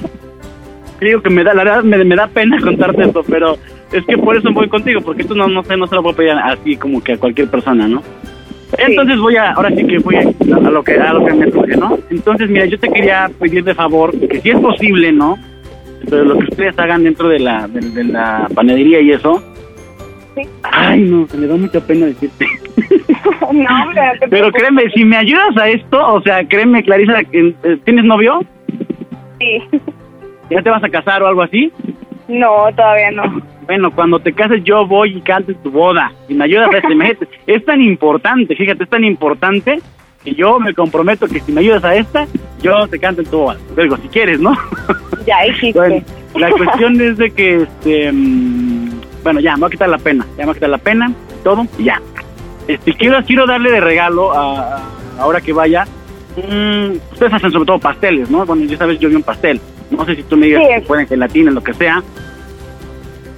Digo 0.99 1.22
que 1.22 1.30
me 1.30 1.43
da, 1.43 1.53
la 1.53 1.64
verdad 1.64 1.84
me, 1.84 2.03
me 2.03 2.16
da 2.16 2.28
pena 2.28 2.60
contarte 2.62 3.03
esto, 3.03 3.24
pero 3.28 3.58
es 3.91 4.03
que 4.06 4.18
por 4.18 4.36
eso 4.36 4.51
voy 4.51 4.68
contigo, 4.68 5.01
porque 5.01 5.22
esto 5.22 5.36
no, 5.36 5.47
no 5.47 5.64
sé, 5.64 5.78
no 5.78 5.88
se 5.88 5.95
lo 5.95 6.03
puedo 6.03 6.16
pedir 6.16 6.32
así 6.32 6.76
como 6.76 7.03
que 7.03 7.14
a 7.14 7.18
cualquier 7.18 7.49
persona, 7.49 7.88
¿no? 7.88 8.01
Entonces 8.78 9.20
voy 9.20 9.36
a, 9.38 9.51
ahora 9.51 9.70
sí 9.70 9.86
que 9.86 9.99
voy 9.99 10.16
a, 10.16 10.22
a 10.22 10.70
lo 10.70 10.84
que 10.84 10.93
a 10.95 11.14
lo 11.14 11.26
que 11.26 11.34
me 11.34 11.51
surge, 11.51 11.78
¿no? 11.78 11.97
Entonces, 12.10 12.49
mira, 12.49 12.66
yo 12.66 12.78
te 12.80 12.89
quería 12.89 13.30
pedir 13.39 13.64
de 13.64 13.76
favor 13.76 14.12
que 14.28 14.41
si 14.41 14.49
es 14.49 14.60
posible, 14.60 15.12
¿no? 15.12 15.38
pero 16.10 16.24
lo 16.24 16.38
que 16.38 16.45
ustedes 16.45 16.78
hagan 16.78 17.03
dentro 17.03 17.30
de 17.30 17.39
la, 17.39 17.68
de, 17.68 17.82
de 17.82 18.03
la 18.03 18.47
panadería 18.53 19.01
y 19.01 19.12
eso. 19.12 19.41
Sí. 20.36 20.41
Ay, 20.63 21.01
no, 21.01 21.27
me 21.38 21.47
da 21.47 21.55
mucha 21.55 21.79
pena 21.79 22.07
decirte. 22.07 22.45
no, 23.53 23.83
hombre, 23.83 24.01
Pero 24.19 24.29
preocupes. 24.29 24.61
créeme, 24.61 24.89
si 24.91 25.05
me 25.05 25.17
ayudas 25.17 25.55
a 25.57 25.69
esto, 25.69 26.13
o 26.13 26.21
sea, 26.21 26.45
créeme, 26.47 26.83
Clarisa, 26.83 27.21
eh, 27.31 27.53
¿tienes 27.86 28.03
novio? 28.05 28.41
Sí. 29.39 29.61
¿Ya 30.49 30.61
te 30.61 30.69
vas 30.69 30.83
a 30.83 30.89
casar 30.89 31.23
o 31.23 31.27
algo 31.27 31.41
así? 31.41 31.71
No, 32.27 32.67
todavía 32.75 33.11
no. 33.11 33.41
Bueno, 33.65 33.91
cuando 33.91 34.19
te 34.19 34.33
cases 34.33 34.63
yo 34.63 34.86
voy 34.86 35.17
y 35.17 35.21
canto 35.21 35.51
en 35.51 35.57
tu 35.57 35.71
boda. 35.71 36.11
Y 36.27 36.33
me 36.33 36.45
ayudas 36.45 36.69
a 36.73 36.77
este, 36.77 36.93
imagínate, 36.93 37.27
Es 37.47 37.65
tan 37.65 37.81
importante, 37.81 38.55
fíjate, 38.55 38.83
es 38.83 38.89
tan 38.89 39.03
importante 39.03 39.79
que 40.23 40.33
yo 40.33 40.59
me 40.59 40.73
comprometo 40.73 41.27
que 41.27 41.39
si 41.39 41.51
me 41.51 41.61
ayudas 41.61 41.83
a 41.83 41.95
esta, 41.95 42.25
yo 42.61 42.88
te 42.88 42.99
canto 42.99 43.21
en 43.21 43.27
tu 43.27 43.38
boda. 43.38 43.57
Digo, 43.77 43.97
si 43.97 44.07
quieres, 44.07 44.39
¿no? 44.39 44.53
Ya 45.25 45.41
dijiste. 45.47 45.79
Bueno, 45.79 46.03
la 46.36 46.49
cuestión 46.51 46.99
es 46.99 47.17
de 47.17 47.31
que, 47.31 47.55
este, 47.63 48.11
mm, 48.11 48.84
bueno, 49.26 49.41
ya, 49.41 49.55
me 49.55 49.61
va 49.63 49.67
a 49.67 49.71
quitar 49.71 49.89
la 49.89 49.97
pena, 49.97 50.26
ya 50.38 50.43
me 50.43 50.45
va 50.45 50.51
a 50.51 50.55
quitar 50.55 50.69
la 50.69 50.78
pena, 50.78 51.11
todo, 51.43 51.65
y 51.78 51.84
ya. 51.84 52.01
Este, 52.67 52.93
quiero, 52.93 53.21
quiero 53.26 53.45
darle 53.45 53.71
de 53.71 53.82
regalo 53.82 54.32
a, 54.32 54.76
a- 54.78 54.82
ahora 55.19 55.41
que 55.41 55.51
vaya, 55.51 55.84
mm, 56.38 56.91
ustedes 57.11 57.34
hacen 57.34 57.51
sobre 57.51 57.65
todo 57.65 57.80
pasteles, 57.80 58.30
¿no? 58.30 58.45
Bueno, 58.45 58.63
ya 58.65 58.78
sabes, 58.78 58.99
yo 58.99 59.09
vi 59.09 59.15
un 59.15 59.23
pastel, 59.23 59.59
no 59.91 60.05
sé 60.05 60.15
si 60.15 60.23
tú 60.23 60.38
me 60.38 60.45
digas 60.45 60.61
Sí. 60.67 60.73
si 60.82 60.88
pueden 60.88 61.07
gelatina, 61.07 61.51
lo 61.51 61.61
que 61.63 61.73
sea. 61.73 62.01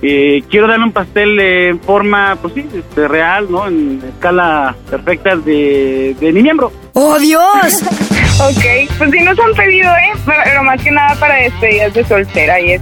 Eh, 0.01 0.43
quiero 0.51 0.67
darle 0.67 0.85
un 0.85 0.91
pastel 0.91 1.39
en 1.39 1.79
forma, 1.79 2.37
pues 2.39 2.53
sí, 2.53 2.65
este, 2.71 3.07
real, 3.07 3.47
¿no? 3.49 3.65
En 3.67 3.99
escala 4.07 4.75
perfecta 4.91 5.35
de, 5.35 6.15
de 6.19 6.31
mi 6.33 6.43
miembro. 6.43 6.71
¡Oh, 6.93 7.17
Dios! 7.17 7.41
ok, 8.39 8.91
pues 8.99 9.09
sí 9.11 9.19
nos 9.23 9.39
han 9.39 9.53
pedido, 9.55 9.89
¿eh? 9.89 10.11
Pero, 10.23 10.37
pero 10.43 10.63
más 10.63 10.83
que 10.83 10.91
nada 10.91 11.15
para 11.19 11.35
despedidas 11.37 11.93
de 11.95 12.03
soltera 12.05 12.59
y 12.61 12.73
es. 12.73 12.81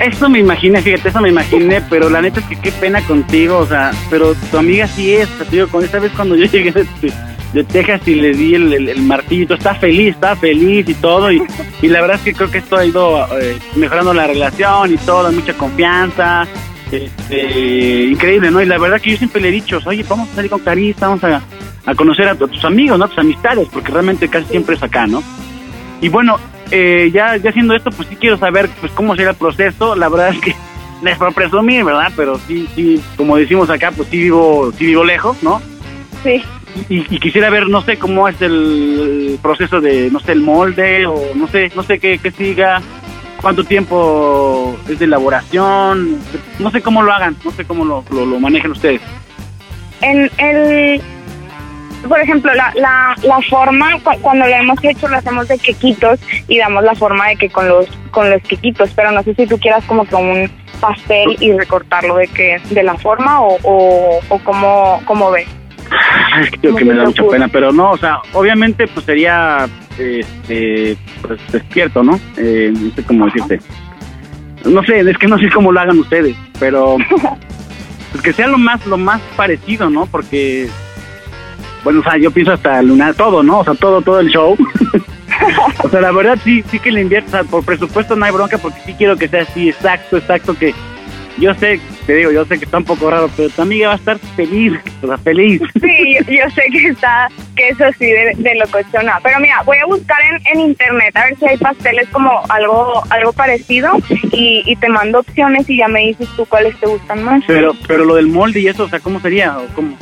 Eso 0.00 0.28
me 0.28 0.38
imaginé, 0.38 0.80
fíjate, 0.80 1.08
eso 1.08 1.20
me 1.20 1.30
imaginé, 1.30 1.80
pero 1.90 2.08
la 2.08 2.22
neta 2.22 2.38
es 2.38 2.46
que 2.46 2.56
qué 2.56 2.70
pena 2.70 3.02
contigo, 3.02 3.58
o 3.58 3.66
sea, 3.66 3.90
pero 4.08 4.34
tu 4.50 4.58
amiga 4.58 4.86
sí 4.86 5.12
es, 5.12 5.28
te 5.38 5.44
digo, 5.44 5.68
con 5.68 5.84
esta 5.84 5.98
vez 5.98 6.12
cuando 6.14 6.36
yo 6.36 6.44
llegué 6.52 6.72
de, 6.72 7.64
Texas 7.64 8.06
y 8.06 8.14
le 8.14 8.32
di 8.32 8.54
el, 8.54 8.72
el, 8.72 8.88
el 8.88 9.50
está 9.50 9.74
feliz, 9.74 10.14
está 10.14 10.36
feliz 10.36 10.88
y 10.88 10.94
todo, 10.94 11.32
y, 11.32 11.42
y 11.82 11.88
la 11.88 12.00
verdad 12.00 12.16
es 12.16 12.22
que 12.22 12.34
creo 12.34 12.50
que 12.50 12.58
esto 12.58 12.76
ha 12.76 12.84
ido 12.84 13.26
eh, 13.40 13.58
mejorando 13.74 14.14
la 14.14 14.28
relación 14.28 14.92
y 14.92 14.98
todo, 14.98 15.32
mucha 15.32 15.54
confianza, 15.54 16.46
este, 16.92 18.04
increíble, 18.04 18.52
¿no? 18.52 18.62
Y 18.62 18.66
la 18.66 18.78
verdad 18.78 19.00
que 19.00 19.10
yo 19.10 19.16
siempre 19.16 19.40
le 19.40 19.48
he 19.48 19.52
dicho, 19.52 19.80
oye, 19.84 20.04
vamos 20.08 20.28
a 20.30 20.34
salir 20.36 20.50
con 20.50 20.60
Carista, 20.60 21.08
vamos 21.08 21.24
a, 21.24 21.42
a 21.86 21.94
conocer 21.96 22.28
a, 22.28 22.32
a 22.32 22.36
tus 22.36 22.64
amigos, 22.64 22.98
¿no? 22.98 23.06
A 23.06 23.08
tus 23.08 23.18
amistades, 23.18 23.66
porque 23.72 23.90
realmente 23.90 24.28
casi 24.28 24.48
siempre 24.50 24.76
es 24.76 24.82
acá, 24.82 25.08
¿no? 25.08 25.24
Y 26.00 26.08
bueno, 26.08 26.38
eh, 26.70 27.10
ya, 27.12 27.36
ya 27.36 27.50
haciendo 27.50 27.74
esto, 27.74 27.90
pues 27.90 28.08
sí 28.08 28.16
quiero 28.16 28.36
saber 28.36 28.68
pues 28.80 28.92
cómo 28.92 29.16
será 29.16 29.30
el 29.30 29.36
proceso. 29.36 29.94
La 29.94 30.08
verdad 30.08 30.30
es 30.30 30.40
que 30.40 30.54
no 31.02 31.10
es 31.10 31.18
por 31.18 31.34
presumir, 31.34 31.84
¿verdad? 31.84 32.12
Pero 32.16 32.38
sí, 32.46 32.68
sí, 32.74 33.02
como 33.16 33.36
decimos 33.36 33.70
acá, 33.70 33.90
pues 33.92 34.08
sí 34.08 34.18
vivo, 34.18 34.72
sí 34.76 34.86
vivo 34.86 35.04
lejos, 35.04 35.42
¿no? 35.42 35.60
Sí. 36.22 36.42
Y, 36.88 37.14
y 37.14 37.18
quisiera 37.18 37.50
ver, 37.50 37.68
no 37.68 37.82
sé 37.82 37.98
cómo 37.98 38.28
es 38.28 38.40
el 38.40 39.38
proceso 39.42 39.80
de, 39.80 40.10
no 40.10 40.20
sé, 40.20 40.32
el 40.32 40.42
molde 40.42 41.06
o 41.06 41.34
no 41.34 41.48
sé, 41.48 41.72
no 41.74 41.82
sé 41.82 41.98
qué, 41.98 42.18
qué 42.18 42.30
siga, 42.30 42.80
cuánto 43.40 43.64
tiempo 43.64 44.76
es 44.88 44.98
de 44.98 45.06
elaboración, 45.06 46.18
no 46.58 46.70
sé 46.70 46.82
cómo 46.82 47.02
lo 47.02 47.12
hagan, 47.12 47.36
no 47.44 47.50
sé 47.52 47.64
cómo 47.64 47.84
lo, 47.84 48.04
lo, 48.10 48.26
lo 48.26 48.38
manejen 48.38 48.70
ustedes. 48.72 49.00
En 50.00 50.30
el. 50.38 51.02
Por 52.06 52.20
ejemplo, 52.20 52.52
la, 52.54 52.72
la, 52.76 53.14
la 53.24 53.40
forma, 53.50 53.98
cu- 54.04 54.20
cuando 54.20 54.46
lo 54.46 54.52
hemos 54.54 54.78
hecho, 54.84 55.08
lo 55.08 55.16
hacemos 55.16 55.48
de 55.48 55.58
quequitos 55.58 56.20
y 56.46 56.58
damos 56.58 56.84
la 56.84 56.94
forma 56.94 57.28
de 57.28 57.36
que 57.36 57.50
con 57.50 57.68
los 57.68 57.86
con 58.10 58.30
los 58.30 58.40
quequitos, 58.42 58.90
pero 58.94 59.10
no 59.10 59.22
sé 59.22 59.34
si 59.34 59.46
tú 59.46 59.58
quieras 59.58 59.84
como 59.84 60.04
que 60.06 60.14
un 60.14 60.50
pastel 60.80 61.36
y 61.40 61.52
recortarlo 61.52 62.16
de 62.16 62.28
que 62.28 62.60
de 62.70 62.82
la 62.82 62.94
forma 62.96 63.40
o, 63.40 63.58
o, 63.64 64.20
o 64.28 64.38
cómo, 64.44 65.02
cómo 65.06 65.30
ves. 65.32 65.48
Creo 66.60 66.74
que 66.76 66.84
me 66.84 66.94
da 66.94 67.04
mucha 67.04 67.22
pena, 67.30 67.48
pero 67.48 67.72
no, 67.72 67.90
o 67.92 67.96
sea, 67.98 68.18
obviamente 68.32 68.86
pues 68.86 69.04
sería 69.06 69.66
este 69.98 70.96
pues 71.22 71.40
despierto, 71.50 72.02
¿no? 72.02 72.18
Eh, 72.36 72.72
no 72.74 72.90
sé 72.94 73.02
cómo 73.04 73.24
decirte. 73.26 73.58
No 74.64 74.82
sé, 74.84 75.00
es 75.00 75.18
que 75.18 75.26
no 75.26 75.38
sé 75.38 75.48
cómo 75.50 75.72
lo 75.72 75.80
hagan 75.80 75.98
ustedes, 75.98 76.36
pero 76.60 76.96
pues 78.12 78.22
que 78.22 78.32
sea 78.32 78.46
lo 78.46 78.58
más 78.58 78.84
lo 78.86 78.96
más 78.98 79.20
parecido, 79.36 79.90
¿no? 79.90 80.06
Porque 80.06 80.68
bueno, 81.88 82.00
o 82.00 82.02
sea, 82.02 82.18
yo 82.18 82.30
pienso 82.30 82.52
hasta 82.52 82.82
lunar 82.82 83.14
todo, 83.14 83.42
¿no? 83.42 83.60
O 83.60 83.64
sea, 83.64 83.72
todo 83.72 84.02
todo 84.02 84.20
el 84.20 84.28
show. 84.28 84.54
o 85.82 85.88
sea, 85.88 86.02
la 86.02 86.12
verdad 86.12 86.38
sí 86.44 86.62
sí 86.70 86.78
que 86.78 86.92
le 86.92 87.00
invierto, 87.00 87.28
o 87.28 87.30
sea, 87.30 87.44
por 87.44 87.64
presupuesto 87.64 88.14
no 88.14 88.26
hay 88.26 88.30
bronca 88.30 88.58
porque 88.58 88.78
sí 88.84 88.92
quiero 88.92 89.16
que 89.16 89.26
sea 89.26 89.40
así 89.40 89.70
exacto, 89.70 90.18
exacto 90.18 90.54
que 90.54 90.74
yo 91.38 91.54
sé, 91.54 91.80
te 92.06 92.14
digo, 92.14 92.30
yo 92.30 92.44
sé 92.44 92.58
que 92.58 92.66
está 92.66 92.76
un 92.76 92.84
poco 92.84 93.10
raro, 93.10 93.30
pero 93.34 93.48
tu 93.48 93.62
amiga 93.62 93.88
va 93.88 93.94
a 93.94 93.96
estar 93.96 94.18
feliz, 94.18 94.74
o 95.02 95.06
sea, 95.06 95.16
feliz. 95.16 95.62
Sí, 95.80 96.16
yo, 96.18 96.30
yo 96.30 96.50
sé 96.50 96.62
que 96.70 96.88
está, 96.88 97.28
que 97.56 97.68
eso 97.68 97.84
sí 97.98 98.04
de, 98.04 98.34
de 98.36 98.54
locochona. 98.56 99.18
Pero 99.22 99.40
mira, 99.40 99.62
voy 99.64 99.78
a 99.78 99.86
buscar 99.86 100.18
en, 100.30 100.58
en 100.58 100.68
internet 100.68 101.16
a 101.16 101.24
ver 101.24 101.38
si 101.38 101.46
hay 101.46 101.56
pasteles 101.56 102.06
como 102.10 102.42
algo, 102.50 103.02
algo 103.08 103.32
parecido 103.32 103.92
y, 104.30 104.62
y 104.66 104.76
te 104.76 104.90
mando 104.90 105.20
opciones 105.20 105.70
y 105.70 105.78
ya 105.78 105.88
me 105.88 106.00
dices 106.00 106.28
tú 106.36 106.44
cuáles 106.44 106.78
te 106.80 106.86
gustan 106.86 107.22
más. 107.22 107.42
Pero, 107.46 107.72
pero 107.86 108.04
lo 108.04 108.16
del 108.16 108.26
molde 108.26 108.60
y 108.60 108.66
eso, 108.66 108.84
o 108.84 108.88
sea, 108.90 109.00
¿cómo 109.00 109.20
sería? 109.20 109.56
¿O 109.56 109.66
cómo? 109.74 109.96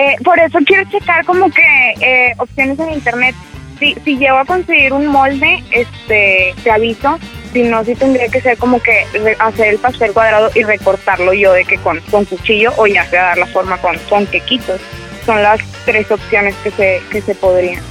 Eh, 0.00 0.16
por 0.24 0.38
eso 0.38 0.58
quiero 0.64 0.88
checar 0.90 1.24
como 1.26 1.50
que 1.50 1.62
eh, 2.00 2.32
opciones 2.38 2.78
en 2.78 2.90
internet. 2.92 3.34
Si, 3.78 3.94
si 4.04 4.16
llego 4.18 4.38
a 4.38 4.44
conseguir 4.44 4.92
un 4.92 5.06
molde, 5.06 5.62
este, 5.70 6.54
te 6.62 6.70
aviso. 6.70 7.18
Si 7.52 7.62
no, 7.62 7.84
sí 7.84 7.94
tendría 7.94 8.28
que 8.28 8.40
ser 8.40 8.56
como 8.56 8.80
que 8.80 8.92
hacer 9.38 9.68
el 9.74 9.78
pastel 9.78 10.12
cuadrado 10.12 10.50
y 10.54 10.62
recortarlo 10.62 11.32
yo 11.34 11.52
de 11.52 11.64
que 11.64 11.76
con, 11.78 11.98
con 12.10 12.24
cuchillo 12.24 12.72
o 12.76 12.86
ya 12.86 13.04
sea 13.06 13.24
dar 13.24 13.38
la 13.38 13.46
forma 13.46 13.76
con, 13.78 13.96
con 14.08 14.26
quequitos. 14.26 14.80
Son 15.26 15.42
las 15.42 15.60
tres 15.84 16.10
opciones 16.10 16.54
que 16.62 16.70
se, 16.70 17.02
que 17.10 17.20
se 17.20 17.34
podrían. 17.34 17.82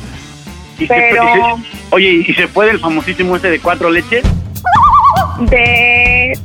Y 0.80 0.88
Pero- 0.88 1.22
puede- 1.24 1.40
y 1.60 1.64
se- 1.64 1.96
oye, 1.96 2.10
¿y 2.28 2.34
se 2.34 2.48
puede 2.48 2.72
el 2.72 2.80
famosísimo 2.80 3.36
ese 3.36 3.50
de 3.50 3.60
cuatro 3.60 3.90
leches? 3.90 4.24
De... 5.40 6.38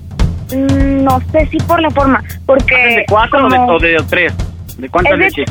mm, 0.53 1.05
No 1.05 1.21
sé 1.33 1.47
si 1.51 1.57
por 1.59 1.81
la 1.81 1.91
forma, 1.91 2.23
porque... 2.47 2.75
¿De 2.77 3.05
cuatro 3.09 3.47
o 3.47 3.51
de, 3.51 3.57
como- 3.57 3.73
o 3.75 3.79
de 3.79 3.97
tres? 4.09 4.33
¿De 4.79 4.89
cuántas 4.89 5.21
Es 5.21 5.35
de-? 5.35 5.45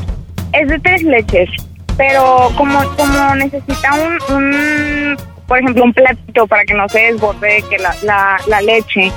Es 0.53 0.67
de 0.67 0.79
tres 0.79 1.03
leches, 1.03 1.49
pero 1.97 2.49
como 2.55 2.79
como 2.95 3.35
necesita 3.35 3.93
un, 3.93 4.35
un, 4.35 5.17
por 5.47 5.57
ejemplo, 5.59 5.83
un 5.83 5.93
platito 5.93 6.45
para 6.45 6.63
que 6.63 6.73
no 6.75 6.87
se 6.89 6.99
desborde 6.99 7.63
que 7.69 7.79
la, 7.79 7.95
la, 8.03 8.39
la 8.47 8.61
leche, 8.61 9.11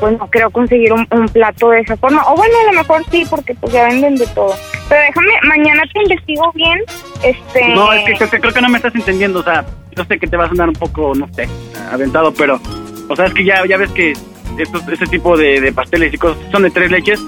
pues 0.00 0.18
no 0.18 0.28
creo 0.28 0.50
conseguir 0.50 0.92
un, 0.92 1.06
un 1.12 1.28
plato 1.28 1.70
de 1.70 1.80
esa 1.80 1.96
forma. 1.96 2.24
O 2.26 2.34
bueno, 2.36 2.54
a 2.68 2.72
lo 2.72 2.78
mejor 2.80 3.04
sí, 3.10 3.24
porque 3.30 3.54
pues 3.54 3.72
ya 3.72 3.86
venden 3.86 4.16
de 4.16 4.26
todo. 4.28 4.54
Pero 4.88 5.00
déjame, 5.02 5.32
mañana 5.44 5.84
te 5.92 6.02
investigo 6.02 6.50
bien, 6.54 6.80
este... 7.22 7.68
No, 7.68 7.92
es 7.92 8.04
que 8.04 8.14
creo, 8.14 8.30
que 8.30 8.40
creo 8.40 8.52
que 8.52 8.60
no 8.60 8.68
me 8.68 8.78
estás 8.78 8.94
entendiendo, 8.96 9.38
o 9.38 9.44
sea, 9.44 9.64
yo 9.96 10.04
sé 10.04 10.18
que 10.18 10.26
te 10.26 10.36
vas 10.36 10.48
a 10.48 10.50
andar 10.50 10.68
un 10.68 10.74
poco, 10.74 11.14
no 11.14 11.28
sé, 11.34 11.48
aventado, 11.92 12.34
pero, 12.34 12.60
o 13.08 13.14
sea, 13.14 13.26
es 13.26 13.34
que 13.34 13.44
ya, 13.44 13.64
ya 13.68 13.76
ves 13.76 13.92
que 13.92 14.14
estos, 14.58 14.88
este 14.88 15.06
tipo 15.06 15.36
de, 15.36 15.60
de 15.60 15.72
pasteles 15.72 16.12
y 16.12 16.18
cosas 16.18 16.42
son 16.50 16.64
de 16.64 16.70
tres 16.72 16.90
leches, 16.90 17.20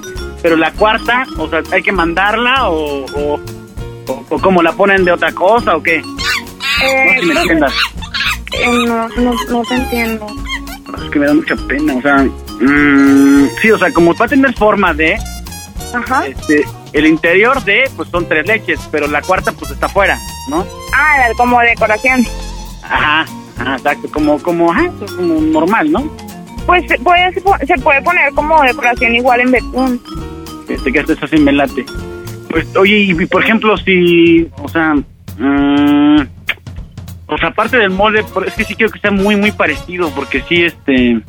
pero 0.43 0.57
la 0.57 0.73
cuarta, 0.73 1.25
o 1.39 1.49
sea, 1.49 1.63
hay 1.73 1.83
que 1.83 1.93
mandarla 1.93 2.69
o, 2.69 3.05
o, 3.07 3.41
o, 4.09 4.25
o 4.29 4.39
cómo 4.41 4.63
la 4.63 4.73
ponen 4.73 5.05
de 5.05 5.13
otra 5.13 5.33
cosa 5.33 5.77
o 5.77 5.83
qué. 5.83 5.97
eh, 5.97 7.17
no 7.17 7.21
si 7.23 7.27
me 7.29 7.41
entiendas. 7.41 7.73
eh, 8.53 8.87
no, 8.87 9.09
no, 9.09 9.35
no 9.49 9.63
te 9.63 9.75
entiendo. 9.75 10.27
Es 11.05 11.11
que 11.11 11.19
me 11.19 11.27
da 11.27 11.35
mucha 11.35 11.57
pena, 11.69 11.95
o 11.95 12.03
sea, 12.03 12.17
mm, 12.61 13.49
sí, 13.61 13.71
o 13.71 13.79
sea, 13.79 13.93
como 13.93 14.15
va 14.15 14.27
a 14.27 14.29
tener 14.29 14.53
forma 14.55 14.93
de, 14.93 15.17
Ajá. 15.95 16.27
este, 16.27 16.65
el 16.93 17.07
interior 17.07 17.63
de, 17.65 17.91
pues 17.97 18.09
son 18.11 18.29
tres 18.29 18.47
leches, 18.47 18.81
pero 18.91 19.07
la 19.07 19.23
cuarta 19.23 19.53
pues 19.53 19.71
está 19.71 19.87
afuera, 19.87 20.19
¿no? 20.51 20.67
Ah, 20.95 21.29
como 21.37 21.61
decoración. 21.61 22.27
Ajá, 22.83 23.25
ajá, 23.59 23.77
exacto, 23.77 24.09
como, 24.13 24.39
como, 24.43 24.71
ajá, 24.73 24.91
como 25.17 25.41
normal, 25.41 25.91
¿no? 25.91 26.11
Pues 26.67 26.85
se 26.89 26.99
puede, 26.99 27.33
se 27.33 27.79
puede 27.79 28.03
poner 28.03 28.33
como 28.35 28.63
decoración 28.63 29.15
igual 29.15 29.41
en 29.41 29.51
betún. 29.53 30.03
Este, 30.69 30.93
que 30.93 31.01
esto 31.01 31.15
así 31.21 31.37
me 31.39 31.53
late. 31.53 31.85
Pues, 32.49 32.75
oye, 32.77 32.99
y 32.99 33.15
por 33.27 33.43
ejemplo, 33.43 33.77
si, 33.77 34.49
o 34.63 34.69
sea, 34.69 34.95
o 37.27 37.39
sea, 37.39 37.49
aparte 37.49 37.79
del 37.79 37.91
molde, 37.91 38.25
es 38.47 38.55
que 38.55 38.65
sí 38.65 38.75
quiero 38.75 38.93
que 38.93 39.01
sea 39.01 39.11
muy, 39.11 39.37
muy 39.37 39.53
parecido, 39.53 40.11
porque 40.11 40.43
sí, 40.49 40.63
este, 40.65 41.21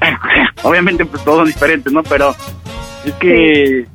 obviamente 0.62 1.04
pues 1.04 1.24
todos 1.24 1.38
son 1.38 1.48
diferentes, 1.48 1.92
¿no? 1.92 2.02
Pero 2.04 2.34
es 3.04 3.12
que 3.14 3.86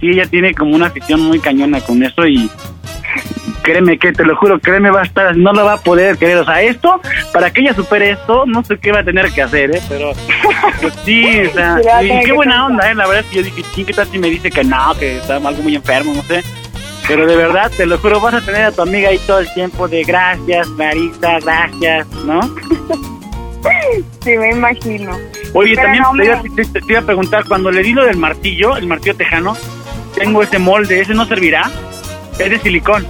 sí, 0.00 0.08
ella 0.08 0.26
tiene 0.26 0.54
como 0.54 0.74
una 0.74 0.86
afición 0.86 1.20
muy 1.20 1.40
cañona 1.40 1.80
con 1.80 2.02
eso 2.02 2.26
y 2.26 2.50
créeme 3.68 3.98
que, 3.98 4.12
te 4.12 4.24
lo 4.24 4.34
juro, 4.36 4.58
créeme, 4.58 4.90
va 4.90 5.00
a 5.00 5.04
estar, 5.04 5.36
no 5.36 5.52
lo 5.52 5.62
va 5.62 5.74
a 5.74 5.76
poder 5.76 6.16
querer, 6.16 6.38
o 6.38 6.44
sea, 6.46 6.62
esto, 6.62 7.00
para 7.34 7.50
que 7.50 7.60
ella 7.60 7.74
supere 7.74 8.12
esto, 8.12 8.44
no 8.46 8.64
sé 8.64 8.78
qué 8.78 8.92
va 8.92 9.00
a 9.00 9.04
tener 9.04 9.30
que 9.30 9.42
hacer, 9.42 9.76
¿eh? 9.76 9.80
Pero, 9.90 10.12
pues 10.80 10.94
sí, 11.04 11.42
o 11.46 11.52
sea, 11.52 12.02
y 12.02 12.20
qué 12.24 12.32
buena 12.32 12.64
onda, 12.66 12.90
¿eh? 12.90 12.94
La 12.94 13.06
verdad 13.06 13.24
es 13.24 13.30
que 13.30 13.36
yo 13.36 13.42
dije, 13.42 13.62
¿qué 13.84 13.92
tal 13.92 14.06
si 14.08 14.18
me 14.18 14.30
dice 14.30 14.50
que 14.50 14.64
no, 14.64 14.94
que 14.98 15.18
está 15.18 15.36
algo 15.36 15.62
muy 15.62 15.74
enfermo, 15.76 16.14
no 16.14 16.22
sé? 16.22 16.42
Pero 17.06 17.26
de 17.26 17.36
verdad, 17.36 17.70
te 17.76 17.84
lo 17.84 17.98
juro, 17.98 18.20
vas 18.20 18.34
a 18.34 18.40
tener 18.40 18.62
a 18.64 18.72
tu 18.72 18.80
amiga 18.82 19.10
ahí 19.10 19.18
todo 19.26 19.40
el 19.40 19.52
tiempo 19.52 19.86
de 19.86 20.02
gracias, 20.02 20.66
Marisa, 20.70 21.38
gracias, 21.40 22.06
¿no? 22.24 22.40
sí, 24.24 24.36
me 24.36 24.50
imagino. 24.52 25.12
Oye, 25.52 25.74
Pero 25.74 25.82
también 25.82 26.02
no 26.02 26.10
te, 26.12 26.16
me- 26.18 26.24
iba, 26.26 26.42
te- 26.56 26.80
te 26.80 26.92
iba 26.92 27.00
a 27.00 27.04
preguntar, 27.04 27.44
cuando 27.46 27.70
le 27.70 27.82
di 27.82 27.92
lo 27.92 28.04
del 28.04 28.16
martillo, 28.16 28.76
el 28.78 28.86
martillo 28.86 29.14
tejano, 29.16 29.56
tengo 30.16 30.42
ese 30.42 30.58
molde, 30.58 31.00
¿ese 31.00 31.12
no 31.14 31.26
servirá? 31.26 31.70
Es 32.38 32.50
de 32.50 32.58
silicón. 32.60 33.06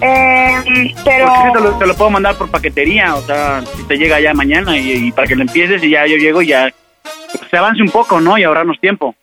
Eh, 0.00 0.94
pero... 1.04 1.26
Porque 1.26 1.58
te 1.58 1.60
lo, 1.64 1.78
te 1.78 1.86
lo 1.86 1.94
puedo 1.94 2.10
mandar 2.10 2.36
por 2.36 2.50
paquetería, 2.50 3.14
o 3.14 3.22
sea, 3.22 3.62
si 3.76 3.84
te 3.84 3.96
llega 3.96 4.20
ya 4.20 4.34
mañana 4.34 4.76
y, 4.76 5.08
y 5.08 5.12
para 5.12 5.26
que 5.28 5.36
lo 5.36 5.42
empieces 5.42 5.82
y 5.82 5.90
ya 5.90 6.06
yo 6.06 6.16
llego 6.16 6.42
y 6.42 6.48
ya 6.48 6.72
pues, 7.32 7.50
se 7.50 7.56
avance 7.56 7.82
un 7.82 7.90
poco, 7.90 8.20
¿no? 8.20 8.38
Y 8.38 8.44
ahorrarnos 8.44 8.80
tiempo. 8.80 9.14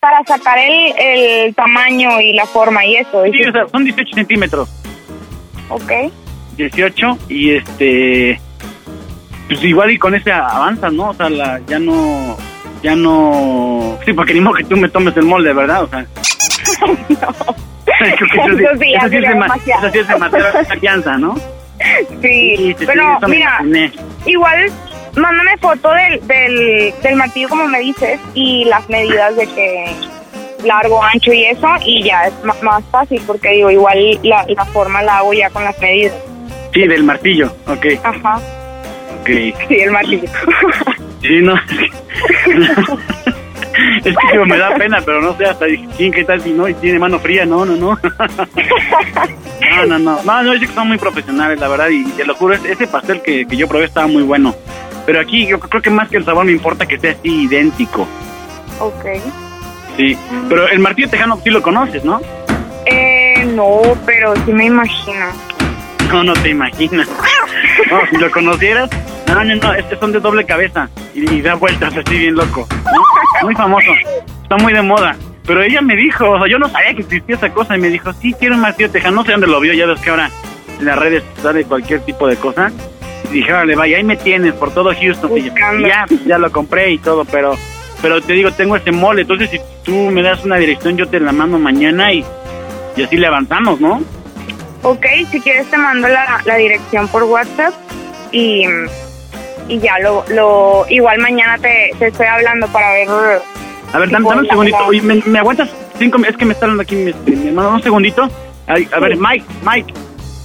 Para 0.00 0.24
sacar 0.24 0.58
el, 0.58 0.94
el 0.98 1.54
tamaño 1.54 2.20
y 2.20 2.32
la 2.32 2.46
forma 2.46 2.84
y 2.86 2.96
eso. 2.96 3.22
Sí, 3.24 3.44
o 3.44 3.52
sea, 3.52 3.68
son 3.68 3.84
18 3.84 4.14
centímetros. 4.14 4.68
Ok. 5.68 5.92
18 6.56 7.18
y 7.28 7.54
este 7.54 8.40
pues 9.48 9.64
igual 9.64 9.90
y 9.90 9.98
con 9.98 10.14
ese 10.14 10.30
avanza, 10.30 10.90
¿no? 10.90 11.10
O 11.10 11.14
sea, 11.14 11.28
la, 11.28 11.60
ya 11.66 11.78
no 11.78 12.36
ya 12.82 12.94
no 12.94 13.98
sí, 14.04 14.12
porque 14.12 14.34
ni 14.34 14.40
modo 14.40 14.54
que 14.54 14.64
tú 14.64 14.76
me 14.76 14.88
tomes 14.88 15.16
el 15.16 15.24
molde, 15.24 15.52
¿verdad? 15.52 15.84
O 15.84 15.88
sea, 15.88 16.06
que 17.79 17.79
eso 18.00 18.24
sí- 18.32 18.38
Eso 18.40 18.68
sí, 18.78 19.10
sí 19.10 19.16
es 19.16 19.22
demasiado. 19.22 19.86
eso 19.86 19.92
sí 19.92 19.98
es 20.00 20.08
demasiada 20.08 20.64
confianza, 20.64 21.18
¿no? 21.18 21.34
Sí, 22.20 22.54
sí, 22.58 22.76
sí, 22.78 22.84
pero 22.86 23.18
me 23.22 23.28
mira, 23.28 23.58
igual 24.26 24.70
mándame 25.16 25.56
foto 25.58 25.90
del, 25.94 26.20
del, 26.26 26.92
del 27.02 27.16
martillo 27.16 27.48
como 27.48 27.66
me 27.68 27.80
dices 27.80 28.20
y 28.34 28.64
las 28.66 28.86
medidas 28.90 29.34
de 29.34 29.46
que 29.46 29.86
largo, 30.64 31.02
ancho 31.02 31.32
y 31.32 31.46
eso 31.46 31.66
y 31.86 32.02
ya 32.02 32.26
es 32.26 32.34
más 32.62 32.84
fácil 32.90 33.22
porque 33.26 33.48
digo, 33.52 33.70
igual 33.70 33.98
la, 34.22 34.44
la 34.48 34.64
forma 34.66 35.00
la 35.02 35.16
hago 35.18 35.32
ya 35.32 35.48
con 35.48 35.64
las 35.64 35.78
medidas. 35.80 36.12
Sí, 36.74 36.86
del 36.86 37.02
martillo, 37.02 37.46
ok, 37.66 37.86
Ajá, 38.04 38.36
ok. 39.22 39.26
sí, 39.68 39.74
el 39.80 39.90
martillo. 39.90 40.28
Sí, 41.22 41.40
no, 41.40 41.54
es 44.04 44.16
que, 44.16 44.32
digo, 44.32 44.46
me 44.46 44.58
da 44.58 44.74
pena, 44.76 45.00
pero 45.04 45.20
no 45.22 45.36
sé, 45.36 45.46
hasta 45.46 45.66
"Chin, 45.96 46.12
¿qué 46.12 46.24
tal 46.24 46.40
si 46.42 46.50
no? 46.52 46.68
Y 46.68 46.74
tiene 46.74 46.98
mano 46.98 47.18
fría, 47.18 47.44
no, 47.46 47.64
no, 47.64 47.76
no. 47.76 47.98
No, 49.76 49.86
no, 49.86 49.98
no, 49.98 50.22
no, 50.24 50.42
no, 50.42 50.52
es 50.52 50.60
que 50.60 50.66
son 50.68 50.88
muy 50.88 50.98
profesionales, 50.98 51.60
la 51.60 51.68
verdad, 51.68 51.88
y 51.90 52.04
te 52.12 52.24
lo 52.24 52.34
juro, 52.34 52.54
ese- 52.54 52.72
ese 52.72 52.86
pastel 52.86 53.22
que, 53.22 53.46
que 53.46 53.56
yo 53.56 53.68
probé 53.68 53.84
estaba 53.84 54.06
muy 54.06 54.22
bueno. 54.22 54.54
Pero 55.06 55.20
aquí 55.20 55.46
yo 55.46 55.60
creo 55.60 55.80
que 55.80 55.90
más 55.90 56.08
que 56.08 56.16
el 56.16 56.24
sabor 56.24 56.44
me 56.44 56.52
importa 56.52 56.86
que 56.86 56.98
sea 56.98 57.12
así 57.12 57.42
idéntico, 57.44 58.06
ok. 58.80 59.04
sí. 59.96 60.16
Pero 60.48 60.66
el 60.68 60.78
martillo 60.80 61.08
tejano 61.08 61.38
sí 61.44 61.50
lo 61.50 61.62
conoces, 61.62 62.04
¿no? 62.04 62.20
Eh, 62.86 63.44
no, 63.54 63.80
pero 64.06 64.34
sí 64.44 64.52
me 64.52 64.66
imagino. 64.66 65.26
No, 66.12 66.24
no 66.24 66.32
te 66.32 66.48
imaginas. 66.48 67.08
No, 67.88 68.00
si 68.10 68.16
lo 68.16 68.30
conocieras, 68.30 68.90
no, 69.28 69.44
no, 69.44 69.54
no, 69.54 69.72
estos 69.74 69.98
son 70.00 70.12
de 70.12 70.20
doble 70.20 70.44
cabeza 70.44 70.88
y, 71.14 71.30
y 71.30 71.40
da 71.40 71.54
vueltas 71.54 71.96
así 71.96 72.18
bien 72.18 72.34
loco. 72.34 72.66
¿no? 72.84 73.46
Muy 73.46 73.54
famoso, 73.54 73.92
está 74.42 74.56
muy 74.56 74.72
de 74.72 74.82
moda. 74.82 75.16
Pero 75.46 75.62
ella 75.62 75.80
me 75.80 75.96
dijo, 75.96 76.30
o 76.30 76.38
sea, 76.38 76.48
yo 76.48 76.58
no 76.58 76.68
sabía 76.68 76.94
que 76.94 77.02
existía 77.02 77.36
esa 77.36 77.50
cosa 77.50 77.76
y 77.76 77.80
me 77.80 77.88
dijo, 77.88 78.12
sí, 78.12 78.34
quiero 78.38 78.54
un 78.56 78.60
martillo 78.60 78.90
tejano, 78.90 79.16
no 79.16 79.24
sé 79.24 79.32
dónde 79.32 79.46
lo 79.46 79.60
vio, 79.60 79.72
ya 79.72 79.86
ves 79.86 80.00
que 80.00 80.10
ahora 80.10 80.30
en 80.78 80.84
las 80.84 80.98
redes 80.98 81.22
sale 81.42 81.64
cualquier 81.64 82.00
tipo 82.00 82.26
de 82.26 82.36
cosa. 82.36 82.70
Y 83.30 83.34
dije, 83.34 83.52
vale, 83.52 83.74
vaya, 83.74 83.96
ahí 83.96 84.04
me 84.04 84.16
tienes 84.16 84.52
por 84.54 84.72
todo 84.72 84.92
Houston. 84.94 85.36
Y 85.36 85.44
yo, 85.44 85.52
ya, 85.86 86.06
ya 86.26 86.38
lo 86.38 86.50
compré 86.52 86.90
y 86.92 86.98
todo, 86.98 87.24
pero 87.24 87.56
pero 88.02 88.20
te 88.22 88.32
digo, 88.32 88.50
tengo 88.52 88.76
ese 88.76 88.92
mole, 88.92 89.22
entonces 89.22 89.50
si 89.50 89.60
tú 89.84 89.92
me 89.92 90.22
das 90.22 90.44
una 90.44 90.56
dirección, 90.56 90.96
yo 90.96 91.06
te 91.08 91.20
la 91.20 91.32
mando 91.32 91.58
mañana 91.58 92.12
y, 92.12 92.24
y 92.96 93.02
así 93.02 93.16
le 93.16 93.26
avanzamos, 93.26 93.80
¿no? 93.80 94.02
Ok, 94.82 95.04
si 95.30 95.40
quieres 95.40 95.66
te 95.70 95.76
mando 95.76 96.08
la, 96.08 96.40
la 96.44 96.56
dirección 96.56 97.06
por 97.08 97.24
WhatsApp 97.24 97.74
y, 98.32 98.64
y 99.68 99.78
ya 99.78 99.98
lo, 99.98 100.24
lo 100.30 100.86
igual 100.88 101.18
mañana 101.18 101.58
te, 101.58 101.90
te 101.98 102.06
estoy 102.08 102.26
hablando 102.26 102.66
para 102.68 102.90
ver 102.92 103.08
A 103.92 103.98
ver, 103.98 104.10
dame, 104.10 104.26
dame 104.28 104.40
un 104.42 104.46
segundito. 104.48 104.78
Oye, 104.86 105.02
¿me, 105.02 105.22
me 105.26 105.38
aguantas 105.38 105.68
cinco? 105.98 106.18
Es 106.26 106.36
que 106.36 106.44
me 106.46 106.54
está 106.54 106.64
hablando 106.64 106.82
aquí 106.82 106.94
mi, 106.96 107.12
mi 107.26 107.48
hermano. 107.48 107.70
Un 107.74 107.82
segundito. 107.82 108.28
Ay, 108.66 108.88
a 108.92 109.00
ver, 109.00 109.16
Mike, 109.16 109.44
Mike. 109.64 109.92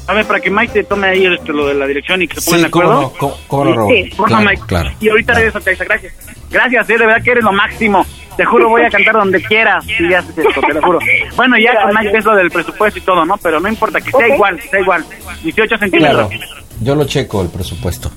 A 0.07 0.13
ver, 0.13 0.25
para 0.25 0.39
que 0.39 0.51
Mike 0.51 0.73
te 0.73 0.83
tome 0.83 1.07
ahí 1.07 1.25
este, 1.25 1.51
lo 1.53 1.67
de 1.67 1.73
la 1.75 1.87
dirección 1.87 2.21
y 2.21 2.27
que 2.27 2.39
se 2.39 2.45
pongan 2.45 2.61
de 2.61 2.67
Sí, 2.67 2.71
cómo 2.71 2.83
acuerdo. 2.85 3.01
no, 3.01 3.09
cómo- 3.17 3.37
cómo 3.47 3.65
no, 3.65 3.73
Raúl. 3.73 3.93
Sí, 3.93 4.09
Claro, 4.11 4.43
Mike. 4.45 4.61
claro. 4.67 4.91
Y 4.99 5.09
ahorita 5.09 5.33
regreso 5.33 5.57
a 5.57 5.61
Texas. 5.61 5.87
Gracias. 5.87 6.13
Gracias, 6.51 6.89
eh, 6.89 6.93
de 6.97 7.05
verdad 7.05 7.23
que 7.23 7.31
eres 7.31 7.43
lo 7.43 7.51
máximo. 7.53 8.05
Te 8.37 8.43
juro, 8.45 8.69
voy 8.69 8.81
a 8.83 8.89
cantar 8.89 9.13
donde 9.15 9.41
quieras 9.41 9.85
si 9.85 10.13
haces 10.13 10.37
esto, 10.37 10.61
te 10.61 10.73
lo 10.73 10.81
juro. 10.81 10.99
Bueno, 11.35 11.55
ya 11.57 11.81
con 11.83 11.93
Mike 11.95 12.17
es 12.17 12.25
lo 12.25 12.35
del 12.35 12.51
presupuesto 12.51 12.99
y 12.99 13.01
todo, 13.01 13.25
¿no? 13.25 13.37
Pero 13.37 13.59
no 13.59 13.69
importa, 13.69 14.01
que 14.01 14.11
sea 14.11 14.27
igual, 14.27 14.57
que 14.59 14.67
sea 14.69 14.79
igual. 14.81 15.05
18 15.43 15.77
centímetros. 15.77 16.27
Claro, 16.29 16.45
yo 16.81 16.95
lo 16.95 17.05
checo 17.05 17.41
el 17.41 17.47
presupuesto. 17.49 18.11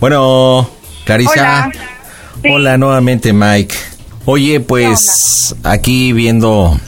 Bueno, 0.00 0.68
Clarisa. 1.04 1.70
Hola. 2.50 2.78
nuevamente, 2.78 3.32
Mike. 3.32 3.74
Oye, 4.26 4.60
pues 4.60 5.56
aquí 5.64 6.12
viendo 6.12 6.78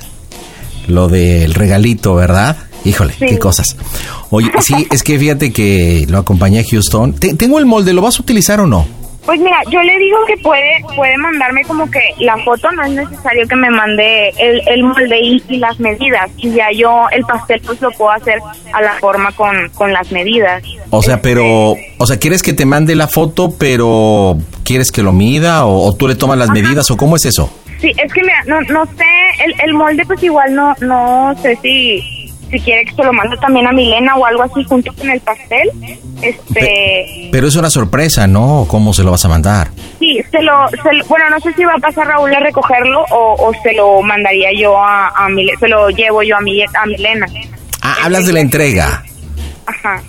lo 0.87 1.09
del 1.09 1.55
regalito, 1.55 2.14
¿verdad? 2.14 2.57
Híjole, 2.85 3.12
Sí. 3.14 3.26
qué 3.26 3.39
cosas. 3.39 3.76
Oye, 4.31 4.51
sí, 4.61 4.87
es 4.93 5.03
que 5.03 5.18
fíjate 5.18 5.53
que 5.53 6.07
lo 6.09 6.18
acompañé 6.18 6.61
a 6.61 6.64
Houston. 6.70 7.14
Te- 7.14 7.35
tengo 7.35 7.59
el 7.59 7.66
molde, 7.66 7.93
¿lo 7.93 8.03
vas 8.03 8.18
a 8.18 8.22
utilizar 8.22 8.61
o 8.61 8.66
no? 8.66 8.87
Pues 9.31 9.39
mira, 9.43 9.59
yo 9.70 9.81
le 9.81 9.97
digo 9.97 10.18
que 10.26 10.37
puede 10.39 10.85
puede 10.97 11.16
mandarme 11.18 11.62
como 11.62 11.89
que 11.89 12.01
la 12.18 12.37
foto, 12.39 12.68
no 12.72 12.83
es 12.83 12.91
necesario 12.91 13.47
que 13.47 13.55
me 13.55 13.70
mande 13.70 14.31
el, 14.31 14.61
el 14.66 14.83
molde 14.83 15.20
y, 15.22 15.41
y 15.49 15.59
las 15.59 15.78
medidas. 15.78 16.28
Y 16.39 16.51
ya 16.51 16.66
yo 16.76 17.09
el 17.12 17.22
pastel 17.22 17.62
pues 17.64 17.81
lo 17.81 17.93
puedo 17.93 18.11
hacer 18.11 18.41
a 18.72 18.83
la 18.83 18.95
forma 18.95 19.31
con, 19.31 19.68
con 19.74 19.93
las 19.93 20.11
medidas. 20.11 20.64
O 20.91 21.01
sea, 21.01 21.22
pero, 21.22 21.76
o 21.99 22.07
sea, 22.09 22.18
¿quieres 22.18 22.43
que 22.43 22.55
te 22.55 22.66
mande 22.66 22.97
la 22.97 23.07
foto, 23.07 23.55
pero 23.57 24.37
quieres 24.64 24.91
que 24.91 25.05
lo 25.05 25.12
mida 25.12 25.64
o, 25.64 25.87
o 25.87 25.93
tú 25.95 26.09
le 26.09 26.16
tomas 26.16 26.37
las 26.37 26.51
medidas 26.51 26.91
o 26.91 26.97
cómo 26.97 27.14
es 27.14 27.24
eso? 27.24 27.53
Sí, 27.81 27.93
es 27.97 28.12
que 28.12 28.22
mira, 28.22 28.43
no, 28.49 28.61
no 28.62 28.85
sé, 28.85 29.05
el, 29.45 29.55
el 29.64 29.74
molde 29.74 30.05
pues 30.07 30.20
igual 30.24 30.53
no, 30.57 30.74
no 30.81 31.35
sé 31.41 31.57
si, 31.62 32.20
si 32.51 32.61
quiere 32.61 32.84
que 32.84 32.94
se 32.94 33.03
lo 33.05 33.12
mande 33.12 33.36
también 33.38 33.66
a 33.66 33.72
Milena 33.72 34.16
o 34.16 34.24
algo 34.26 34.42
así 34.42 34.62
junto 34.64 34.92
con 34.94 35.09
el 35.11 35.20
pastel. 35.20 35.70
Este, 36.22 37.28
Pero 37.32 37.46
es 37.48 37.57
una 37.57 37.70
sorpresa, 37.70 38.26
¿no? 38.26 38.66
¿Cómo 38.68 38.92
se 38.92 39.03
lo 39.03 39.11
vas 39.12 39.24
a 39.24 39.28
mandar? 39.28 39.68
sí, 39.98 40.18
se 40.30 40.42
lo, 40.42 40.68
se 40.68 40.92
lo- 40.94 41.05
bueno, 41.07 41.28
no 41.30 41.38
sé 41.40 41.53
si 41.55 41.64
va 41.64 41.74
a 41.74 41.78
pasar 41.78 42.07
Raúl 42.07 42.34
a 42.34 42.40
recogerlo 42.40 43.05
o, 43.11 43.34
o 43.48 43.53
se 43.62 43.72
lo 43.74 44.01
mandaría 44.03 44.48
yo 44.59 44.76
a, 44.78 45.09
a 45.09 45.28
Milena, 45.28 45.59
se 45.61 45.68
lo 45.68 45.88
llevo 45.90 46.22
yo 46.22 46.36
a, 46.36 46.40
mi, 46.40 46.62
a 46.62 46.86
Milena. 46.86 47.26
Ah, 47.82 47.96
hablas 48.05 48.26
de 48.26 48.32
la 48.32 48.40
entrega. 48.40 49.03
Ajá. 49.66 50.03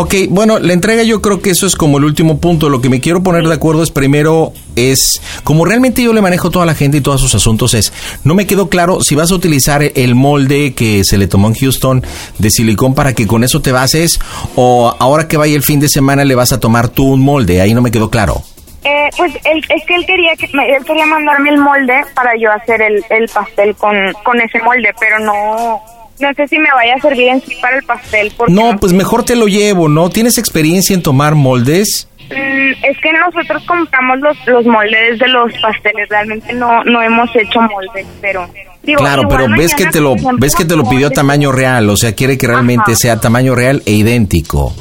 Ok, 0.00 0.14
bueno, 0.28 0.60
la 0.60 0.74
entrega 0.74 1.02
yo 1.02 1.20
creo 1.20 1.42
que 1.42 1.50
eso 1.50 1.66
es 1.66 1.74
como 1.74 1.98
el 1.98 2.04
último 2.04 2.38
punto. 2.38 2.68
Lo 2.68 2.80
que 2.80 2.88
me 2.88 3.00
quiero 3.00 3.20
poner 3.20 3.48
de 3.48 3.54
acuerdo 3.54 3.82
es 3.82 3.90
primero 3.90 4.52
es, 4.76 5.20
como 5.42 5.64
realmente 5.64 6.04
yo 6.04 6.12
le 6.12 6.20
manejo 6.20 6.46
a 6.46 6.50
toda 6.52 6.66
la 6.66 6.76
gente 6.76 6.98
y 6.98 7.00
todos 7.00 7.20
sus 7.20 7.34
asuntos 7.34 7.74
es, 7.74 7.92
no 8.22 8.36
me 8.36 8.46
quedó 8.46 8.68
claro 8.68 9.00
si 9.00 9.16
vas 9.16 9.32
a 9.32 9.34
utilizar 9.34 9.82
el 9.82 10.14
molde 10.14 10.72
que 10.74 11.02
se 11.02 11.18
le 11.18 11.26
tomó 11.26 11.48
en 11.48 11.54
Houston 11.54 12.04
de 12.38 12.48
silicón 12.48 12.94
para 12.94 13.12
que 13.12 13.26
con 13.26 13.42
eso 13.42 13.60
te 13.60 13.72
bases 13.72 14.20
o 14.54 14.94
ahora 15.00 15.26
que 15.26 15.36
vaya 15.36 15.56
el 15.56 15.64
fin 15.64 15.80
de 15.80 15.88
semana 15.88 16.24
le 16.24 16.36
vas 16.36 16.52
a 16.52 16.60
tomar 16.60 16.90
tú 16.90 17.14
un 17.14 17.20
molde. 17.20 17.60
Ahí 17.60 17.74
no 17.74 17.82
me 17.82 17.90
quedó 17.90 18.08
claro. 18.08 18.44
Eh, 18.84 19.08
pues 19.16 19.34
es 19.34 19.84
que 19.84 19.96
él 19.96 20.06
quería 20.06 20.36
que 20.36 20.46
él 20.46 20.84
quería 20.84 21.06
mandarme 21.06 21.50
el 21.50 21.58
molde 21.58 22.04
para 22.14 22.36
yo 22.38 22.52
hacer 22.52 22.80
el, 22.82 23.04
el 23.10 23.28
pastel 23.28 23.74
con, 23.74 23.96
con 24.22 24.40
ese 24.40 24.62
molde, 24.62 24.94
pero 25.00 25.18
no 25.18 25.97
no 26.20 26.34
sé 26.34 26.48
si 26.48 26.58
me 26.58 26.70
vaya 26.72 26.94
a 26.94 27.00
servir 27.00 27.28
en 27.28 27.40
sí 27.40 27.56
para 27.60 27.76
el 27.78 27.84
pastel 27.84 28.32
porque 28.36 28.52
No, 28.52 28.76
pues 28.78 28.92
mejor 28.92 29.24
te 29.24 29.36
lo 29.36 29.46
llevo, 29.46 29.88
¿no? 29.88 30.10
¿Tienes 30.10 30.38
experiencia 30.38 30.94
en 30.94 31.02
tomar 31.02 31.34
moldes? 31.34 32.08
Mm, 32.30 32.84
es 32.84 32.98
que 32.98 33.12
nosotros 33.12 33.62
compramos 33.64 34.18
los, 34.20 34.36
los 34.46 34.66
moldes 34.66 35.18
de 35.18 35.28
los 35.28 35.52
pasteles, 35.62 36.08
realmente 36.10 36.52
no 36.52 36.84
no 36.84 37.02
hemos 37.02 37.34
hecho 37.34 37.60
moldes, 37.60 38.06
pero 38.20 38.46
digo, 38.82 38.98
Claro, 39.00 39.28
pero 39.28 39.46
ves 39.48 39.74
que 39.74 39.86
te 39.86 40.00
lo 40.00 40.14
ves 40.38 40.54
que 40.54 40.64
te 40.64 40.76
lo 40.76 40.88
pidió 40.88 41.06
a 41.06 41.10
tamaño 41.10 41.52
real, 41.52 41.88
o 41.88 41.96
sea, 41.96 42.14
quiere 42.14 42.36
que 42.36 42.46
realmente 42.46 42.92
Ajá. 42.92 42.96
sea 42.96 43.20
tamaño 43.20 43.54
real 43.54 43.82
e 43.86 43.92
idéntico. 43.92 44.74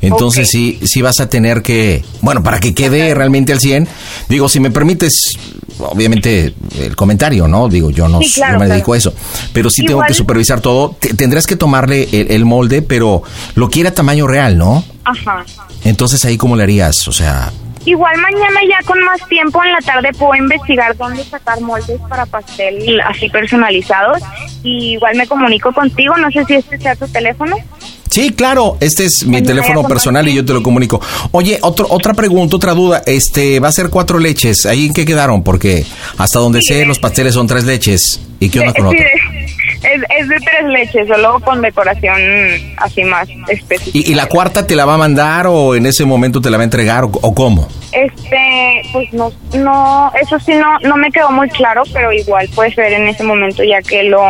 Entonces 0.00 0.48
sí 0.48 0.78
sí 0.84 1.02
vas 1.02 1.18
a 1.20 1.28
tener 1.28 1.60
que, 1.62 2.04
bueno, 2.20 2.42
para 2.42 2.60
que 2.60 2.72
quede 2.74 3.12
realmente 3.14 3.52
al 3.52 3.58
100, 3.60 3.88
digo, 4.28 4.48
si 4.48 4.60
me 4.60 4.70
permites 4.70 5.32
obviamente 5.78 6.54
el 6.78 6.94
comentario, 6.96 7.46
¿no? 7.48 7.68
Digo, 7.68 7.90
yo 7.90 8.08
no, 8.08 8.20
Sí, 8.20 8.32
claro, 8.34 8.54
no 8.54 8.58
me 8.60 8.64
claro. 8.66 8.74
dedico 8.76 8.92
a 8.94 8.96
eso, 8.96 9.12
pero 9.52 9.70
sí 9.70 9.84
tengo 9.84 10.02
que 10.06 10.14
supervisar 10.14 10.60
todo. 10.60 10.96
Te- 10.98 11.14
tendrás 11.14 11.46
que 11.46 11.56
tomarle 11.56 12.08
el, 12.12 12.30
el 12.30 12.44
molde, 12.44 12.82
pero 12.82 13.22
lo 13.54 13.68
quiere 13.70 13.88
a 13.88 13.94
tamaño 13.94 14.26
real, 14.26 14.56
¿no? 14.58 14.84
Ajá. 15.04 15.44
Entonces 15.84 16.24
ahí 16.24 16.36
cómo 16.36 16.56
le 16.56 16.62
harías, 16.64 17.06
o 17.08 17.12
sea, 17.12 17.52
Igual 17.84 18.18
mañana 18.18 18.60
ya 18.68 18.84
con 18.86 19.02
más 19.02 19.18
tiempo 19.30 19.64
en 19.64 19.72
la 19.72 19.78
tarde 19.78 20.10
puedo 20.18 20.34
investigar 20.34 20.94
dónde 20.96 21.24
sacar 21.24 21.58
moldes 21.62 21.98
para 22.08 22.26
pastel 22.26 23.00
así 23.00 23.30
personalizados 23.30 24.18
y 24.62 24.92
igual 24.94 25.16
me 25.16 25.26
comunico 25.26 25.72
contigo, 25.72 26.14
no 26.18 26.30
sé 26.30 26.44
si 26.44 26.54
este 26.56 26.76
sea 26.78 26.94
tu 26.96 27.06
teléfono. 27.08 27.56
Sí, 28.10 28.30
claro, 28.30 28.76
este 28.80 29.04
es 29.04 29.24
mi 29.26 29.42
teléfono 29.42 29.84
personal 29.84 30.26
y 30.28 30.34
yo 30.34 30.44
te 30.44 30.52
lo 30.52 30.62
comunico. 30.62 31.00
Oye, 31.32 31.58
otro, 31.62 31.86
otra 31.90 32.14
pregunta, 32.14 32.56
otra 32.56 32.74
duda, 32.74 33.02
este, 33.06 33.60
va 33.60 33.68
a 33.68 33.72
ser 33.72 33.90
cuatro 33.90 34.18
leches, 34.18 34.66
¿ahí 34.66 34.86
en 34.86 34.92
qué 34.92 35.04
quedaron? 35.04 35.42
Porque 35.42 35.84
hasta 36.16 36.38
donde 36.38 36.60
sé, 36.62 36.84
los 36.86 36.98
pasteles 36.98 37.34
son 37.34 37.46
tres 37.46 37.64
leches. 37.64 38.20
¿Y 38.40 38.48
qué 38.50 38.60
onda 38.60 38.72
con 38.72 38.90
Sí, 38.90 38.96
otro? 38.96 39.08
Es, 39.78 40.02
es 40.18 40.28
de 40.28 40.36
tres 40.40 40.64
leches, 40.72 41.06
solo 41.06 41.38
con 41.38 41.62
decoración 41.62 42.16
así 42.78 43.04
más 43.04 43.28
específica. 43.46 43.96
¿Y, 44.08 44.10
y 44.10 44.14
la 44.14 44.26
cuarta 44.26 44.66
te 44.66 44.74
la 44.74 44.84
va 44.84 44.94
a 44.94 44.98
mandar 44.98 45.46
o 45.46 45.76
en 45.76 45.86
ese 45.86 46.04
momento 46.04 46.40
te 46.40 46.50
la 46.50 46.56
va 46.56 46.62
a 46.62 46.64
entregar 46.64 47.04
o, 47.04 47.10
o 47.12 47.32
cómo? 47.32 47.68
Este, 47.92 48.82
pues 48.92 49.12
no, 49.12 49.30
no, 49.54 50.10
eso 50.20 50.36
sí 50.40 50.52
no, 50.54 50.78
no 50.80 50.96
me 50.96 51.10
quedó 51.12 51.30
muy 51.30 51.48
claro, 51.50 51.84
pero 51.92 52.12
igual 52.12 52.48
puedes 52.56 52.74
ver 52.74 52.92
en 52.92 53.06
ese 53.06 53.22
momento 53.22 53.62
ya 53.62 53.80
que 53.80 54.02
lo, 54.02 54.20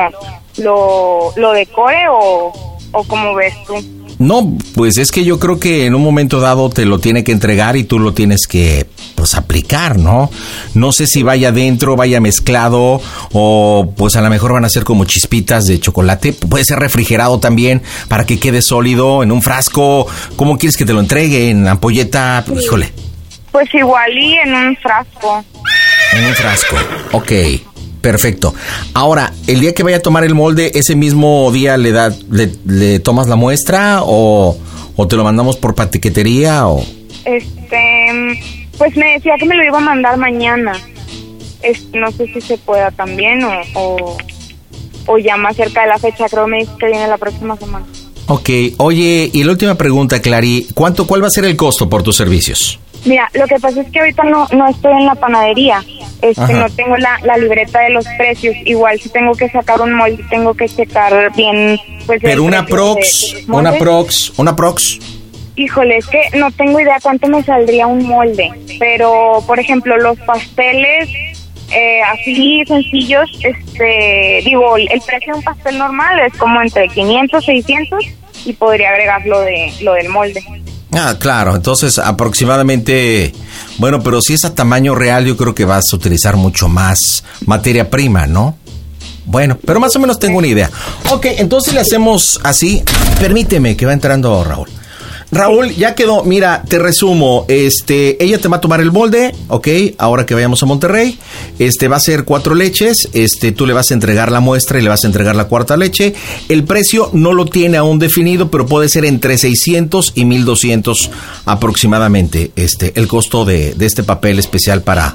lo, 0.59 1.33
lo 1.37 1.53
decore 1.53 2.09
o, 2.11 2.78
o 2.93 3.05
como 3.05 3.35
ves 3.35 3.55
tú. 3.67 3.75
No, 4.19 4.57
pues 4.75 4.99
es 4.99 5.13
que 5.13 5.25
yo 5.25 5.39
creo 5.39 5.61
que 5.61 5.87
en 5.87 5.95
un 5.95 6.03
momento 6.03 6.41
dado 6.41 6.71
te 6.71 6.85
lo 6.85 6.99
tiene 6.99 7.23
que 7.23 7.31
entregar 7.31 7.77
y 7.77 7.85
tú 7.85 8.01
lo 8.01 8.15
tienes 8.15 8.49
que 8.49 8.85
pues 9.15 9.35
aplicar, 9.37 9.97
¿no? 9.97 10.29
No 10.75 10.91
sé 10.91 11.07
si 11.07 11.23
vaya 11.23 11.53
dentro, 11.53 11.95
vaya 11.95 12.21
mezclado 12.21 13.01
o 13.33 13.93
pues 13.97 14.17
a 14.17 14.21
lo 14.21 14.29
mejor 14.31 14.55
van 14.55 14.65
a 14.65 14.69
ser 14.71 14.83
como 14.83 15.05
chispitas 15.05 15.69
de 15.69 15.79
chocolate. 15.79 16.33
Puede 16.33 16.65
ser 16.65 16.81
refrigerado 16.81 17.39
también 17.39 17.81
para 18.09 18.27
que 18.27 18.41
quede 18.41 18.61
sólido 18.61 19.23
en 19.23 19.31
un 19.31 19.41
frasco. 19.41 20.07
¿Cómo 20.35 20.59
quieres 20.59 20.77
que 20.77 20.85
te 20.85 20.93
lo 20.95 21.01
entregue? 21.01 21.51
¿En 21.51 21.69
ampolleta? 21.69 22.45
Híjole, 22.61 22.93
Pues 23.53 23.73
igual 23.73 24.19
y 24.19 24.35
en 24.35 24.53
un 24.53 24.77
frasco. 24.79 25.45
en 26.13 26.25
un 26.25 26.35
frasco. 26.35 26.77
Ok, 27.13 27.31
perfecto. 28.09 28.55
Ahora, 28.95 29.35
el 29.47 29.61
día 29.61 29.75
que 29.75 29.83
vaya 29.83 29.99
a 29.99 30.01
tomar 30.01 30.25
el 30.25 30.35
molde, 30.35 30.71
ese 30.75 30.97
mismo 30.97 31.53
día 31.53 31.77
le 31.77 31.93
da, 31.93 32.11
le, 32.31 32.51
le 32.65 33.01
tomas 33.01 33.29
la 33.29 33.37
muestra 33.37 34.01
o, 34.03 34.57
o 34.97 35.07
te 35.07 35.15
lo 35.15 35.25
mandamos 35.25 35.59
por 35.59 35.75
paquetería 35.75 36.69
o... 36.69 36.83
Este, 37.27 38.41
pues 38.79 38.97
me 38.97 39.13
decía 39.13 39.35
que 39.39 39.45
me 39.45 39.57
lo 39.57 39.63
iba 39.63 39.77
a 39.77 39.83
mandar 39.83 40.17
mañana. 40.17 40.73
Este, 41.61 41.99
no 41.99 42.11
sé 42.13 42.33
si 42.33 42.41
se 42.41 42.57
pueda 42.57 42.91
también 42.93 43.45
o, 43.45 43.53
o, 43.75 44.17
o 45.05 45.19
ya 45.19 45.37
más 45.37 45.55
cerca 45.55 45.83
de 45.83 45.89
la 45.89 45.99
fecha, 45.99 46.31
creo 46.31 46.47
me 46.47 46.61
dice 46.61 46.73
que 46.81 46.87
viene 46.87 47.09
la 47.09 47.19
próxima 47.19 47.59
semana. 47.59 47.85
Ok, 48.29 48.49
oye, 48.79 49.31
y 49.31 49.45
la 49.45 49.53
última 49.53 49.75
pregunta, 49.75 50.23
Clary, 50.23 50.69
¿cuánto, 50.73 51.07
cuál 51.07 51.23
va 51.23 51.27
a 51.27 51.31
ser 51.31 51.45
el 51.45 51.57
costo 51.57 51.91
por 51.91 52.03
tus 52.03 52.17
servicios? 52.17 52.81
Mira, 53.05 53.29
lo 53.35 53.47
que 53.47 53.59
pasa 53.61 53.81
es 53.81 53.91
que 53.91 54.01
ahorita 54.01 54.25
no, 54.25 54.47
no 54.53 54.69
estoy 54.69 54.93
en 54.93 55.07
la 55.07 55.15
panadería. 55.15 55.83
Este, 56.21 56.43
Ajá. 56.43 56.53
no 56.53 56.71
tengo 56.71 56.97
la, 56.97 57.19
la 57.23 57.37
libreta 57.37 57.81
de 57.81 57.91
los 57.91 58.05
precios. 58.19 58.55
Igual 58.65 58.99
si 59.01 59.09
tengo 59.09 59.33
que 59.35 59.49
sacar 59.51 59.81
un 59.81 59.95
molde, 59.95 60.23
tengo 60.31 60.53
que 60.55 60.69
checar 60.69 61.33
bien, 61.37 61.79
pues. 62.07 62.21
Pero 62.23 62.43
una 62.43 62.63
de- 62.63 62.69
prox, 62.69 63.35
de 63.47 63.53
una 63.53 63.73
prox, 63.73 64.33
una 64.39 64.57
prox. 64.57 64.99
Híjole, 65.57 65.97
es 65.97 66.07
que 66.07 66.21
no 66.37 66.51
tengo 66.53 66.79
idea 66.81 66.99
cuánto 67.03 67.27
me 67.29 67.43
saldría 67.43 67.87
un 67.89 68.07
molde, 68.07 68.49
pero 68.79 69.43
por 69.45 69.59
ejemplo 69.59 69.97
los 69.97 70.17
pasteles 70.21 71.09
eh, 71.73 72.01
así 72.03 72.63
sencillos, 72.67 73.29
este, 73.43 74.41
digo, 74.45 74.77
el 74.77 74.89
el 74.93 75.01
precio 75.01 75.33
de 75.33 75.39
un 75.39 75.45
pastel 75.45 75.77
normal 75.79 76.21
es 76.21 76.33
como 76.39 76.63
entre 76.63 76.89
500, 76.89 77.45
600 77.45 78.05
y 78.45 78.53
podría 78.53 78.91
agregar 78.91 79.27
lo 79.27 79.41
de 79.41 79.73
lo 79.83 79.95
del 79.95 80.09
molde. 80.11 80.41
Ah, 80.93 81.17
claro, 81.19 81.55
entonces 81.55 81.99
aproximadamente, 81.99 83.35
bueno, 83.77 84.03
pero 84.03 84.23
si 84.23 84.35
es 84.35 84.45
a 84.45 84.55
tamaño 84.55 84.95
real, 84.95 85.27
yo 85.27 85.37
creo 85.37 85.55
que 85.55 85.67
vas 85.67 85.85
a 85.93 85.97
utilizar 85.97 86.37
mucho 86.37 86.69
más 86.69 87.25
materia 87.45 87.91
prima, 87.91 88.27
¿no? 88.27 88.57
Bueno, 89.27 89.59
pero 89.67 89.79
más 89.81 89.95
o 89.97 89.99
menos 89.99 90.19
tengo 90.19 90.39
una 90.39 90.47
idea. 90.47 90.71
Ok, 91.11 91.27
entonces 91.37 91.75
le 91.75 91.81
hacemos 91.81 92.41
así. 92.43 92.83
Permíteme 93.21 93.77
que 93.77 93.85
va 93.85 93.93
entrando 93.93 94.43
Raúl. 94.43 94.69
Raúl, 95.31 95.75
ya 95.75 95.95
quedó. 95.95 96.25
Mira, 96.25 96.63
te 96.67 96.79
resumo. 96.79 97.45
Este, 97.49 98.23
ella 98.23 98.39
te 98.39 98.49
va 98.49 98.57
a 98.57 98.61
tomar 98.61 98.81
el 98.81 98.91
molde, 98.91 99.35
ok. 99.49 99.69
Ahora 99.99 100.25
que 100.25 100.35
vayamos 100.35 100.63
a 100.63 100.67
Monterrey, 100.67 101.19
este 101.59 101.89
va 101.89 101.97
a 101.97 102.01
ser 102.01 102.25
cuatro 102.25 102.55
leches. 102.55 103.09
Este, 103.13 103.53
tú 103.53 103.67
le 103.67 103.75
vas 103.75 103.91
a 103.91 103.95
entregar 103.95 104.33
la 104.33 104.41
muestra 104.41 104.79
y 104.79 104.83
le 104.83 104.89
vas 104.89 105.05
a 105.05 105.07
entregar 105.07 105.37
la 105.37 105.45
cuarta 105.45 105.77
leche. 105.77 106.15
El 106.49 106.65
precio 106.65 107.11
no 107.13 107.35
lo 107.35 107.45
tiene 107.45 107.77
aún 107.77 107.99
definido, 107.99 108.51
pero 108.51 108.67
puede 108.67 108.89
ser 108.89 109.05
entre 109.05 109.37
600 109.37 110.13
y 110.15 110.25
1200 110.25 111.11
aproximadamente. 111.45 112.53
Este, 112.57 112.93
el 112.97 113.07
costo 113.07 113.45
de, 113.45 113.75
este 113.81 114.03
papel 114.03 114.39
especial 114.39 114.83
para 114.83 115.15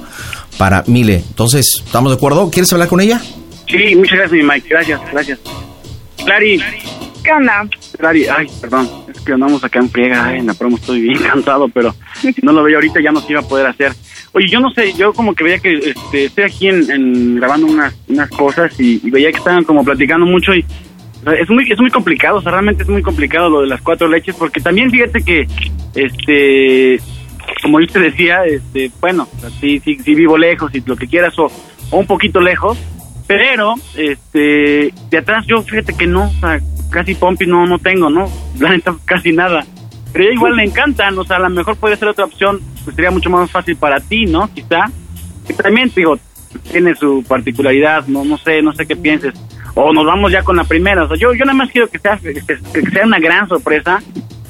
para 0.57 0.83
Mile. 0.85 1.15
Entonces, 1.15 1.81
¿estamos 1.83 2.11
de 2.11 2.17
acuerdo? 2.17 2.51
¿Quieres 2.51 2.71
hablar 2.73 2.87
con 2.87 3.01
ella? 3.01 3.19
Sí, 3.67 3.95
muchas 3.95 4.19
gracias, 4.19 4.31
mi 4.31 4.43
Mike. 4.43 4.67
Gracias, 4.69 5.01
gracias. 5.11 5.39
Clary, 6.23 6.61
¿Qué 7.23 7.31
ay, 8.29 8.47
perdón. 8.59 8.89
Es 9.07 9.21
que 9.21 9.33
andamos 9.33 9.63
acá 9.63 9.79
en 9.79 9.89
friega. 9.89 10.25
Ay, 10.25 10.39
en 10.39 10.47
la 10.47 10.53
promo 10.53 10.75
estoy 10.75 11.01
bien 11.01 11.17
cansado, 11.31 11.69
pero 11.69 11.95
no 12.41 12.51
lo 12.51 12.63
veía 12.63 12.77
ahorita 12.77 12.99
ya 13.01 13.11
no 13.11 13.21
se 13.21 13.31
iba 13.31 13.41
a 13.41 13.47
poder 13.47 13.67
hacer. 13.67 13.93
Oye, 14.33 14.47
yo 14.49 14.59
no 14.59 14.71
sé, 14.71 14.93
yo 14.93 15.13
como 15.13 15.33
que 15.33 15.43
veía 15.43 15.59
que 15.59 15.73
este, 15.73 16.25
estoy 16.25 16.43
aquí 16.43 16.67
en, 16.67 17.35
grabando 17.35 17.67
unas, 17.67 17.95
unas 18.07 18.29
cosas 18.29 18.77
y, 18.79 18.97
veía 19.09 19.31
que 19.31 19.37
estaban 19.37 19.63
como 19.63 19.83
platicando 19.83 20.25
mucho 20.25 20.53
y 20.53 20.65
es 21.39 21.49
muy 21.49 21.71
es 21.71 21.79
muy 21.79 21.89
complicado, 21.89 22.37
o 22.37 22.41
sea, 22.41 22.51
realmente 22.51 22.83
es 22.83 22.89
muy 22.89 23.01
complicado 23.01 23.49
lo 23.49 23.61
de 23.61 23.67
las 23.67 23.81
cuatro 23.81 24.07
leches 24.09 24.35
porque 24.35 24.59
también 24.59 24.91
fíjate 24.91 25.23
que 25.23 25.47
este 25.95 26.99
como 27.61 27.79
yo 27.79 27.87
te 27.87 27.99
decía, 27.99 28.43
este, 28.45 28.91
bueno, 28.99 29.27
sí, 29.61 29.79
sí, 29.79 29.97
sí 30.03 30.15
vivo 30.15 30.37
lejos 30.37 30.73
y 30.73 30.81
lo 30.85 30.97
que 30.97 31.07
quieras 31.07 31.37
o, 31.39 31.49
o 31.91 31.97
un 31.97 32.07
poquito 32.07 32.41
lejos, 32.41 32.77
pero 33.27 33.75
este 33.95 34.93
de 35.09 35.17
atrás 35.17 35.45
yo 35.47 35.61
fíjate 35.61 35.93
que 35.93 36.07
no, 36.07 36.25
o 36.25 36.39
sea, 36.39 36.59
casi 36.93 37.15
pompi 37.15 37.45
no 37.45 37.65
no 37.65 37.79
tengo, 37.79 38.09
¿no? 38.09 38.29
La 38.59 38.69
neta 38.69 38.95
casi 39.05 39.31
nada. 39.33 39.65
Pero 40.13 40.25
ella 40.25 40.33
igual 40.35 40.55
le 40.55 40.63
encantan, 40.63 41.17
o 41.17 41.23
sea, 41.23 41.37
a 41.37 41.39
lo 41.39 41.49
mejor 41.49 41.75
puede 41.75 41.95
ser 41.97 42.07
otra 42.07 42.25
opción, 42.25 42.61
pues 42.83 42.95
sería 42.95 43.09
mucho 43.11 43.29
más 43.31 43.49
fácil 43.49 43.75
para 43.75 43.99
ti, 43.99 44.25
¿no? 44.25 44.47
Quizá. 44.53 44.85
Que 45.47 45.53
también, 45.55 45.91
digo, 45.95 46.17
tiene 46.71 46.93
su 46.95 47.25
particularidad, 47.27 48.05
no 48.07 48.23
no 48.23 48.37
sé, 48.37 48.61
no 48.61 48.71
sé 48.73 48.85
qué 48.85 48.95
pienses. 48.95 49.33
O 49.75 49.91
nos 49.91 50.05
vamos 50.05 50.31
ya 50.31 50.43
con 50.43 50.55
la 50.55 50.63
primera, 50.65 51.03
o 51.03 51.07
sea, 51.07 51.17
yo, 51.17 51.33
yo 51.33 51.45
nada 51.45 51.57
más 51.57 51.71
quiero 51.71 51.87
que 51.87 51.97
sea, 51.97 52.17
que, 52.17 52.31
que 52.35 52.91
sea 52.91 53.05
una 53.07 53.17
gran 53.19 53.47
sorpresa, 53.49 53.99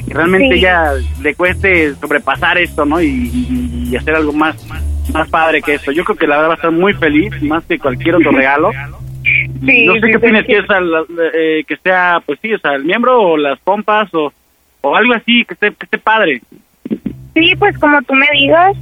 que 0.05 0.13
realmente 0.13 0.55
Sí. 0.55 0.59
ya 0.61 0.91
le 1.21 1.33
cueste 1.33 1.95
sobrepasar 1.95 2.57
esto, 2.57 2.83
¿no? 2.85 3.01
Y, 3.01 3.07
y- 3.07 3.87
y 3.89 3.95
hacer 3.95 4.15
algo 4.15 4.33
más, 4.33 4.57
más 5.13 5.29
padre 5.29 5.61
que 5.61 5.75
esto. 5.75 5.93
Yo 5.93 6.03
creo 6.03 6.17
que 6.17 6.27
la 6.27 6.35
verdad 6.35 6.49
va 6.49 6.53
a 6.53 6.57
estar 6.57 6.71
muy 6.71 6.93
feliz, 6.95 7.41
más 7.41 7.63
que 7.63 7.79
cualquier 7.79 8.15
otro 8.15 8.31
regalo. 8.31 8.69
Sí, 9.65 9.85
no 9.85 9.93
sé 9.93 9.99
sí, 10.01 10.07
qué 10.11 10.17
opinas 10.17 10.45
que, 10.45 10.57
eh, 11.33 11.63
que 11.67 11.77
sea, 11.77 12.21
pues 12.25 12.39
sí, 12.41 12.53
o 12.53 12.59
sea, 12.59 12.73
el 12.73 12.83
miembro 12.85 13.19
o 13.21 13.37
las 13.37 13.59
pompas 13.59 14.13
o, 14.13 14.31
o 14.81 14.95
algo 14.95 15.13
así, 15.13 15.43
que 15.45 15.53
esté, 15.53 15.71
que 15.73 15.85
esté 15.85 15.97
padre. 15.97 16.41
Sí, 17.33 17.53
pues 17.57 17.77
como 17.79 18.01
tú 18.03 18.13
me 18.13 18.27
digas, 18.33 18.75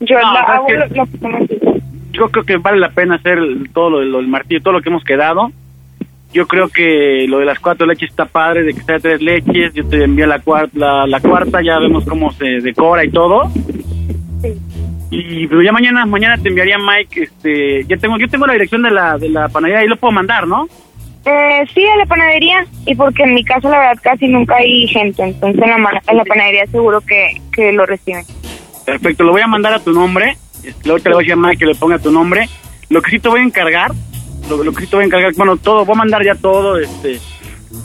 yo 0.00 0.18
No, 0.20 0.32
la 0.34 0.44
¿sabes 0.46 0.48
hago 0.50 0.70
lo, 0.70 0.96
lo 0.96 1.06
que 1.06 1.18
tú 1.18 1.28
me 1.28 1.38
digas. 1.46 1.74
Yo 2.12 2.28
creo 2.28 2.44
que 2.44 2.56
vale 2.58 2.78
la 2.78 2.90
pena 2.90 3.16
hacer 3.16 3.38
el- 3.38 3.70
todo 3.72 3.90
lo, 3.90 4.02
lo 4.04 4.18
del 4.18 4.28
martillo, 4.28 4.60
todo 4.62 4.74
lo 4.74 4.80
que 4.82 4.88
hemos 4.90 5.02
quedado. 5.04 5.50
Yo 6.32 6.46
creo 6.48 6.68
que 6.68 7.26
lo 7.28 7.38
de 7.38 7.44
las 7.44 7.58
cuatro 7.60 7.86
leches 7.86 8.10
está 8.10 8.24
padre, 8.26 8.64
de 8.64 8.74
que 8.74 8.80
sea 8.82 8.98
tres 8.98 9.22
leches. 9.22 9.72
Yo 9.72 9.86
te 9.86 10.02
envío 10.02 10.26
la, 10.26 10.40
cuar- 10.40 10.68
la, 10.74 11.06
la 11.06 11.20
cuarta, 11.20 11.62
ya 11.62 11.78
vemos 11.78 12.04
cómo 12.04 12.32
se 12.32 12.60
decora 12.60 13.04
y 13.04 13.10
todo. 13.10 13.50
Y 15.16 15.46
pero 15.46 15.62
ya 15.62 15.70
mañana, 15.72 16.04
mañana 16.06 16.36
te 16.42 16.48
enviaría 16.48 16.76
Mike, 16.78 17.22
este, 17.22 17.84
ya 17.86 17.96
tengo, 17.96 18.18
yo 18.18 18.28
tengo 18.28 18.46
la 18.46 18.54
dirección 18.54 18.82
de 18.82 18.90
la, 18.90 19.16
de 19.18 19.28
la 19.28 19.48
panadería 19.48 19.84
y 19.84 19.88
lo 19.88 19.96
puedo 19.96 20.12
mandar, 20.12 20.46
¿no? 20.46 20.66
Eh, 21.24 21.64
sí, 21.72 21.84
a 21.86 21.96
la 21.96 22.06
panadería. 22.06 22.66
Y 22.86 22.94
porque 22.94 23.22
en 23.22 23.34
mi 23.34 23.44
casa, 23.44 23.68
la 23.68 23.78
verdad, 23.78 24.00
casi 24.02 24.28
nunca 24.28 24.56
hay 24.56 24.86
gente. 24.88 25.22
Entonces, 25.22 25.62
en 25.62 25.70
la, 25.82 26.02
en 26.06 26.16
la 26.16 26.24
panadería 26.24 26.66
seguro 26.66 27.00
que, 27.00 27.40
que 27.52 27.72
lo 27.72 27.86
reciben. 27.86 28.24
Perfecto, 28.84 29.24
lo 29.24 29.32
voy 29.32 29.40
a 29.42 29.46
mandar 29.46 29.72
a 29.74 29.78
tu 29.78 29.92
nombre. 29.92 30.36
Luego 30.84 31.00
te 31.00 31.08
le 31.10 31.14
voy 31.14 31.30
a 31.30 31.36
Mike 31.36 31.58
que 31.58 31.66
le 31.66 31.74
ponga 31.74 31.98
tu 31.98 32.10
nombre. 32.10 32.48
Lo 32.90 33.00
que 33.00 33.10
sí 33.10 33.18
te 33.18 33.28
voy 33.28 33.40
a 33.40 33.44
encargar, 33.44 33.92
lo, 34.50 34.62
lo 34.62 34.72
que 34.72 34.82
sí 34.84 34.90
te 34.90 34.96
voy 34.96 35.04
a 35.04 35.06
encargar, 35.06 35.32
bueno, 35.36 35.56
todo, 35.56 35.84
voy 35.84 35.94
a 35.94 35.98
mandar 35.98 36.22
ya 36.24 36.34
todo, 36.34 36.78
este, 36.78 37.18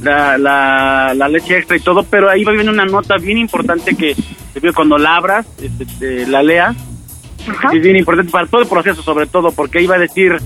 la, 0.04 0.38
la, 0.38 1.14
la 1.16 1.28
leche 1.30 1.58
extra 1.58 1.78
y 1.78 1.80
todo, 1.80 2.04
pero 2.04 2.30
ahí 2.30 2.44
va 2.44 2.52
venir 2.52 2.70
una 2.70 2.86
nota 2.86 3.16
bien 3.18 3.38
importante 3.38 3.96
que 3.96 4.16
cuando 4.76 4.98
la 4.98 5.16
abras, 5.16 5.48
este, 5.62 5.86
te- 6.00 6.28
la 6.28 6.44
leas. 6.44 6.76
Es 7.74 7.82
bien 7.82 7.98
importante 7.98 8.32
para 8.32 8.48
todo 8.48 8.62
el 8.62 8.68
proceso, 8.68 9.02
sobre 9.02 9.28
todo, 9.28 9.52
porque 9.52 9.86
va 9.88 9.96
a 9.96 10.00
decir, 10.00 10.38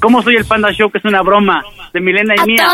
¿cómo 0.00 0.22
soy 0.22 0.36
el 0.36 0.44
Panda 0.44 0.70
Show? 0.72 0.90
Que 0.90 0.98
es 0.98 1.04
una 1.04 1.22
broma 1.22 1.62
de 1.92 2.00
Milena 2.00 2.34
y 2.36 2.46
mía. 2.46 2.68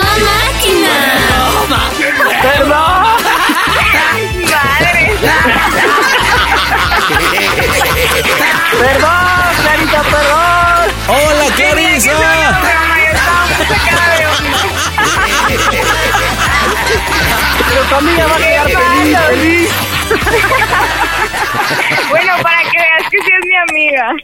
¡Perdón! 2.43 3.15
¡Perdón, 8.79 9.55
Clarita, 9.63 10.03
perdón! 10.03 10.91
¡Hola, 11.09 11.55
Clarisa! 11.57 12.13
Pero 17.69 17.83
tu 17.89 17.95
amiga 17.95 18.27
va 18.27 18.35
a 18.35 18.39
quedar 18.39 18.67
feliz, 18.67 19.19
feliz. 19.29 19.71
bueno, 22.11 22.33
para 22.43 22.63
que 22.63 22.79
veas 22.79 23.11
que 23.11 23.19
sí 23.23 23.31
amiga. 23.95 24.15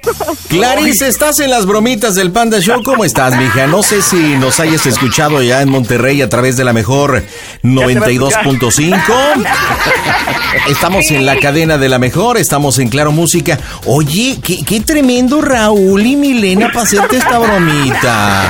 Clarice, 0.48 1.08
estás 1.08 1.40
en 1.40 1.50
las 1.50 1.66
bromitas 1.66 2.14
del 2.14 2.30
Panda 2.30 2.60
Show. 2.60 2.82
¿Cómo 2.82 3.04
estás, 3.04 3.36
mija? 3.36 3.66
No 3.66 3.82
sé 3.82 4.02
si 4.02 4.36
nos 4.36 4.60
hayas 4.60 4.86
escuchado 4.86 5.42
ya 5.42 5.62
en 5.62 5.68
Monterrey 5.70 6.22
a 6.22 6.28
través 6.28 6.56
de 6.56 6.64
la 6.64 6.72
mejor 6.72 7.22
92.5. 7.62 9.46
Estamos 10.68 11.10
en 11.10 11.26
la 11.26 11.36
cadena 11.38 11.78
de 11.78 11.88
la 11.88 11.98
mejor, 11.98 12.36
estamos 12.36 12.78
en 12.78 12.88
Claro 12.88 13.12
Música. 13.12 13.58
Oye, 13.86 14.38
qué, 14.42 14.64
qué 14.64 14.80
tremendo 14.80 15.40
Raúl 15.40 16.04
y 16.04 16.16
Milena 16.16 16.68
para 16.68 16.82
hacerte 16.82 17.18
esta 17.18 17.38
bromita. 17.38 18.44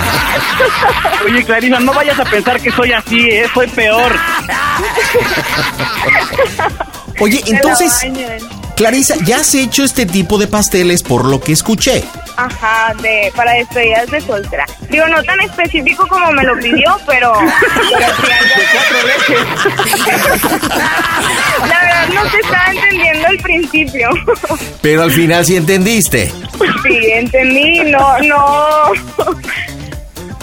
Oye, 1.25 1.45
Clarisa, 1.45 1.81
no 1.81 1.93
vayas 1.93 2.19
a 2.19 2.25
pensar 2.25 2.61
que 2.61 2.71
soy 2.73 2.93
así, 2.93 3.29
¿eh? 3.29 3.47
Soy 3.53 3.67
peor. 3.69 4.13
Oye, 7.21 7.43
entonces, 7.47 7.93
Clarisa, 8.81 9.15
ya 9.27 9.37
has 9.41 9.55
hecho 9.55 9.85
este 9.85 10.07
tipo 10.07 10.39
de 10.39 10.47
pasteles 10.47 11.03
por 11.03 11.27
lo 11.27 11.39
que 11.39 11.53
escuché. 11.53 12.03
Ajá, 12.39 12.95
de, 13.03 13.31
para 13.37 13.53
despedidas 13.53 14.11
de 14.11 14.23
soltera. 14.23 14.65
Digo, 14.89 15.07
no 15.09 15.23
tan 15.23 15.39
específico 15.41 16.07
como 16.09 16.33
me 16.33 16.43
lo 16.45 16.57
pidió, 16.59 16.99
pero... 17.07 17.31
La 21.69 21.81
verdad 21.83 22.09
no 22.15 22.31
se 22.31 22.39
estaba 22.39 22.73
entendiendo 22.73 23.27
al 23.27 23.37
principio. 23.41 24.09
Pero 24.81 25.03
al 25.03 25.11
final 25.11 25.45
sí 25.45 25.57
entendiste. 25.57 26.33
Sí, 26.83 27.11
entendí, 27.13 27.81
no, 27.81 28.19
no... 28.21 28.93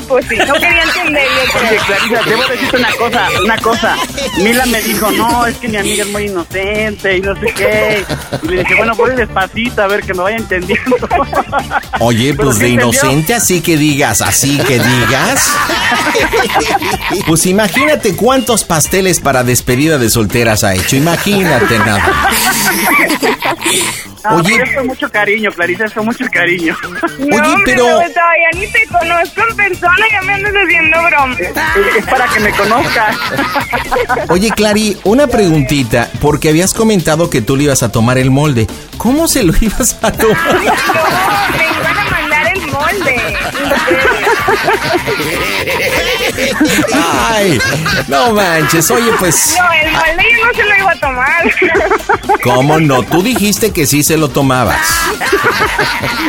Pues 0.08 0.26
sí, 0.30 0.36
no 0.38 0.54
quería 0.54 0.84
entender 0.84 1.24
yo 1.36 1.60
Oye. 1.60 1.78
Clarisa, 1.86 2.30
debo 2.30 2.44
decirte 2.48 2.78
una 2.78 2.92
cosa, 2.92 3.28
una 3.44 3.58
cosa. 3.58 3.96
Mila 4.38 4.66
me 4.68 4.82
dijo, 4.82 5.12
no, 5.12 5.46
es 5.46 5.58
que 5.58 5.68
mi 5.68 5.78
amiga 5.78 6.04
es 6.04 6.10
muy 6.12 6.24
inocente 6.26 7.18
y 7.18 7.22
no 7.22 7.36
sé 7.36 7.46
qué. 7.56 8.06
Y 8.44 8.48
le 8.48 8.60
dije, 8.64 8.76
bueno, 8.76 8.96
pues 8.96 9.16
despacito, 9.18 9.82
a 9.82 9.88
ver, 9.88 10.02
que 10.02 10.14
me 10.14 10.24
vaya 10.24 10.38
entendiendo. 10.38 10.96
Oye, 12.00 12.34
pues 12.34 12.60
de 12.60 12.68
entendió. 12.70 12.90
inocente 12.90 13.34
así 13.34 13.62
que 13.62 13.78
digas, 13.78 14.22
así 14.22 14.58
que 14.60 14.80
digas. 14.80 15.52
Pues 17.26 17.46
imagínate 17.46 18.16
cuántos 18.16 18.64
pasteles 18.64 19.20
para 19.20 19.44
despedida 19.44 19.98
de 19.98 20.10
solteras 20.10 20.64
ha 20.64 20.76
hecho. 20.76 20.96
Imagínate 20.96 21.78
nada. 21.80 22.30
No, 24.30 24.38
Oye. 24.38 24.50
pero 24.58 24.64
es 24.66 24.76
con 24.76 24.88
mucho 24.88 25.10
cariño, 25.10 25.52
Clarisa, 25.52 25.86
es 25.86 25.94
con 25.94 26.06
mucho 26.06 26.26
cariño. 26.32 26.76
No, 27.20 27.38
hombre, 27.38 27.62
pero- 27.66 27.84
no, 27.86 28.00
todavía 28.00 28.50
ni 28.56 28.68
te 28.68 28.86
conozco 28.88 29.42
en 29.50 29.56
persona, 29.56 29.97
ya 30.12 30.22
me 30.22 30.34
andas 30.34 30.54
haciendo 30.54 30.98
broma. 31.04 31.36
Es 31.98 32.06
para 32.06 32.28
que 32.28 32.40
me 32.40 32.52
conozcas. 32.52 33.16
Oye, 34.30 34.50
Clary, 34.52 34.98
una 35.04 35.28
preguntita, 35.28 36.10
porque 36.22 36.50
habías 36.50 36.74
comentado 36.74 37.30
que 37.30 37.42
tú 37.42 37.56
le 37.56 37.64
ibas 37.66 37.84
a 37.84 37.92
tomar 37.92 38.18
el 38.18 38.32
molde. 38.32 38.68
¿Cómo 38.98 39.28
se 39.28 39.44
lo 39.44 39.54
ibas 39.60 39.98
a 40.02 40.12
tomar? 40.12 40.56
No, 40.56 40.62
me 40.62 41.66
iban 41.80 41.98
a 41.98 42.10
mandar 42.10 42.48
el 42.54 42.68
molde. 42.68 43.38
Ay, 47.30 47.60
no 48.08 48.32
manches, 48.34 48.90
oye, 48.92 49.12
pues, 49.20 49.56
No, 49.58 49.72
el 49.74 49.92
molde 49.92 50.24
yo 50.38 50.46
no 50.46 50.54
se 50.54 50.64
lo 50.64 50.76
iba 50.78 50.92
a 50.92 50.96
tomar. 51.00 51.54
¿cómo 52.44 52.80
no? 52.80 53.04
Tú 53.04 53.22
dijiste 53.24 53.72
que 53.72 53.86
sí 53.86 54.04
se 54.04 54.18
lo 54.18 54.30
tomabas. 54.30 54.80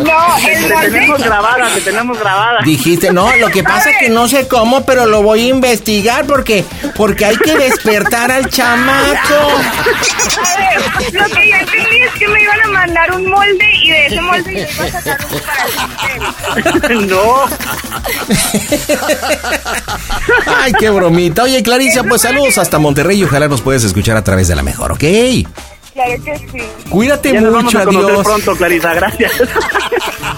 No, 0.03 0.37
el 0.39 0.69
Te 0.69 0.75
tenemos 0.91 1.09
molde. 1.09 1.25
grabada, 1.25 1.69
te 1.75 1.81
tenemos 1.81 2.19
grabada. 2.19 2.61
Dijiste, 2.65 3.13
no, 3.13 3.35
lo 3.37 3.49
que 3.51 3.63
pasa 3.63 3.91
es 3.91 3.97
que 3.99 4.09
no 4.09 4.29
sé 4.29 4.49
cómo, 4.49 4.85
pero 4.85 5.07
lo 5.07 5.23
voy 5.23 5.47
a 5.47 5.49
investigar 5.49 6.25
porque, 6.27 6.65
porque 6.97 7.25
hay 7.27 7.37
que 7.37 7.55
despertar 7.57 8.31
al 8.31 8.49
chamaco. 8.49 8.99
A 10.39 10.59
ver, 10.59 11.13
lo 11.13 11.25
que 11.27 11.49
yo 11.51 11.57
entendí 11.57 12.03
es 12.03 12.13
que 12.15 12.29
me 12.29 12.43
iban 12.43 12.61
a 12.63 12.69
mandar 12.69 13.13
un 13.13 13.29
molde 13.31 13.71
y 13.83 13.91
de 13.91 14.07
ese 14.07 14.21
molde 14.21 14.53
yo 14.55 14.61
iba 14.75 14.85
a 14.85 14.91
sacar 15.03 15.19
uno 15.31 15.41
para 15.43 15.65
el 15.65 16.21
pastel. 16.23 17.09
No, 17.09 17.45
Ay, 20.47 20.73
qué 20.79 20.91
bromita. 20.91 21.43
Oye, 21.45 21.63
Claricia, 21.63 22.03
pues 22.05 22.23
saludos 22.23 22.59
hasta 22.59 22.79
Monterrey 22.79 23.21
y 23.21 23.25
ojalá 23.25 23.49
nos 23.49 23.61
puedas 23.63 23.85
escuchar 23.85 24.17
a 24.17 24.25
través 24.25 24.49
de 24.49 24.57
la 24.57 24.63
mejor, 24.63 24.93
¿ok? 24.93 25.05
Claro 25.95 26.25
que 26.25 26.39
sí. 26.39 26.63
Cuídate 26.91 27.33
ya 27.33 27.41
nos 27.41 27.53
vamos 27.53 27.65
mucho, 27.65 27.79
a 27.81 27.85
conocer 27.85 28.11
adiós. 28.11 28.25
pronto, 28.25 28.57
Clarisa, 28.57 28.95
gracias. 28.95 29.33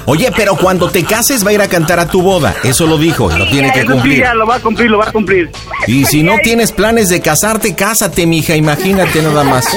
Oye, 0.07 0.33
pero 0.35 0.57
cuando 0.57 0.91
te 0.91 1.05
cases 1.05 1.45
va 1.45 1.51
a 1.51 1.53
ir 1.53 1.61
a 1.61 1.69
cantar 1.69 2.01
a 2.01 2.09
tu 2.09 2.23
boda. 2.23 2.55
Eso 2.65 2.87
lo 2.87 2.97
dijo 2.97 3.31
y 3.31 3.39
lo 3.39 3.47
tiene 3.47 3.71
que 3.71 3.81
Eso 3.81 3.89
sí, 3.89 3.93
cumplir. 3.93 4.21
ya 4.21 4.35
lo 4.35 4.47
va 4.47 4.55
a 4.57 4.61
cumplir, 4.61 4.91
lo 4.91 4.99
va 4.99 5.09
a 5.09 5.13
cumplir. 5.13 5.51
Y 5.87 6.07
si 6.07 6.23
no 6.23 6.37
tienes 6.43 6.73
planes 6.73 7.11
de 7.11 7.21
casarte, 7.21 7.75
cásate, 7.75 8.27
mija, 8.27 8.57
imagínate 8.57 9.21
nada 9.23 9.45
más. 9.45 9.67